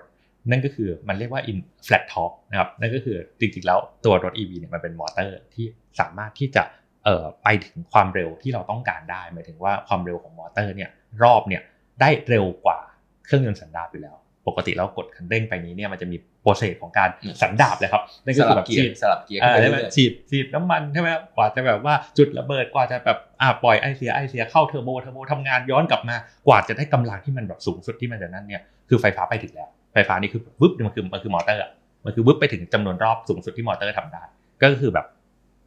[0.51, 5.67] นั่นก็คือมันเรียกว่า in flat torque นะครับนั่นก็คือจริงๆแล้วตัวรถ EV เนี่ยมันเป็นมอเตอร์ที่
[6.01, 6.63] สามารถที่จะ
[7.05, 10.91] เอ่อไปถึงความเร็วที่เราต้องการได้หมายถึงว่าความเร็วของมอเตอร์เนี่ย
[11.23, 11.63] รอบเนี่ย
[12.01, 12.79] ได้เร็วกว่า
[13.25, 14.17] เครื่องยนต์สันดาปอยู่แล้ว
[14.49, 17.09] ปกติแล้วกดคันเร่งไปนี้เนี่ยมันจะมี process ของการ
[17.43, 31.71] สันดาปเลยครับนั่นก็สคือลัแบบบเกียฉีดร์สลับเกียร์อ่าเข้าไปใช่ไหมเรื่อยฉีดฉีดน้ำมันใช่ไหมครับกว่าจะแบบว่าจุดระเบิดกว่าจะแบบอ่าปล่อยไอเสียไอเสียเข้าเทอร์โบเทอร์โบทำงานย้อนกลับมากว่าจะได้กำลังที่มันแบบสูงสุดที่มันจะนั่นเนี่ยคือไฟฟ้าไปถึงแล้วไฟฟ้านี่คือวึบมันคือมันคือมอเตอร์อะ
[32.05, 34.23] มันคือวึบไปถึงจำนวนรอบสูงสุดที่มอเตอร์ทำได้
[34.63, 35.07] ก็คือแบบ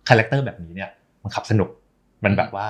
[0.09, 0.89] character แบบนี้เนี่ย
[1.23, 1.69] มันขับสนุก
[2.23, 2.67] มันแบบว่า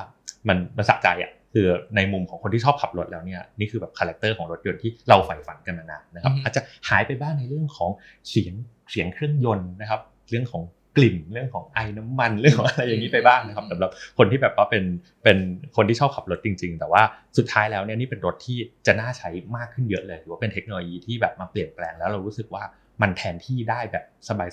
[0.47, 7.89] มันมันสะใจอะคือในมุมของคนที่ชอบขับรถแล้วเนี่ยนี่คือแบบ character ของรถยนต์ที่เราใฝ่ฝันกันมานานนะครับอือฮึอาจจะหายไปบ้างในเรื่องของ
[8.29, 8.53] เสียง
[8.91, 10.61] เสียงเครื่องยนต์นะครับ เรื่องของ
[10.97, 14.83] กลิ่นเรื่องของไอน้ำมันเรื่องของอะไรอย่างนี้ไปบ้างนะครับสำหรับคนที่แบบว่าเป็น
[15.23, 15.37] เป็น
[15.75, 17.01] คนที่ชอบขับรถจริง ๆ แต่ว่า
[17.37, 22.63] สุดท้ายแล้วเนี่ยนี่เป็นรถที่จะน่าใช้มากขึ้นเยอะเลยถือว่าเป็นเทคโนโลยีที่แบบมาเปลี่ยนแปลงแล้วเรารู้สึกว่า
[23.01, 24.05] มันแทนที่ได้แบบ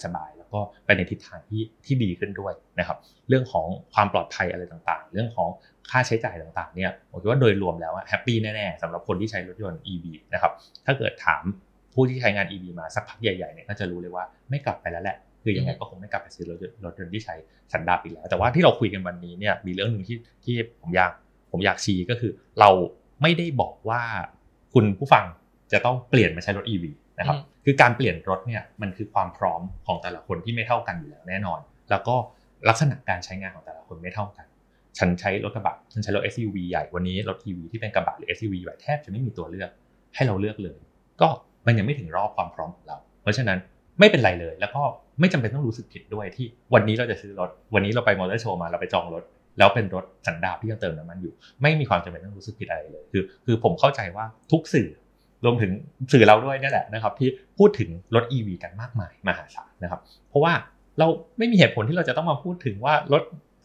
[0.04, 5.48] สบายๆแล้วก็ไปในทิศทางที่ที่ดีขึ้นด้วยนะครับ เรื่องของความปลอดภัยอะไรต่างๆ เรื่องของ
[5.90, 10.52] ค่าใช้จ่ายต่างๆเนี่ยผมคิดว่าโดยรวมแล้วแฮปปี้แน่ๆสำหรับคนที่ใช้รถยนต์ EV นะครับ
[10.86, 11.44] ถ้าเกิดถาม
[11.94, 17.34] ผู้ที่ใช้งาน EV มาสักพักใหญ่ๆเนี่ยก็จะรู้เลยว่าไม่กลับไปแล้วแหละ คือยังไงก็คงไม่กลับไปซื้อรถยนต์รถยนต์ที่ใช้
[17.72, 21.12] สันดาปอีกแล้ว แต่ว่าที่เราคุยกันวันนี้เนี่ยมีเรื่องหนึ่งที่ที่ผมอยาก
[21.52, 22.70] ผมอยากชี้ก็คือ เรา
[23.22, 24.02] ไม่ได้บอกว่า
[24.74, 25.24] คุณผู้ฟัง
[25.72, 26.84] จะต้องเปลี่ยนมาใช้รถ EV
[27.18, 31.60] นะครับอืมคือการเปลี่ยนรถเนี่ยมันคือความพร้อมของแต่ละคนที่ไม่เท่ากันอยู่แล้วแน่นอน
[31.90, 32.14] แล้วก็
[32.68, 34.46] ลักษณะการใช้งานของแต่ละคนไม่เท่ากัน
[34.98, 39.70] ฉันใช้รถกระบะฉันใช้รถ SUV ใหญ่วันนี้รถ EV ที่เป็นกระบะหรือ SUV ใหญ่แทบจะไม่มีตัวเลือก
[40.14, 40.78] ให้เราเลือกเลย
[41.20, 41.28] ก็
[41.66, 43.58] มันยังไม่ถึงรอบความพร้อมของเรา เพราะฉะนั้น
[43.98, 44.82] ไม่เป็นไรเลยแล้วก็
[45.20, 49.22] ไม่จำเป็นต้องรู้สึกผิดด้วยที่วันนี้เราจะซื้อรถ วันนี้เราไปมอเตอร์โชว์มาเราไปจองรถ
[49.58, 54.88] แล้วเป็นรถสันดาปที่ยังเติมน้ำมันอยู่ ไม่มีความจำเป็นต้องรู้สึกผิดอะไรเลยคือ คือผมเข้าใจว่าทุกสื่อ
[55.44, 55.70] รวมถึง
[56.12, 60.52] สื่อเราด้วยนี่แหละนะครับ ที่พูดถึงรถ EV กันมากมายมหาศาลนะครับ เพราะว่า
[60.98, 61.06] เรา
[61.38, 63.22] ไม่มีเหตุผลที่เราจะต้องมาพูดถึงว่ารถ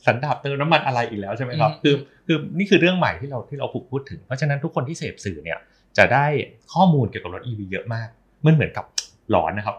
[0.08, 1.96] สันดาปเติมน้ำมันอะไรอีกแล้วใช่ไหมครับอืมคือ
[2.28, 5.60] คือนี่คือเรื่องใหม่ที่เราที่เราผูกพูดถึง เพราะฉะนั้นทุกคนที่เสพสื่อเนี่ย
[5.98, 6.26] จะได้
[6.74, 8.10] ข้อมูลเกี่ยวกับรถ EV เยอะมาก
[8.46, 8.86] มันเหมือนกับ
[9.34, 9.76] หลอนนะครับ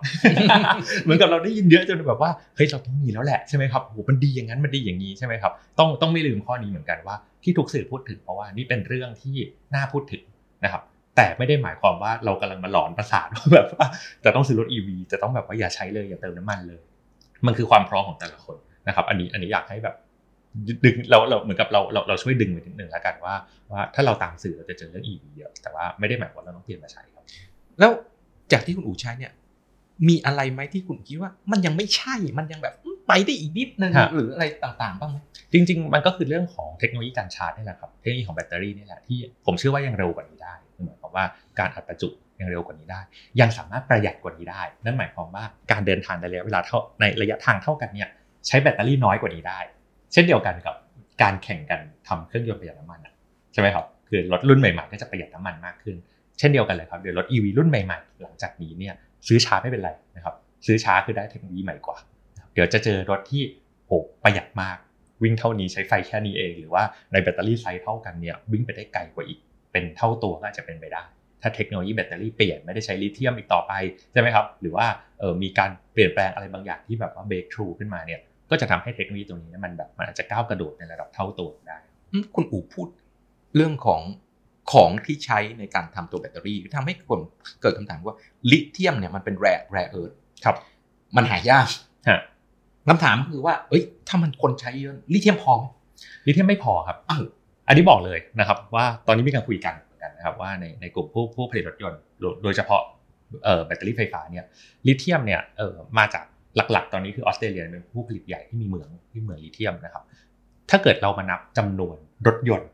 [1.03, 9.37] เหมือนกับเราได้ยินเยอะจนแบบว่าเฮ้ยเราต้องมีแล้วแหละใช่ไหมครับโอ้โหมันดีอย่างนั้นมันดีอย่างนี้ใช่ไหมครับต้องต้องไม่ลืมข้อนี้เหมือนกันว่าที่ทุกสื่อพูดถึงเพราะว่านี่เป็นเรื่องที่
[9.75, 10.23] น่าพูดถึง
[10.65, 10.83] นะครับ
[11.17, 13.87] แต่ไม่ได้หมายความว่าเรากำลังมาหลอนประสาทว่าแบบว่า
[14.25, 16.83] จะต้องซื้อรถ EV จะต้องแบบว่าอย่าใช้เลยอย่าเติมน้ำมันเลย
[17.47, 18.57] มันคือความพร้อมของแต่ละคน
[18.89, 19.97] นะครับอันนี้อันนี้อยากให้แบบ
[20.85, 23.35] ดึงเราเราเหมือนกับเราเราเราช่วยดึงไปนิดนึงแล้วกันว่า
[23.71, 27.25] ว่าถ้าเราตามสื่อเราจะเจอเรื่อง EV เยอะแต่ว่าไม่ได้หมายความว่าเราต้องเปลี่ยนมาใช้ครับ
[27.79, 27.91] แล้ว
[28.53, 29.33] จากที่คุณอู๋ใช้เนี่ย
[30.09, 35.17] มีอะไรไหมที่คุณคิดว่า มันยังไม่ใช่มันยังแบบอืมไปได้อีกนิดนึงฮะหรืออะไรต่างๆบ้างไหม
[35.53, 40.55] จริง ๆ มันก็คือเรื่องของเทคโนโลยีการชาร์จนี่แหละครับเทคโนโลยีของแบตเตอรี่นี่แหละที่ผมเชื่อว่ายังเร็วกว่านี้ได้
[40.87, 41.25] หมายความว่า
[41.59, 42.09] การอัดประจุ
[42.41, 43.01] ยังเร็วกว่านี้ได้
[43.41, 48.09] ยังสามารถประหยัดกว่านี้ได้ นั่นหมายความว่าการเดินทางในระยะเวลาเท่าในระยะทางเท่ากันเนี่ย
[48.47, 49.59] ใช้แบตเตอรี่น้อยกว่านี้ได้
[50.13, 50.75] เช่นเดียวกันกับ
[51.23, 53.15] การแข่งกันทำเครื่องยนต์ประหยัดน้ำมันอะ
[53.53, 55.97] ใช่ไหมครับคือรถรุ่นใหม่ๆก็จะประหยัดน้ำมันมากขึ้น
[56.39, 58.95] เช่นเดียวกันเลยครับเดี๋ยวรถ EV รุ่นใหม่ๆ หลังจากนี้เนี่ย
[59.27, 60.35] ซื้อช้าไม่เป็นไรนะครับ
[60.66, 61.97] ซื้อช้าคือได้เทคโนโลยีใหม่กว่า
[62.53, 63.43] เดี๋ยวจะเจอรถที่
[63.87, 64.77] โหประหยัดมาก
[65.22, 69.39] วิ่งเท่านี้ใช้ไฟแค่นี้เอง หรือว่าในแบตเตอรี่ไซส์เท่ากันเนี่ยวิ่งไปได้ไกลกว่าอีก
[69.72, 71.05] เป็นเท่าตัวก็อาจจะเป็นไปได้
[71.43, 73.72] ถ้าเทคโนโลยีแบตเตอรี่เปลี่ยนไม่ได้ใช้ลิเธียมอีกต่อไป
[74.12, 74.87] ใช่ไหมครับหรือว่า
[75.18, 78.20] เออมีการเปลี่ยนแปลงอะไรบางอย่างที่แบบว่าเบรกทรูขึ้นมาเนี่ย
[78.51, 81.79] ก็จะทำให้เทคโนโลยีตรงนี้มันแบบมันอาจจะก้าวกระโดดในระดับเท่าตัวได้
[82.35, 82.89] คุณอู๋พูด
[83.57, 84.01] เรื่องของ
[84.73, 87.21] ของที่ใช้ในการทำตัวแบตเตอรี่ทำให้คน
[87.62, 88.17] เกิดคำถามว่า
[88.51, 90.12] ลิเธียมเนี่ยมันเป็นแร่แร่เอิร์ธ
[90.45, 90.57] ครับ
[91.17, 91.67] มันหายาก
[92.09, 92.21] ฮะ
[92.89, 95.65] คำถามคือว่า เอ้ย ถ้ามันคนใช้เยอะลิเธียมพอไหม
[96.27, 97.25] ลิเธียมไม่พอครับอ้าว
[97.69, 102.83] อันนี้บอกเลยนะครับ ว่าตอนนี้มีการคุยกันเหมือนกันนะครับว่าในในกลุ่มผู้ผู้ผลิตรถยนต์โดยโดยเฉพาะ
[103.45, 104.45] เอ่อแบตเตอรี่ไฟฟ้าเนี่ย
[104.87, 106.25] ลิเธียมเนี่ยเอ่อมาจาก
[106.73, 110.05] หลักๆ ตอนนี้คือออสเตรเลียเป็นผู้ผลิตใหญ่ที่มีเหมืองที่เหมืองลิเธียมนะครับ
[110.71, 111.97] ถ้าเกิดเรามานับจำนวน
[112.27, 112.69] รถยนต์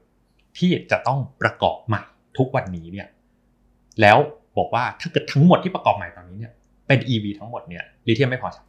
[0.59, 2.03] ที่จะต้องประกอบใหม่
[2.38, 3.09] ทุกวันนี้เนี่ย
[4.01, 4.18] แล้ว
[4.59, 6.53] บอกว่าถ้าเกิดทั้งหมดที่ประกอบใหม่ตอนนี้เนี่ย
[6.86, 8.66] เป็น EV ทั้งหมดเนี่ยลิเธียมไม่พอใช้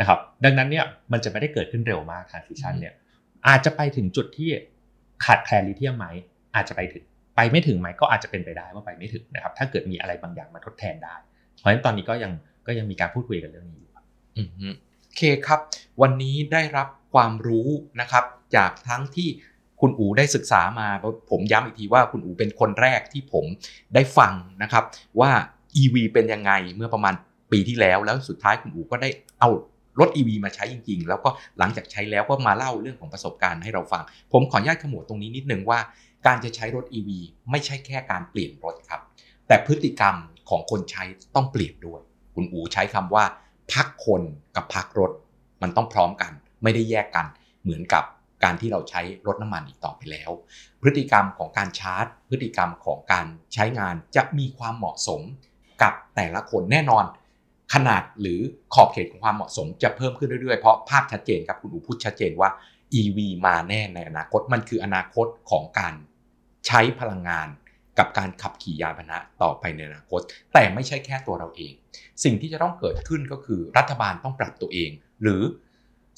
[0.00, 2.94] นะครับดังนั้นเนี่ยมันจะไม่ได้เกิดขึ้นเร็วมาก transition เนี่ย
[3.48, 4.50] อาจจะไปถึงจุดที่
[5.24, 6.06] ขาดแคลนลิเธียมไหม
[6.54, 7.04] อาจจะไปถึง
[7.36, 11.14] ไปไม่ถึงไหมก็อาจจะเป็นไปได้ว่าไปไม่ถึงนะครับ ถ้าเกิดมีอะไรบางอย่างมาทดแทนได้
[11.58, 12.32] เพราะฉะนั้นตอนนี้ก็ยัง
[12.66, 14.04] ก็ยังมีการพูดคุยกันเรื่องนี้อยู่ครับ
[14.36, 14.68] อืมฮึ
[15.04, 15.60] โอเคครับ
[16.02, 17.68] วันนี้ได้รับความรู้
[18.00, 18.24] นะครับ
[18.56, 19.28] จากทั้งที่
[19.82, 20.88] คุณอูได้ศึกษามา
[21.30, 23.44] ผมย้ำอีกทีว่าคุณอูเป็นคนแรกที่ผม
[23.94, 24.84] ได้ฟังนะครับ
[25.20, 25.30] ว่า
[25.82, 27.14] EV เป็นยังไงเมื่อประมาณ
[27.52, 29.08] ปีที่แล้วแล้วสุดท้ายคุณอูก็ได้
[29.40, 29.50] เอา
[30.00, 34.02] รถ EV มาใช้จริง ๆ แล้วก็หลังจากใช้แล้วก็มาเล่าเรื่องของประสบการณ์ให้เราฟัง
[34.32, 35.78] ผมขออนุญาตขมวดตรงนี้นิดนึงว่า
[36.26, 37.10] การจะใช้รถ EV
[37.50, 39.00] ไม่ใช่แค่การเปลี่ยนรถครับ
[39.46, 40.14] แต่พฤติกรรม
[40.50, 41.04] ของคนใช้
[41.34, 42.00] ต้องเปลี่ยนด้วย
[42.34, 43.24] คุณอูใช้คำว่า
[43.72, 44.22] พักคน
[44.56, 45.12] กับพักรถ
[45.62, 47.26] มันต้องพร้อมกัน ไม่ได้แยกกัน
[47.62, 48.04] เหมือนกับ
[48.44, 50.30] การที่เราใช้รถน้ำมันอีกต่อไปแล้ว
[50.80, 55.20] พฤติกรรมของการชาร์จ พฤติกรรมของการใช้งานจะมีความเหมาะสม
[55.82, 57.04] กับแต่ละคนแน่นอน
[57.74, 58.40] ขนาดหรือ
[58.74, 62.50] ขอบเขตของความเหมาะสมจะเพิ่มขึ้นเรื่อยๆ เพราะภาพชัดเจนครับคุณอูพูดชัดเจนว่า
[63.00, 65.94] EV มาแน่ในอนาคตมันคืออนาคตของการ
[66.66, 67.48] ใช้พลังงาน
[67.98, 70.20] กับการขับขี่ยานพาหนะต่อไปในอนาคต
[70.52, 71.72] แต่ไม่ใช่แค่ตัวเราเอง
[72.24, 74.90] สิ่งที่จะต้องเกิดขึ้นก็คือรัฐบาลต้องปรับตัวเอง
[75.22, 75.42] หรือ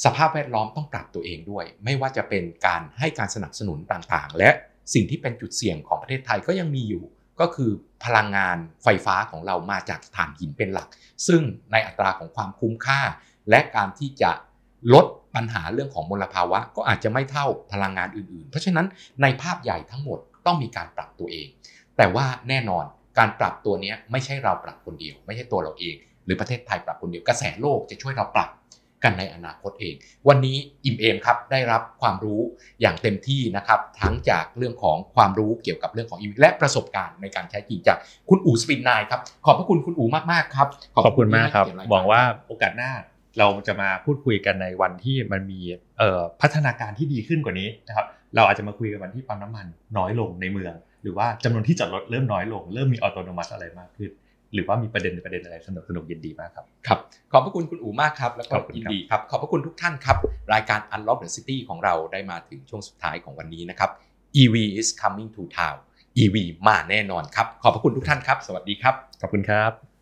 [0.04, 4.50] สภาพแวดล้อมต้องปรับตัวเองด้วย ไม่ว่าจะเป็นการให้การสนับสนุนต่างๆ และ
[4.94, 7.04] สิ่งที่เป็นจุดเสี่ยงของประเทศไทยก็ยังมีอยู่
[7.40, 7.70] ก็คือ
[8.04, 10.88] พลังงานไฟฟ้าของเรามาจากถ่านหินเป็นหลัก
[11.26, 11.42] ซึ่ง
[11.72, 13.00] ในอัตราของความคุ้มค่า
[13.50, 14.30] และการที่จะ
[14.94, 18.86] ลดปัญหาเรื่องของมลภาวะ ก็อาจจะไม่เท่าพลังงานอื่น ๆ เพราะฉะนั้น
[19.22, 21.48] ในภาพใหญ่ทั้งหมดต้องมีการปรับตัวเอง
[21.96, 22.84] แต่ว่าแน่นอน
[23.18, 28.50] การปรับตัวนี้ไม่ใช่เราปรับคนเดียว ไม่ใช่ตัวเราเอง หรือประเทศไทยปรับคนเดียวกระแสโลกจะช่วยเราปรับ
[29.04, 29.94] กันในอนาคตเอง
[30.28, 32.40] วันนี้อิ่มเอมครับได้รับความรู้
[32.80, 37.98] อย่างเต็มที่นะครับทั้งจากเรื่องของความรู้เกี่ยวกับเรื่องของอีวีและประสบการณ์ในการใช้จริงจาก
[38.28, 40.68] คุณอู๋สปินนายครับขอบพระคุณคุณอู๋มากๆครับ
[41.04, 42.92] ขอบคุณมากครับที่ให้เยติหวังว่าโอกาสหน้า
[43.38, 45.60] เราจะมาพูดคุยกันในวันที่มันมี
[45.98, 49.66] เอ่อพัฒนาการที่ดีขึ้นกว่านี้นะครับเราอาจจะมาคุยกันวันที่ปั๊มน้ำมัน
[49.98, 54.10] น้อยลงในเมือง หรือว่าจำนวนที่จอดรถเริ่มน้อยลง เริ่มมีออโตโนมัสอะไรมากขึ้น
[54.54, 56.98] หรือว่ามีประเด็นประเด็นอะไรสนุกสนุกยินดีมากครับครับ
[57.32, 60.16] ขอบพระคุณคุณอู๋มากครับ แล้วก็ขอบคุณยินครับดีครับ ขอบพระคุณทุกท่านครับ
[60.52, 63.90] รายการ Unlock the City ของเราได้มาถึงช่วงสุดท้ายของวันนี้นะครับ
[64.40, 65.78] EV is coming to town
[66.22, 66.36] EV
[66.68, 69.93] มาแน่นอนครับ ขอบพระคุณทุกท่านครับ สวัสดีครับ ขอบคุณครับ